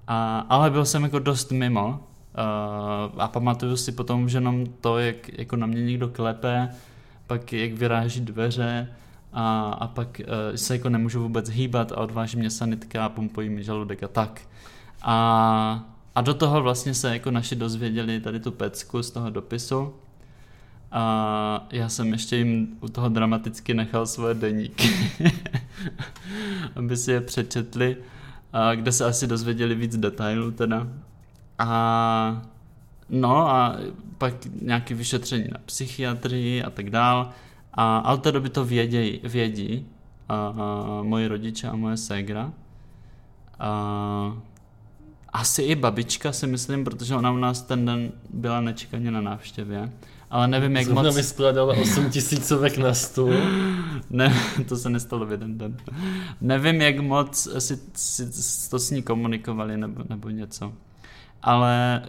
A, 0.07 0.39
ale 0.49 0.69
byl 0.69 0.85
jsem 0.85 1.03
jako 1.03 1.19
dost 1.19 1.51
mimo 1.51 1.89
uh, 1.89 3.21
a 3.21 3.27
pamatuju 3.27 3.77
si 3.77 3.91
potom 3.91 4.23
už 4.23 4.31
jenom 4.31 4.65
to, 4.81 4.99
jak 4.99 5.39
jako 5.39 5.55
na 5.55 5.67
mě 5.67 5.85
někdo 5.85 6.09
klepe, 6.09 6.69
pak 7.27 7.53
jak 7.53 7.73
vyráží 7.73 8.21
dveře 8.21 8.87
a, 9.33 9.71
a 9.79 9.87
pak 9.87 10.21
uh, 10.21 10.55
se 10.55 10.75
jako 10.75 10.89
nemůžu 10.89 11.21
vůbec 11.21 11.49
hýbat 11.49 11.91
a 11.91 11.97
odváží 11.97 12.37
mě 12.37 12.49
sanitka 12.49 13.05
a 13.05 13.09
pumpují 13.09 13.49
mi 13.49 13.63
žaludek 13.63 14.03
a 14.03 14.07
tak. 14.07 14.41
A, 15.01 15.85
a 16.15 16.21
do 16.21 16.33
toho 16.33 16.61
vlastně 16.61 16.93
se 16.93 17.13
jako 17.13 17.31
naši 17.31 17.55
dozvěděli 17.55 18.19
tady 18.19 18.39
tu 18.39 18.51
pecku 18.51 19.03
z 19.03 19.11
toho 19.11 19.29
dopisu 19.29 19.93
a 20.91 21.67
já 21.71 21.89
jsem 21.89 22.11
ještě 22.11 22.35
jim 22.35 22.77
u 22.81 22.87
toho 22.87 23.09
dramaticky 23.09 23.73
nechal 23.73 24.05
svoje 24.05 24.33
deníky, 24.33 24.89
aby 26.75 26.97
si 26.97 27.11
je 27.11 27.21
přečetli, 27.21 27.97
kde 28.75 28.91
se 28.91 29.05
asi 29.05 29.27
dozvěděli 29.27 29.75
víc 29.75 29.97
detailů 29.97 30.51
teda. 30.51 30.87
A 31.59 32.41
no 33.09 33.49
a 33.49 33.75
pak 34.17 34.33
nějaké 34.61 34.95
vyšetření 34.95 35.45
na 35.51 35.57
psychiatrii 35.65 36.63
a 36.63 36.69
tak 36.69 36.89
dál. 36.89 37.29
A, 37.73 37.97
ale 37.97 38.17
té 38.17 38.31
doby 38.31 38.49
to 38.49 38.65
vědějí, 38.65 39.19
vědí 39.23 39.85
a, 40.29 40.35
a 40.35 40.55
moji 41.03 41.27
rodiče 41.27 41.67
a 41.67 41.75
moje 41.75 41.97
ségra. 41.97 42.53
A, 43.59 44.37
asi 45.33 45.61
i 45.61 45.75
babička 45.75 46.31
si 46.31 46.47
myslím, 46.47 46.83
protože 46.83 47.15
ona 47.15 47.31
u 47.31 47.37
nás 47.37 47.61
ten 47.61 47.85
den 47.85 48.11
byla 48.29 48.61
nečekaně 48.61 49.11
na 49.11 49.21
návštěvě. 49.21 49.91
Ale 50.29 50.47
nevím, 50.47 50.75
jak 50.75 50.85
Zrovna 50.85 51.03
moc... 51.03 51.15
mi 51.15 51.23
skládala 51.23 51.73
8 51.73 52.09
tisícovek 52.09 52.77
na 52.77 52.93
stůl. 52.93 53.33
Ne, 54.09 54.33
to 54.67 54.77
se 54.77 54.89
nestalo 54.89 55.25
v 55.25 55.31
jeden 55.31 55.57
den. 55.57 55.77
Nevím, 56.41 56.81
jak 56.81 56.99
moc 56.99 57.47
si, 57.59 57.79
si 57.95 58.69
to 58.69 58.79
s 58.79 58.91
ní 58.91 59.03
komunikovali 59.03 59.77
nebo, 59.77 60.03
nebo 60.09 60.29
něco. 60.29 60.73
Ale 61.41 62.01
eh, 62.03 62.07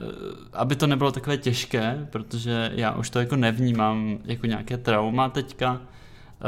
aby 0.52 0.76
to 0.76 0.86
nebylo 0.86 1.12
takové 1.12 1.36
těžké, 1.36 2.08
protože 2.10 2.70
já 2.74 2.92
už 2.92 3.10
to 3.10 3.18
jako 3.18 3.36
nevnímám 3.36 4.18
jako 4.24 4.46
nějaké 4.46 4.76
trauma 4.76 5.28
teďka, 5.28 5.80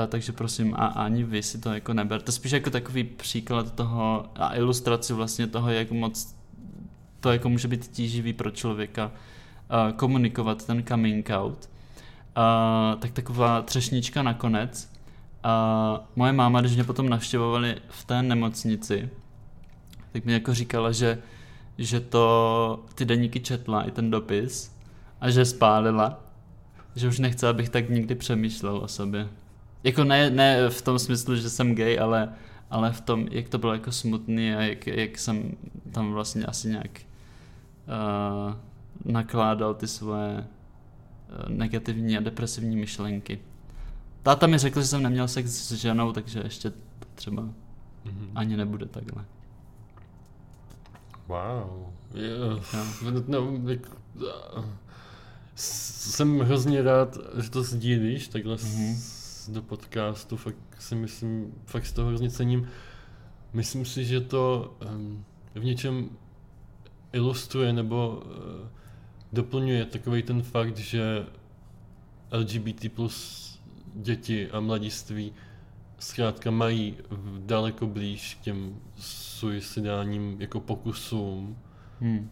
eh, 0.05 0.07
takže 0.07 0.33
prosím 0.33 0.75
a 0.75 0.87
ani 0.87 1.25
vy 1.25 1.43
si 1.43 1.59
to 1.59 1.75
jako 1.75 1.93
neberte. 1.93 2.33
Spíš 2.33 2.53
jako 2.53 2.71
takový 2.71 3.05
příklad 3.05 3.75
toho 3.75 4.27
a 4.35 4.57
ilustraci 4.57 5.13
vlastně 5.13 5.47
toho, 5.47 5.71
jak 5.71 5.91
moc 5.91 6.35
to 7.21 7.33
jako 7.33 7.49
může 7.49 7.69
být 7.69 7.87
tíživý 7.87 8.33
pro 8.33 8.51
člověka 8.51 9.13
eh, 9.73 9.93
komunikovat 9.93 10.67
ten 10.67 10.85
coming 10.85 11.31
out. 11.31 11.69
Uh, 12.37 13.01
tak 13.01 13.11
taková 13.11 13.63
třešnička 13.63 14.23
nakonec. 14.23 14.93
A 15.43 16.01
moje 16.17 16.33
máma, 16.33 16.61
když 16.61 16.75
mě 16.75 16.85
potom 16.85 17.09
navštěvovali 17.09 17.77
v 17.89 18.05
té 18.05 18.23
nemocnici, 18.23 19.09
tak 20.13 20.25
mi 20.25 20.33
jako 20.33 20.55
říkala, 20.55 20.93
že, 20.93 21.19
že 21.79 22.01
to 22.01 22.85
ty 22.95 23.05
deníky 23.05 23.41
četla 23.41 23.83
i 23.83 23.91
ten 23.91 24.11
dopis 24.11 24.77
a 25.21 25.31
že 25.31 25.45
spálila, 25.45 26.21
že 26.97 27.09
už 27.09 27.19
nechce, 27.19 27.49
abych 27.49 27.69
tak 27.69 27.91
nikdy 27.91 28.15
přemýšlel 28.15 28.77
o 28.77 28.89
sobě. 28.89 29.29
Jako 29.85 30.05
ne, 30.05 30.31
ne 30.31 30.71
v 30.71 30.83
tom 30.83 30.99
smyslu, 30.99 31.37
že 31.37 31.51
jsem 31.51 31.75
gay, 31.75 31.99
ale, 31.99 32.29
ale 32.71 32.93
v 32.93 33.01
tom, 33.01 33.27
jak 33.31 33.49
to 33.49 33.59
bylo 33.59 33.73
jako 33.73 33.93
smutný 33.93 34.55
a 34.55 34.61
jak, 34.61 34.87
jak 34.87 35.19
jsem 35.19 35.57
tam 35.93 36.13
vlastně 36.13 36.47
asi 36.47 36.69
nějak 36.69 37.01
uh, 38.49 38.55
nakládal 39.05 39.75
ty 39.75 39.87
svoje 39.89 40.39
uh, 40.39 41.49
negativní 41.49 42.17
a 42.17 42.21
depresivní 42.21 42.77
myšlenky. 42.77 43.41
Táta 44.23 44.47
mi 44.47 44.59
řekl, 44.59 44.81
že 44.81 44.87
jsem 44.87 45.03
neměl 45.03 45.29
sex 45.29 45.51
s 45.51 45.73
ženou, 45.73 46.13
takže 46.13 46.41
ještě 46.45 46.73
třeba 47.15 47.43
Mhm. 48.05 48.31
ani 48.35 48.57
nebude 48.57 48.87
takhle. 48.87 49.25
Wow. 51.29 51.87
Yeah. 52.15 52.75
No, 53.29 53.63
jak, 53.71 53.91
s- 55.55 56.15
jsem 56.15 56.39
hrozně 56.41 56.83
rád, 56.83 57.19
že 57.43 57.51
to 57.51 57.63
sdílíš 57.63 58.29
takhle 58.29 58.53
Mhm. 58.63 58.95
s, 58.97 59.49
do 59.51 59.63
podcastu, 59.63 60.37
fakt 60.37 60.57
si 60.79 60.95
myslím, 60.95 61.53
fakt 61.67 61.87
si 61.87 61.95
to 61.95 62.05
hrozně 62.07 62.31
cením. 62.31 62.69
Myslím 63.53 63.85
si, 63.85 64.05
že 64.05 64.21
to 64.21 64.75
um, 64.95 65.25
v 65.55 65.65
něčem 65.65 66.11
ilustruje 67.13 67.73
nebo 67.73 68.23
uh, 68.27 68.69
doplňuje 69.33 69.85
takový 69.85 70.23
ten 70.23 70.43
fakt, 70.43 70.77
že 70.77 71.27
LGBT 72.33 72.93
plus 72.95 73.43
děti 73.95 74.51
a 74.51 74.61
mladiství 74.61 75.33
zkrátka 75.99 76.51
mají 76.51 76.97
daleko 77.39 77.87
blíž 77.87 78.35
k 78.35 78.41
těm 78.41 78.77
suicidálním 78.97 80.37
jako 80.41 80.61
pokusům 80.61 81.57
Hmm. 82.03 82.31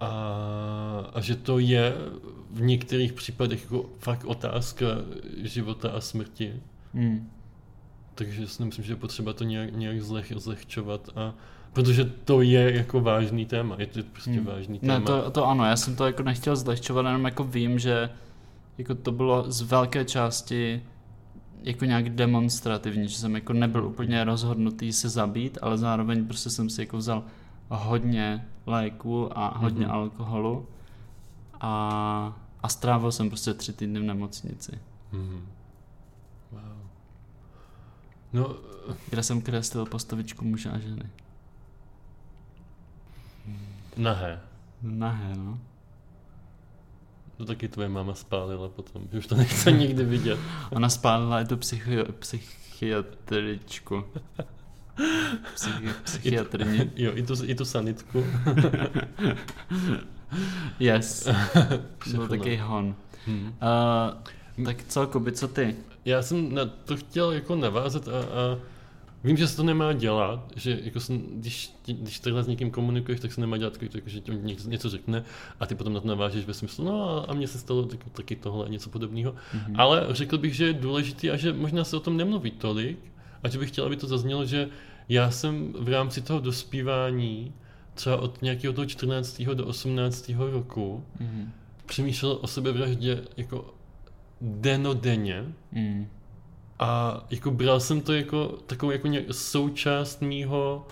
a, 0.00 1.10
a 1.14 1.20
že 1.20 1.36
to 1.36 1.58
je 1.58 1.94
v 2.50 2.60
některých 2.60 3.12
případech 3.12 3.62
jako 3.62 3.90
fakt 3.98 4.24
otázka 4.24 4.86
života 5.42 5.90
a 5.90 6.00
smrti. 6.00 6.62
Hmm. 6.92 7.30
Takže 8.14 8.48
si 8.48 8.62
nemyslím, 8.62 8.84
že 8.84 8.92
je 8.92 8.96
potřeba 8.96 9.32
to 9.32 9.44
nějak, 9.44 9.76
nějak 9.76 10.02
zleh, 10.02 10.32
zlehčovat 10.36 11.08
a 11.16 11.34
protože 11.74 12.04
to 12.04 12.40
je 12.42 12.76
jako 12.76 13.00
vážný 13.00 13.46
téma, 13.46 13.76
je 13.78 13.86
to 13.86 14.00
prostě 14.12 14.30
Hmm. 14.30 14.44
vážný 14.44 14.78
téma. 14.78 14.98
Ne, 14.98 15.00
to, 15.04 15.30
to 15.30 15.46
ano, 15.46 15.64
já 15.64 15.76
jsem 15.76 15.96
to 15.96 16.06
jako 16.06 16.22
nechtěl 16.22 16.56
zlehčovat, 16.56 17.06
jenom 17.06 17.24
jako 17.24 17.44
vím, 17.44 17.78
že 17.78 18.10
jako 18.78 18.94
to 18.94 19.12
bylo 19.12 19.44
z 19.52 19.62
velké 19.62 20.04
části 20.04 20.82
jako 21.62 21.84
nějak 21.84 22.08
demonstrativní, 22.10 23.08
že 23.08 23.16
jsem 23.18 23.34
jako 23.34 23.52
nebyl 23.52 23.86
úplně 23.86 24.24
rozhodnutý 24.24 24.92
se 24.92 25.08
zabít, 25.08 25.58
ale 25.62 25.78
zároveň 25.78 26.26
prostě 26.26 26.50
jsem 26.50 26.70
si 26.70 26.80
jako 26.82 26.96
vzal 26.96 27.24
hodně 27.68 28.46
léku 28.66 29.38
a 29.38 29.58
hodně 29.58 29.86
Mhm. 29.86 29.94
alkoholu 29.94 30.66
a, 31.60 32.36
a 32.62 32.68
strávil 32.68 33.12
jsem 33.12 33.28
prostě 33.28 33.54
tři 33.54 33.72
týdny 33.72 34.00
v 34.00 34.02
nemocnici, 34.02 34.78
Hmm. 35.12 35.46
Wow. 36.52 36.60
No, 38.32 38.54
kde 39.10 39.22
jsem 39.22 39.40
kreslil 39.42 39.86
postavičku 39.86 40.44
muže 40.44 40.70
a 40.70 40.78
ženy. 40.78 41.02
Nahé. 43.96 44.40
Nahé, 44.82 45.34
no. 45.36 45.58
To 47.36 47.44
taky 47.44 47.68
tvoje 47.68 47.88
máma 47.88 48.14
spálila 48.14 48.68
potom, 48.68 49.02
že 49.12 49.18
už 49.18 49.26
to 49.26 49.34
nechce 49.34 49.72
nikdy 49.72 50.04
vidět. 50.04 50.38
Ona 50.70 50.88
spálila 50.88 51.40
i 51.40 51.44
tu 51.44 51.56
psychi- 51.56 52.12
psychiatričku. 52.18 54.04
Psychi- 55.54 55.94
psychiatrně. 56.04 56.90
Jo, 56.96 57.12
i 57.14 57.22
tu, 57.22 57.34
i 57.44 57.54
tu 57.54 57.64
sanitku. 57.64 58.24
Yes. 60.80 61.28
Byl 62.10 62.28
taky 62.28 62.56
hon. 62.56 62.94
Hmm. 63.26 63.54
Uh, 64.58 64.64
tak 64.64 64.76
co, 64.88 65.06
Kuby, 65.06 65.32
co 65.32 65.48
ty? 65.48 65.76
Já 66.04 66.22
jsem 66.22 66.54
na 66.54 66.64
to 66.66 66.96
chtěl 66.96 67.32
jako 67.32 67.56
navázat 67.56 68.08
a, 68.08 68.10
a 68.10 68.58
vím, 69.24 69.36
že 69.36 69.48
se 69.48 69.56
to 69.56 69.62
nemá 69.62 69.92
dělat, 69.92 70.52
že 70.56 70.80
jako 70.82 71.00
jsem, 71.00 71.18
když, 71.32 71.74
když 71.86 72.18
takhle 72.18 72.42
s 72.42 72.46
někým 72.46 72.70
komunikuješ, 72.70 73.20
tak 73.20 73.32
se 73.32 73.40
nemá 73.40 73.56
dělat 73.56 73.78
to, 73.78 73.84
jako, 73.96 74.08
že 74.08 74.20
ti 74.20 74.32
něco, 74.34 74.68
něco 74.70 74.88
řekne 74.90 75.24
a 75.60 75.66
ty 75.66 75.74
potom 75.74 75.92
na 75.92 76.00
to 76.00 76.08
navážeš 76.08 76.44
ve 76.44 76.54
smyslu, 76.54 76.84
no 76.84 77.30
a, 77.30 77.34
mně 77.34 77.48
se 77.48 77.58
stalo 77.58 77.86
tak, 77.86 78.00
taky 78.12 78.36
tohle 78.36 78.66
a 78.66 78.68
něco 78.68 78.90
podobného. 78.90 79.34
Mhm. 79.54 79.80
Ale 79.80 80.06
řekl 80.10 80.38
bych, 80.38 80.54
že 80.54 80.66
je 80.66 80.72
důležitý 80.72 81.30
a 81.30 81.36
že 81.36 81.52
možná 81.52 81.84
se 81.84 81.96
o 81.96 82.00
tom 82.00 82.16
nemluví 82.16 82.50
tolik 82.50 82.98
a 83.42 83.48
že 83.48 83.58
bych 83.58 83.68
chtěl, 83.68 83.84
aby 83.86 83.96
to 83.96 84.06
zaznělo, 84.06 84.44
že 84.44 84.68
já 85.08 85.30
jsem 85.30 85.72
v 85.78 85.88
rámci 85.88 86.20
toho 86.20 86.40
dospívání 86.40 87.52
třeba 87.94 88.16
od 88.16 88.42
nějakého 88.42 88.74
toho 88.74 88.86
14. 88.86 89.54
do 89.54 89.66
18. 89.66 90.30
roku 90.50 91.04
Mhm. 91.20 91.52
přemýšlel 91.86 92.38
o 92.40 92.46
sebevraždě 92.46 93.22
jako 93.36 93.74
denodenně 94.40 95.44
Mm. 95.72 96.06
A 96.78 97.20
jako 97.30 97.50
bral 97.50 97.80
jsem 97.80 98.00
to 98.00 98.12
jako 98.12 98.46
takovou 98.46 98.92
jako 98.92 99.08
součást 99.30 100.22
mýho, 100.22 100.86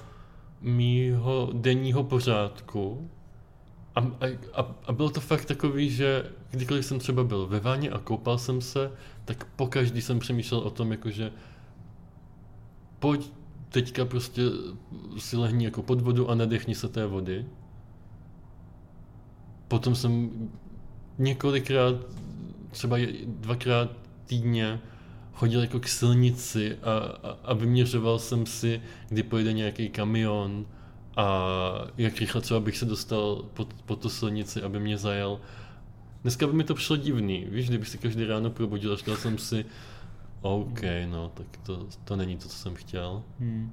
mýho 0.60 1.50
denního 1.52 2.04
pořádku 2.04 3.10
a, 3.94 4.00
a, 4.00 4.74
a, 4.86 4.92
bylo 4.92 5.10
to 5.10 5.20
fakt 5.20 5.44
takový, 5.44 5.90
že 5.90 6.30
kdykoliv 6.50 6.84
jsem 6.84 6.98
třeba 6.98 7.24
byl 7.24 7.46
ve 7.46 7.60
vaně 7.60 7.90
a 7.90 7.98
koupal 7.98 8.38
jsem 8.38 8.60
se, 8.60 8.92
tak 9.24 9.44
po 9.44 9.66
každý 9.66 10.02
jsem 10.02 10.18
přemýšlel 10.18 10.60
o 10.60 10.70
tom, 10.70 10.92
jakože 10.92 11.32
pojď 12.98 13.32
teďka 13.68 14.04
prostě 14.04 14.42
si 15.18 15.36
lehni 15.36 15.64
jako 15.64 15.82
pod 15.82 16.00
vodu 16.00 16.30
a 16.30 16.34
nadechni 16.34 16.74
se 16.74 16.88
té 16.88 17.06
vody. 17.06 17.46
Potom 19.68 19.94
jsem 19.94 20.30
několikrát, 21.18 21.94
třeba 22.70 22.96
dvakrát 23.26 23.90
týdně 24.26 24.80
chodil 25.32 25.60
jako 25.60 25.80
k 25.80 25.88
silnici 25.88 26.78
a, 26.82 26.90
a, 27.28 27.36
a 27.44 27.54
vyměřoval 27.54 28.18
jsem 28.18 28.46
si, 28.46 28.82
kdy 29.08 29.22
pojede 29.22 29.52
nějaký 29.52 29.88
kamion 29.88 30.66
a 31.16 31.44
jak 31.98 32.18
rychle 32.18 32.40
třeba 32.40 32.60
bych 32.60 32.78
se 32.78 32.84
dostal 32.84 33.44
pod, 33.54 33.74
pod 33.86 34.00
tu 34.00 34.08
silnici, 34.08 34.62
aby 34.62 34.80
mě 34.80 34.98
zajel. 34.98 35.40
Dneska 36.22 36.46
by 36.46 36.52
mi 36.52 36.64
to 36.64 36.74
přišlo 36.74 36.96
divný, 36.96 37.46
víš, 37.48 37.68
kdybych 37.68 37.88
si 37.88 37.98
každý 37.98 38.24
ráno 38.24 38.50
probudil 38.50 38.92
a 38.92 38.96
říkal 38.96 39.16
jsem 39.16 39.38
si, 39.38 39.64
OK, 40.40 40.80
no, 41.10 41.32
tak 41.34 41.46
to, 41.62 41.86
to 42.04 42.16
není 42.16 42.36
to, 42.36 42.48
co 42.48 42.56
jsem 42.56 42.74
chtěl. 42.74 43.22
Mm. 43.38 43.72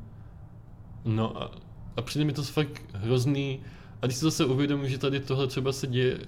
No 1.05 1.41
a, 1.41 1.51
a 1.97 2.01
přijde 2.01 2.25
mi 2.25 2.33
to 2.33 2.43
fakt 2.43 2.81
hrozný. 2.93 3.59
A 4.01 4.05
když 4.05 4.17
si 4.17 4.25
zase 4.25 4.45
uvědomím, 4.45 4.89
že 4.89 4.97
tady 4.97 5.19
tohle 5.19 5.47
třeba 5.47 5.71
se 5.71 5.87
děje 5.87 6.19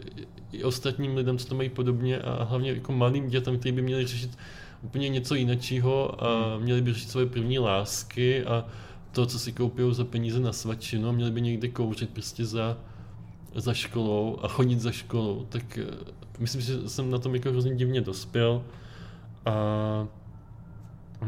i 0.52 0.64
ostatním 0.64 1.16
lidem, 1.16 1.38
co 1.38 1.48
to 1.48 1.56
mají 1.56 1.70
podobně 1.70 2.20
a 2.20 2.44
hlavně 2.44 2.74
jako 2.74 2.92
malým 2.92 3.28
dětem, 3.28 3.60
kteří 3.60 3.72
by 3.72 3.82
měli 3.82 4.08
řešit 4.08 4.38
úplně 4.84 5.10
něco 5.10 5.36
jiného 5.36 6.24
a 6.24 6.58
měli 6.58 6.82
by 6.82 6.94
řešit 6.94 7.10
svoje 7.10 7.26
první 7.26 7.60
lásky 7.60 8.46
a 8.46 8.66
to, 9.12 9.26
co 9.26 9.40
si 9.40 9.52
koupí 9.52 9.84
za 9.92 10.06
peníze 10.06 10.40
na 10.40 10.54
svačinu 10.54 11.10
a 11.10 11.12
měli 11.12 11.32
by 11.32 11.42
někde 11.42 11.68
kouřit 11.68 12.10
prostě 12.10 12.46
za, 12.46 12.78
za 13.56 13.74
školou 13.74 14.38
a 14.42 14.48
chodit 14.48 14.80
za 14.80 14.92
školou, 14.92 15.46
tak 15.50 15.78
eh, 15.78 15.86
myslím, 16.40 16.62
že 16.62 16.90
jsem 16.90 17.12
na 17.12 17.18
tom 17.18 17.36
jako 17.36 17.50
hrozně 17.50 17.76
divně 17.76 18.02
dospěl 18.02 18.64
a 19.46 19.54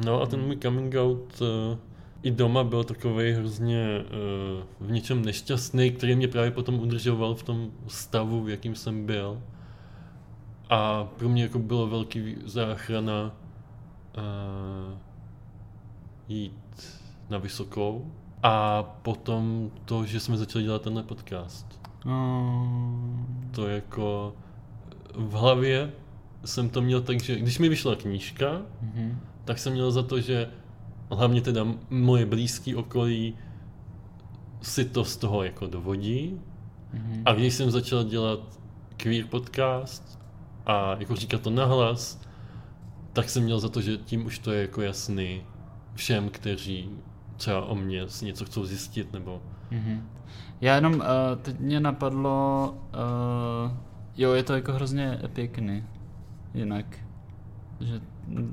no 0.05 0.21
a 0.21 0.25
ten 0.25 0.41
můj 0.41 0.57
coming 0.57 0.95
out 0.95 1.41
eh, 1.41 1.77
i 2.23 2.31
doma 2.31 2.63
byl 2.63 2.83
takový 2.83 3.31
hrozně 3.31 3.85
eh, 3.85 4.63
v 4.79 4.91
něčem 4.91 5.25
nešťastný, 5.25 5.91
který 5.91 6.15
mě 6.15 6.27
právě 6.27 6.51
potom 6.51 6.79
udržoval 6.79 7.35
v 7.35 7.43
tom 7.43 7.71
stavu, 7.87 8.43
v 8.43 8.49
jakým 8.49 8.75
jsem 8.75 9.05
byl. 9.05 9.41
A 10.69 11.03
pro 11.03 11.29
mě 11.29 11.43
jako 11.43 11.59
bylo 11.59 11.87
velký 11.87 12.35
záchrana 12.45 13.35
uh, 14.17 14.97
jít 16.27 16.99
na 17.29 17.37
vysokou. 17.37 18.11
A 18.43 18.83
potom 18.83 19.71
to, 19.85 20.05
že 20.05 20.19
jsme 20.19 20.37
začali 20.37 20.63
dělat 20.63 20.81
tenhle 20.81 21.03
podcast. 21.03 21.79
Oh. 22.05 22.67
To 23.51 23.67
jako 23.67 24.33
v 25.15 25.31
hlavě 25.31 25.91
jsem 26.45 26.69
to 26.69 26.81
měl 26.81 27.01
tak, 27.01 27.21
že 27.23 27.35
když 27.35 27.59
mi 27.59 27.69
vyšla 27.69 27.95
knížka, 27.95 28.61
Mhm. 28.81 29.19
tak 29.45 29.59
jsem 29.59 29.73
měl 29.73 29.91
za 29.91 30.03
to, 30.03 30.21
že 30.21 30.49
hlavně 31.11 31.41
teda 31.41 31.65
moje 31.89 32.25
blízké 32.25 32.75
okolí 32.75 33.35
si 34.61 34.85
to 34.85 35.05
z 35.05 35.17
toho 35.17 35.43
jako 35.43 35.67
dovodí. 35.67 36.39
Mhm. 36.93 37.21
A 37.25 37.33
když 37.33 37.53
jsem 37.53 37.71
začal 37.71 38.03
dělat 38.03 38.39
queer 38.97 39.25
podcast 39.25 40.19
a 40.65 40.95
jako 40.99 41.15
říkat 41.15 41.41
to 41.41 41.49
nahlas, 41.49 42.21
tak 43.13 43.29
jsem 43.29 43.43
měl 43.43 43.59
za 43.59 43.69
to, 43.69 43.81
že 43.81 43.97
tím 43.97 44.25
už 44.25 44.39
to 44.39 44.51
je 44.51 44.61
jako 44.61 44.81
jasný 44.81 45.41
všem, 45.95 46.29
kteří 46.29 46.89
třeba 47.37 47.65
o 47.65 47.75
mě 47.75 48.09
si 48.09 48.25
něco 48.25 48.45
chcou 48.45 48.65
zjistit, 48.65 49.13
nebo 49.13 49.41
Mhm. 49.71 50.09
Já 50.61 50.75
jenom, 50.75 50.93
uh, 50.93 51.01
teď 51.41 51.59
mě 51.59 51.79
napadlo, 51.79 52.75
uh, 53.65 53.71
jo, 54.17 54.33
je 54.33 54.43
to 54.43 54.53
jako 54.53 54.73
hrozně 54.73 55.19
pěkný, 55.33 55.83
jinak, 56.53 56.85
že 57.79 58.01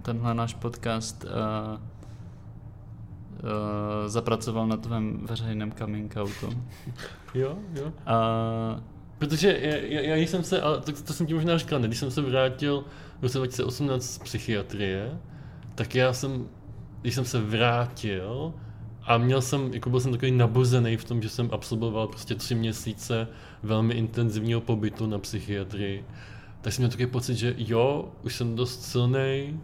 tenhle 0.02 0.34
náš 0.34 0.54
podcast 0.54 1.24
uh, 1.24 1.30
uh, 1.74 1.78
zapracoval 4.06 4.66
na 4.66 4.76
tvém 4.76 5.26
veřejném 5.26 5.72
coming 5.72 6.14
outu. 6.16 6.62
jo, 7.34 7.58
jo. 7.74 7.84
Uh, 7.86 8.80
Protože 9.18 9.58
já, 9.60 9.76
já, 9.76 10.00
já 10.16 10.26
jsem 10.26 10.44
se, 10.44 10.60
ale 10.60 10.80
to, 10.80 10.92
to 10.92 11.12
jsem 11.12 11.26
ti 11.26 11.34
možná 11.34 11.58
říkal, 11.58 11.78
ne, 11.78 11.86
když 11.86 11.98
jsem 11.98 12.10
se 12.10 12.20
vrátil 12.22 12.84
v 13.20 13.22
roce 13.22 13.38
2018 13.38 14.04
z 14.04 14.18
psychiatrie, 14.18 15.18
tak 15.74 15.94
já 15.94 16.12
jsem, 16.12 16.48
když 17.02 17.14
jsem 17.14 17.24
se 17.24 17.40
vrátil 17.40 18.54
a 19.02 19.18
měl 19.18 19.42
jsem, 19.42 19.74
jako 19.74 19.90
byl 19.90 20.00
jsem 20.00 20.12
takový 20.12 20.32
nabuzený 20.32 20.96
v 20.96 21.04
tom, 21.04 21.22
že 21.22 21.28
jsem 21.28 21.48
absolvoval 21.52 22.06
prostě 22.06 22.34
tři 22.34 22.54
měsíce 22.54 23.28
velmi 23.62 23.94
intenzivního 23.94 24.60
pobytu 24.60 25.06
na 25.06 25.18
psychiatrii, 25.18 26.04
tak 26.60 26.72
jsem 26.72 26.82
měl 26.82 26.90
takový 26.90 27.06
pocit, 27.06 27.34
že 27.34 27.54
jo, 27.58 28.12
už 28.22 28.36
jsem 28.36 28.56
dost 28.56 28.82
silný 28.82 29.60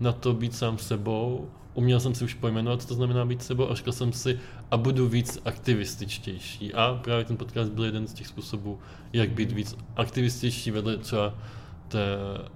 na 0.00 0.12
to 0.12 0.34
být 0.34 0.54
sám 0.54 0.78
sebou, 0.78 1.48
uměl 1.74 2.00
jsem 2.00 2.14
si 2.14 2.24
už 2.24 2.34
pojmenovat, 2.34 2.82
co 2.82 2.88
to 2.88 2.94
znamená 2.94 3.24
být 3.24 3.42
sebou 3.42 3.70
a 3.70 3.74
říkal 3.74 3.92
jsem 3.92 4.12
si, 4.12 4.38
a 4.70 4.76
budu 4.76 5.08
víc 5.08 5.38
aktivističtější. 5.44 6.74
A 6.74 7.00
právě 7.04 7.24
ten 7.24 7.36
podcast 7.36 7.72
byl 7.72 7.84
jeden 7.84 8.06
z 8.06 8.14
těch 8.14 8.26
způsobů, 8.26 8.78
jak 9.12 9.30
být 9.30 9.52
víc 9.52 9.76
aktivističtější 9.96 10.70
vedle 10.70 10.96
třeba 10.96 11.34
té 11.92 12.06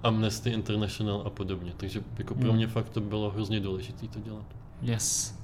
Amnesty 0.03 0.49
International 0.49 1.23
a 1.25 1.29
podobně. 1.29 1.71
Takže 1.77 2.01
jako 2.17 2.35
pro 2.35 2.47
Hmm. 2.47 2.55
mě 2.55 2.67
fakt 2.67 2.89
to 2.89 3.01
bylo 3.01 3.29
hrozně 3.29 3.59
důležité 3.59 4.07
to 4.07 4.19
dělat. 4.19 4.45
yes. 4.81 5.37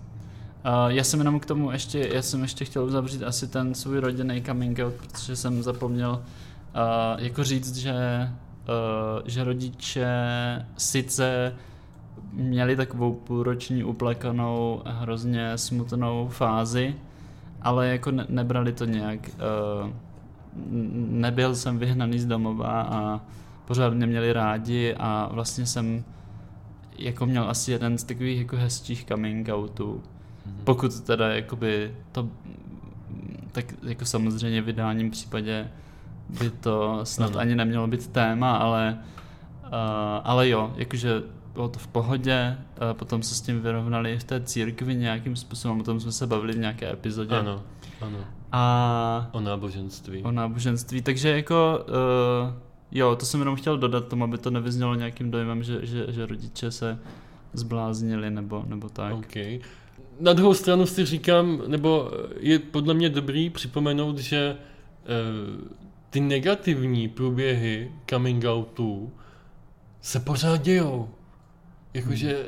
Uh, 0.66 0.91
já 0.91 1.04
jsem 1.04 1.20
jenom 1.20 1.39
k 1.39 1.46
tomu 1.46 1.72
ještě, 1.72 2.10
já 2.14 2.22
jsem 2.22 2.41
ještě 2.41 2.66
chtěl 2.66 2.84
uzavřít 2.86 3.24
asi 3.24 3.48
ten 3.48 3.74
svůj 3.76 4.00
rodinný 4.00 4.41
coming 4.46 4.80
out, 4.80 4.94
protože 4.94 5.36
jsem 5.36 5.64
zapomněl 5.64 6.12
uh, 6.12 7.24
jako 7.24 7.44
říct, 7.44 7.76
že, 7.78 7.94
uh, 7.94 9.22
že 9.26 9.44
rodiče 9.44 10.08
sice 10.78 11.56
měli 12.32 12.76
takovou 12.76 13.14
půlroční 13.14 13.84
uplakanou, 13.84 14.82
hrozně 14.86 15.58
smutnou 15.58 16.28
fázi, 16.32 16.96
ale 17.62 17.88
jako 17.88 18.12
ne, 18.12 18.26
nebrali 18.30 18.74
to 18.74 18.86
nějak. 18.86 19.20
Uh, 19.84 19.89
nebyl 21.10 21.56
jsem 21.56 21.78
vyhnaný 21.80 22.20
z 22.20 22.26
domova 22.26 22.82
a 22.82 23.22
pořád 23.66 23.93
mě 23.93 24.05
měli 24.05 24.34
rádi 24.34 24.95
a 24.99 25.30
vlastně 25.32 25.66
jsem 25.66 26.03
jako 26.97 27.26
měl 27.26 27.49
asi 27.49 27.72
jeden 27.72 27.97
z 27.97 28.03
takových 28.03 28.39
jako 28.39 28.57
hezčích 28.57 29.05
coming 29.05 29.49
outů. 29.49 30.03
Mhm. 30.45 30.55
Pokud 30.64 30.99
teda 30.99 31.28
jakoby 31.34 31.95
to 32.11 32.28
tak 33.51 33.66
jako 33.84 34.05
samozřejmě 34.05 34.61
v 34.61 34.70
ideálním 34.70 35.11
případě 35.11 35.72
by 36.39 36.49
to 36.49 36.99
snad 37.03 37.30
Ano. 37.32 37.39
ani 37.39 37.55
nemělo 37.55 37.88
být 37.88 38.07
téma, 38.07 38.55
ale 38.57 38.97
uh, 39.64 39.70
ale 40.24 40.49
jo, 40.49 40.74
jakože 40.76 41.22
bylo 41.53 41.70
to 41.70 41.80
v 41.80 41.88
pohodě, 41.88 42.57
uh, 42.82 42.93
potom 42.97 43.24
se 43.24 43.36
s 43.36 43.41
tím 43.41 43.61
vyrovnali 43.61 44.14
i 44.14 44.18
v 44.20 44.24
té 44.24 44.41
církvi 44.41 44.95
nějakým 44.95 45.36
způsobem, 45.36 45.80
o 45.80 45.84
tom 45.84 45.99
jsme 45.99 46.11
se 46.11 46.28
bavili 46.28 46.53
v 46.53 46.57
nějaké 46.57 46.93
epizodě. 46.93 47.36
Ano, 47.39 47.64
ano. 48.01 48.18
A 48.51 49.30
O 49.32 49.39
náboženství. 49.39 50.24
o 50.24 50.32
náboženství, 50.32 51.01
takže 51.01 51.30
jako 51.30 51.86
uh, 51.88 52.53
jo, 52.94 53.16
to 53.16 53.26
jsem 53.26 53.39
jenom 53.39 53.56
chtěl 53.56 53.78
dodat 53.78 54.08
tomu, 54.08 54.24
aby 54.24 54.38
to 54.38 54.50
nevyznělo 54.50 54.96
nějakým 54.96 55.32
dojmem, 55.32 55.64
že, 55.64 55.86
že, 55.86 56.06
že 56.10 56.26
rodiče 56.26 56.72
se 56.72 57.00
zbláznili 57.54 58.32
nebo, 58.32 58.64
nebo 58.68 58.89
tak. 58.89 59.14
OK. 59.14 59.36
Na 60.20 60.34
druhou 60.34 60.54
stranu 60.54 60.86
si 60.86 61.06
říkám, 61.06 61.62
nebo 61.68 62.12
je 62.39 62.60
podle 62.60 62.94
mě 62.94 63.10
dobrý 63.10 63.50
připomenout, 63.50 64.18
že 64.18 64.58
eh, 64.58 65.08
ty 66.10 66.20
negativní 66.20 67.10
průběhy 67.10 67.91
coming 68.10 68.46
outů 68.46 69.14
se 70.02 70.20
pořád 70.20 70.62
dějou. 70.62 71.10
Jakože 71.94 72.46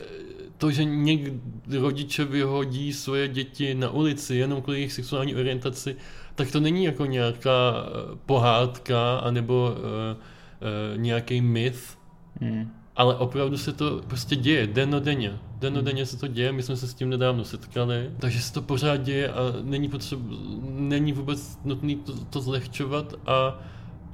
to, 0.58 0.72
že 0.72 0.84
někdo 0.84 1.40
rodiče 1.82 2.26
vyhodí 2.26 2.94
svoje 2.94 3.28
děti 3.28 3.76
na 3.76 3.90
ulici 3.90 4.36
jenom 4.36 4.62
kvůli 4.62 4.78
jejich 4.78 4.94
sexuální 4.94 5.36
orientaci, 5.36 5.96
tak 6.36 6.52
to 6.52 6.60
není 6.60 6.84
jako 6.84 7.06
nějaká 7.06 7.74
eh, 7.76 8.18
pohádka 8.26 9.18
anebo 9.18 9.76
uh, 9.78 10.24
uh, 10.66 10.98
nějaký 11.02 11.42
myth, 11.42 11.98
Hmm. 12.42 12.72
ale 12.96 13.16
opravdu 13.16 13.58
se 13.58 13.74
to 13.74 14.02
prostě 14.08 14.36
děje, 14.36 14.68
dennodenně. 14.68 15.40
Dennodenně 15.60 16.06
se 16.06 16.18
to 16.18 16.28
děje, 16.28 16.52
my 16.52 16.64
jsme 16.64 16.76
se 16.76 16.88
s 16.88 16.94
tím 16.94 17.10
nedávno 17.10 17.44
setkali, 17.44 18.12
takže 18.20 18.42
se 18.42 18.54
to 18.54 18.62
pořád 18.62 18.98
děje 18.98 19.30
a 19.30 19.40
není 19.64 19.90
potřeba, 19.90 20.22
není 20.70 21.14
vůbec 21.14 21.60
nutný 21.64 21.96
to, 21.96 22.26
to 22.26 22.42
zlehčovat 22.42 23.14
a, 23.26 23.60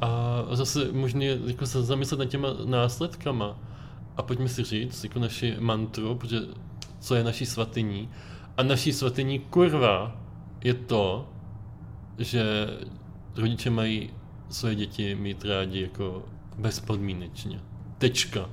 a 0.02 0.45
zase 0.52 0.91
možná 0.91 1.24
jako 1.24 1.66
se 1.66 1.84
zamyslet 1.84 2.20
nad 2.20 2.26
těma 2.26 2.47
následkama. 2.66 3.60
A 4.18 4.22
pojďme 4.22 4.47
si 4.49 4.64
říct, 4.64 5.04
jako 5.04 5.20
naši 5.20 5.56
mantru, 5.60 6.16
protože 6.16 6.39
co 6.99 7.16
je 7.16 7.24
naší 7.24 7.45
svatyní. 7.45 8.10
A 8.58 8.64
naší 8.64 8.93
svatyní 8.93 9.39
kurva 9.39 10.22
je 10.64 10.74
to, 10.74 11.30
že 12.18 12.43
rodiče 13.36 13.70
mají 13.70 14.10
své 14.49 14.76
děti 14.76 15.16
mít 15.16 15.45
rádi 15.45 15.82
jako 15.82 16.26
bezpodmínečně. 16.58 17.60
Tečka. 17.97 18.49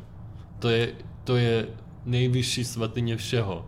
To 0.59 0.69
je, 0.69 0.93
to 1.25 1.37
je 1.37 1.67
nejvyšší 2.05 2.65
svatyně 2.65 3.17
všeho. 3.17 3.67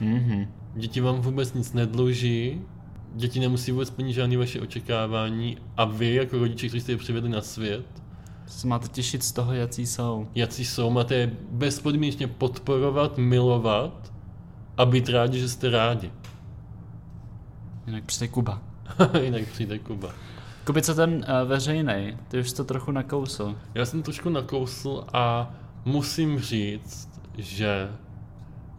Mhm. 0.00 0.46
Děti 0.74 1.00
vám 1.00 1.20
vůbec 1.20 1.54
nic 1.54 1.72
nedluží, 1.72 2.60
děti 3.14 3.40
nemusí 3.40 3.72
vůbec 3.72 3.90
plnit 3.90 4.12
žádné 4.12 4.36
vaše 4.36 4.60
očekávání 4.60 5.56
a 5.76 5.84
vy 5.84 6.14
jako 6.14 6.38
rodiče, 6.38 6.68
kteří 6.68 6.80
jste 6.80 6.92
je 6.92 6.96
přivedli 6.98 7.30
na 7.30 7.40
svět, 7.40 7.86
Se 8.46 8.66
máte 8.66 8.88
těšit 8.88 9.22
z 9.22 9.32
toho, 9.32 9.52
jací 9.52 9.86
jsou. 9.86 10.28
jací 10.34 10.64
jsou, 10.64 10.90
máte 10.90 11.14
je 11.14 11.36
bezpodmínečně 11.50 12.26
podporovat, 12.26 13.18
milovat 13.18 14.12
a 14.76 14.84
být 14.84 15.08
rádi, 15.08 15.40
že 15.40 15.48
jste 15.48 15.70
rádi. 15.70 16.10
Jinak 17.86 18.04
přijde 18.04 18.28
Kuba. 18.28 18.62
Jinak 19.22 19.48
přijde 19.48 19.78
Kuba. 19.78 20.08
Kubi, 20.64 20.82
co 20.82 20.94
ten 20.94 21.14
uh, 21.14 21.48
veřejný? 21.48 22.18
Ty 22.28 22.40
už 22.40 22.50
jsi 22.50 22.56
to 22.56 22.64
trochu 22.64 22.92
nakousl. 22.92 23.56
Já 23.74 23.86
jsem 23.86 24.02
trošku 24.02 24.28
nakousl 24.28 25.04
a 25.12 25.54
musím 25.84 26.40
říct, 26.40 27.08
že 27.38 27.90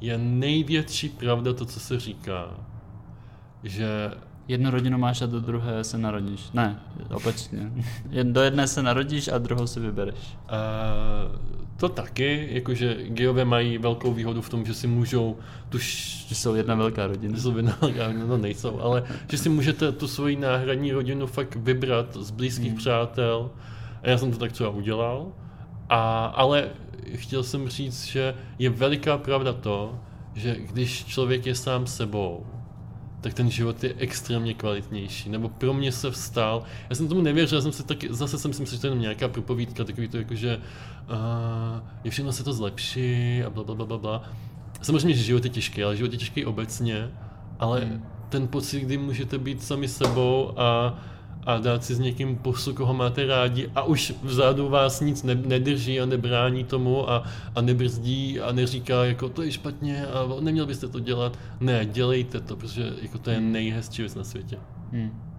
je 0.01 0.17
největší 0.17 1.09
pravda 1.09 1.53
to, 1.53 1.65
co 1.65 1.79
se 1.79 1.99
říká, 1.99 2.49
že 3.63 4.11
Jednu 4.47 4.71
rodinu 4.71 4.97
máš 4.97 5.21
a 5.21 5.25
do 5.25 5.39
druhé 5.39 5.83
se 5.83 5.97
narodíš. 5.97 6.51
Ne, 6.53 6.79
opačně. 7.09 7.71
Do 8.23 8.41
jedné 8.41 8.67
se 8.67 8.83
narodíš 8.83 9.27
a 9.27 9.37
druhou 9.37 9.67
si 9.67 9.79
vybereš. 9.79 10.37
uh, 10.51 11.62
to 11.77 11.89
taky, 11.89 12.47
jakože 12.51 12.97
geové 13.07 13.45
mají 13.45 13.77
velkou 13.77 14.13
výhodu 14.13 14.41
v 14.41 14.49
tom, 14.49 14.65
že 14.65 14.73
si 14.73 14.87
můžou 14.87 15.37
tu 15.69 15.77
š- 15.79 16.25
Že 16.29 16.35
jsou 16.35 16.55
jedna 16.55 16.75
velká 16.75 17.07
rodina. 17.07 17.39
jsou 17.39 17.51
vynalekány, 17.51 18.19
no 18.27 18.37
nejsou, 18.37 18.79
ale 18.81 19.03
že 19.31 19.37
si 19.37 19.49
můžete 19.49 19.91
tu 19.91 20.07
svoji 20.07 20.35
náhradní 20.35 20.91
rodinu 20.91 21.27
fakt 21.27 21.55
vybrat 21.55 22.17
z 22.17 22.31
blízkých 22.31 22.67
Hmm. 22.69 22.77
přátel. 22.77 23.49
A 24.03 24.09
já 24.09 24.17
jsem 24.17 24.31
to 24.31 24.37
tak 24.37 24.51
třeba 24.51 24.69
udělal. 24.69 25.27
A, 25.89 26.25
ale 26.25 26.69
chtěl 27.15 27.43
jsem 27.43 27.69
říct, 27.69 28.05
že 28.05 28.35
je 28.59 28.69
veliká 28.69 29.17
pravda 29.17 29.53
to, 29.53 29.99
že 30.35 30.55
když 30.59 31.05
člověk 31.05 31.45
je 31.45 31.55
sám 31.55 31.87
sebou, 31.87 32.45
tak 33.23 33.33
ten 33.33 33.49
život 33.49 33.83
je 33.83 33.93
extrémně 33.97 34.53
kvalitnější. 34.53 35.29
Nebo 35.29 35.49
pro 35.49 35.73
mě 35.73 35.91
se 35.91 36.11
vstal. 36.11 36.63
Já 36.89 36.95
jsem 36.95 37.07
tomu 37.07 37.21
nevěřil, 37.21 37.57
já 37.57 37.61
jsem 37.61 37.71
si 37.71 37.83
taky, 37.83 38.07
zase 38.11 38.37
jsem 38.37 38.53
si 38.53 38.61
myslel, 38.61 38.75
že 38.75 38.81
to 38.81 38.87
je 38.87 38.89
jenom 38.89 39.01
nějaká 39.01 39.27
propovídka, 39.27 39.83
takový 39.83 40.07
to 40.07 40.17
jako, 40.17 40.35
že 40.35 40.57
uh, 40.57 41.87
je 42.03 42.11
všechno 42.11 42.31
se 42.31 42.43
to 42.43 42.53
zlepší 42.53 43.43
a 43.43 43.49
bla, 43.49 43.63
bla, 43.63 43.75
bla, 43.75 43.85
bla, 43.85 43.97
bla. 43.97 44.23
Samozřejmě, 44.81 45.13
že 45.13 45.23
život 45.23 45.43
je 45.43 45.49
těžký, 45.49 45.83
ale 45.83 45.97
život 45.97 46.11
je 46.11 46.17
těžký 46.17 46.45
obecně, 46.45 47.11
ale 47.59 47.79
Hmm. 47.81 48.03
ten 48.29 48.47
pocit, 48.47 48.79
kdy 48.79 48.97
můžete 48.97 49.37
být 49.37 49.63
sami 49.63 49.87
sebou 49.87 50.59
a, 50.59 50.99
a 51.45 51.57
dát 51.57 51.83
si 51.83 51.95
s 51.95 51.99
někým 51.99 52.35
pusu, 52.37 52.73
koho 52.73 52.93
máte 52.93 53.25
rádi 53.25 53.69
a 53.75 53.83
už 53.83 54.13
vzadu 54.23 54.69
vás 54.69 55.01
nic 55.01 55.23
ne, 55.23 55.35
nedrží 55.35 55.99
a 56.01 56.05
nebrání 56.05 56.63
tomu 56.63 57.09
a, 57.09 57.23
a 57.55 57.61
nebrzdí 57.61 58.39
a 58.39 58.51
neříká 58.51 59.05
jako 59.05 59.29
to 59.29 59.41
je 59.41 59.51
špatně 59.51 60.05
a 60.05 60.27
neměl 60.39 60.65
byste 60.65 60.87
to 60.87 60.99
dělat. 60.99 61.39
Ne, 61.59 61.85
dělejte 61.85 62.39
to, 62.41 62.55
protože 62.55 62.93
jako 63.01 63.17
to 63.17 63.29
je 63.29 63.37
Hmm. 63.37 63.51
nejhezčí 63.51 64.01
věc 64.01 64.15
na 64.15 64.23
světě. 64.23 64.57
Hmm. 64.91 65.32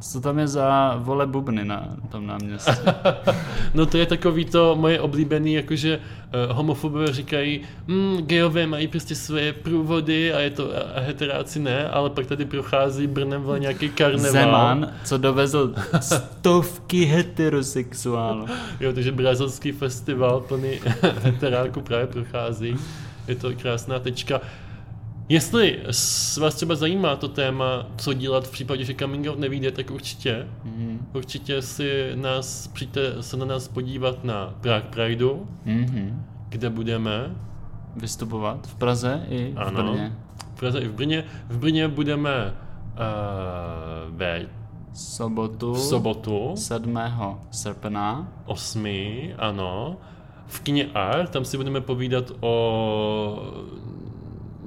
Co 0.00 0.20
tam 0.20 0.38
je 0.38 0.48
za 0.48 0.96
vole 0.98 1.26
bubny 1.26 1.64
na 1.64 1.88
tom 2.08 2.26
náměstí? 2.26 2.72
No 3.74 3.86
to 3.86 3.98
je 3.98 4.06
takový 4.06 4.44
to 4.44 4.76
moje 4.76 5.00
oblíbený, 5.00 5.54
jakože 5.54 5.98
uh, 5.98 6.56
homofobové 6.56 7.12
říkají, 7.12 7.60
mm, 7.86 8.16
gejové 8.16 8.66
mají 8.66 8.88
prostě 8.88 9.14
své 9.14 9.52
průvody 9.52 10.32
a 10.32 10.40
je 10.40 10.50
to 10.50 10.70
a 10.96 11.00
heteráci 11.00 11.58
ne, 11.58 11.88
ale 11.88 12.10
pak 12.10 12.26
tady 12.26 12.44
prochází 12.44 13.06
Brnem 13.06 13.42
vole 13.42 13.60
nějaký 13.60 13.88
karneval. 13.88 14.32
Zeman, 14.32 14.92
co 15.04 15.18
dovezl 15.18 15.74
stovky 16.00 17.04
heterosexuálů. 17.04 18.46
Jo, 18.80 18.92
takže 18.92 19.12
brazilský 19.12 19.72
festival 19.72 20.40
plný 20.40 20.80
heteráků 21.22 21.80
právě 21.80 22.06
prochází. 22.06 22.76
Je 23.28 23.34
to 23.34 23.52
krásná 23.52 23.98
tečka. 23.98 24.40
Jestli 25.28 25.78
vás 26.40 26.54
třeba 26.54 26.74
zajímá 26.74 27.16
to 27.16 27.28
téma, 27.28 27.86
co 27.96 28.12
dělat 28.12 28.46
v 28.46 28.50
případě, 28.50 28.84
že 28.84 28.94
coming 28.94 29.26
out 29.28 29.38
nevíde, 29.38 29.70
tak 29.72 29.90
určitě. 29.90 30.48
Mhm. 30.64 31.06
Určitě 31.14 31.62
si 31.62 32.10
nás, 32.14 32.66
přijďte 32.68 33.22
se 33.22 33.36
na 33.36 33.44
nás 33.44 33.68
podívat 33.68 34.24
na 34.24 34.54
Prague 34.60 34.88
Prideu, 34.90 35.46
Mhm. 35.64 36.24
kde 36.48 36.70
budeme 36.70 37.36
Vystupovat 37.96 38.66
v 38.66 38.74
Praze 38.74 39.26
i 39.28 39.52
v 39.54 39.58
Ano. 39.58 39.92
Brně. 39.92 40.12
v 40.54 40.58
Praze 40.60 40.78
i 40.78 40.88
v 40.88 40.92
Brně. 40.92 41.24
V 41.48 41.58
Brně 41.58 41.88
budeme 41.88 42.54
uh, 42.54 44.16
ve 44.16 44.46
Sobotu. 44.94 45.72
v 45.74 45.78
sobotu 45.80 46.52
7. 46.56 46.98
srpna. 47.50 48.32
8. 48.46 48.86
ano. 49.38 49.96
V 50.46 50.60
kině 50.60 50.86
Art, 50.94 51.30
tam 51.30 51.44
si 51.44 51.56
budeme 51.56 51.80
povídat 51.80 52.32
o 52.40 53.52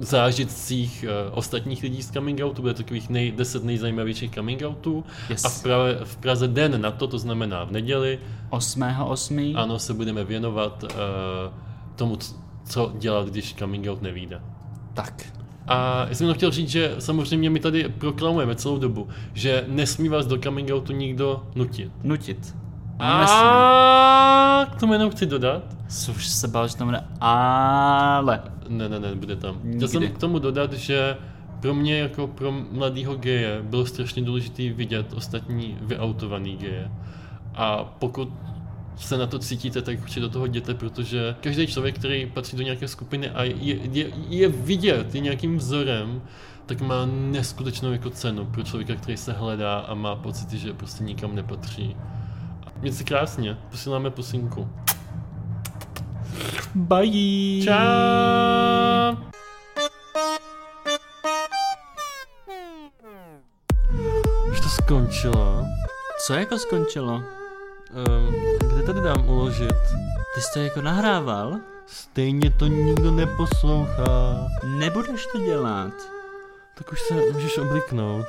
zážitcích 0.00 1.04
eh, 1.08 1.30
ostatních 1.30 1.82
lidí 1.82 2.02
z 2.02 2.10
coming 2.10 2.40
outu, 2.42 2.62
bude 2.62 2.74
takových 2.74 3.08
nej, 3.08 3.32
10 3.32 3.64
nejzajímavějších 3.64 4.30
coming 4.30 4.62
outů. 4.62 5.04
Yes. 5.30 5.44
A 5.44 5.48
v, 5.48 5.62
Praze, 5.62 6.00
v 6.04 6.16
Praze 6.16 6.48
den 6.48 6.80
na 6.80 6.90
to, 6.90 7.06
to 7.06 7.18
znamená 7.18 7.64
v 7.64 7.70
neděli, 7.70 8.18
8.8. 8.50 9.52
ano, 9.56 9.78
se 9.78 9.94
budeme 9.94 10.24
věnovat 10.24 10.82
uh, 10.84 10.90
tomu, 11.96 12.18
co 12.64 12.92
dělat, 12.98 13.28
když 13.28 13.54
coming 13.54 13.86
out 13.88 14.02
nevíde. 14.02 14.40
Tak. 14.94 15.32
A 15.66 16.06
já 16.08 16.14
jsem 16.14 16.24
jenom 16.24 16.36
chtěl 16.36 16.50
říct, 16.50 16.68
že 16.68 16.94
samozřejmě 16.98 17.50
my 17.50 17.60
tady 17.60 17.88
proklamujeme 17.88 18.54
celou 18.54 18.78
dobu, 18.78 19.08
že 19.34 19.64
nesmí 19.68 20.08
vás 20.08 20.26
do 20.26 20.38
coming 20.38 20.70
outu 20.72 20.92
nikdo 20.92 21.46
nutit. 21.54 21.92
Nutit. 22.02 22.54
A 22.98 24.66
k 24.70 24.80
tomu 24.80 24.92
jenom 24.92 25.10
chci 25.10 25.26
dodat. 25.26 25.62
Už 26.16 26.28
se 26.28 26.48
bál, 26.48 26.68
že 26.68 26.76
tam 26.76 26.88
bude 26.88 27.04
ale. 27.20 28.42
ne, 28.68 28.88
ne, 28.88 29.00
ne, 29.00 29.14
bude 29.14 29.36
tam. 29.36 29.58
Nikdy. 29.62 29.76
Chtěl 29.76 29.88
jsem 29.88 30.08
k 30.08 30.18
tomu 30.18 30.38
dodat, 30.38 30.72
že 30.72 31.16
pro 31.60 31.74
mě 31.74 31.98
jako 31.98 32.26
pro 32.26 32.52
mladého 32.52 33.14
geje 33.14 33.62
bylo 33.62 33.86
strašně 33.86 34.22
důležité 34.22 34.72
vidět 34.72 35.12
ostatní 35.12 35.78
vyautovaný 35.80 36.56
geje. 36.56 36.90
A 37.54 37.84
pokud 37.84 38.28
se 38.96 39.18
na 39.18 39.26
to 39.26 39.38
cítíte, 39.38 39.82
tak 39.82 39.98
určitě 40.02 40.20
do 40.20 40.28
toho 40.28 40.46
jděte, 40.46 40.74
protože 40.74 41.36
každý 41.40 41.66
člověk, 41.66 41.98
který 41.98 42.26
patří 42.26 42.56
do 42.56 42.62
nějaké 42.62 42.88
skupiny 42.88 43.30
a 43.30 43.42
je, 43.42 43.76
je, 43.76 44.06
je 44.28 44.48
vidět, 44.48 45.14
je 45.14 45.20
nějakým 45.20 45.56
vzorem, 45.56 46.22
tak 46.66 46.80
má 46.80 47.06
neskutečnou 47.06 47.92
jako 47.92 48.10
cenu 48.10 48.44
pro 48.44 48.62
člověka, 48.62 48.94
který 48.94 49.16
se 49.16 49.32
hledá 49.32 49.78
a 49.78 49.94
má 49.94 50.16
pocity, 50.16 50.58
že 50.58 50.72
prostě 50.72 51.04
nikam 51.04 51.34
nepatří. 51.34 51.96
Mějte 52.82 52.98
se 52.98 53.04
krásně, 53.04 53.58
posíláme 53.70 54.10
pusinku. 54.10 54.68
Bye! 56.74 57.64
Čau! 57.64 59.16
Už 64.50 64.60
to 64.60 64.68
skončilo. 64.68 65.64
Co 66.26 66.34
jako 66.34 66.58
skončilo? 66.58 67.14
Um, 67.14 68.34
kde 68.58 68.82
tady 68.82 69.00
dám 69.00 69.28
uložit? 69.28 69.74
Ty 70.34 70.40
jsi 70.40 70.52
to 70.52 70.58
jako 70.58 70.82
nahrával? 70.82 71.56
Stejně 71.86 72.50
to 72.50 72.66
nikdo 72.66 73.10
neposlouchá. 73.10 74.48
Nebudeš 74.78 75.26
to 75.32 75.38
dělat. 75.38 75.92
Tak 76.74 76.92
už 76.92 77.00
se 77.00 77.14
můžeš 77.14 77.58
obliknout. 77.58 78.26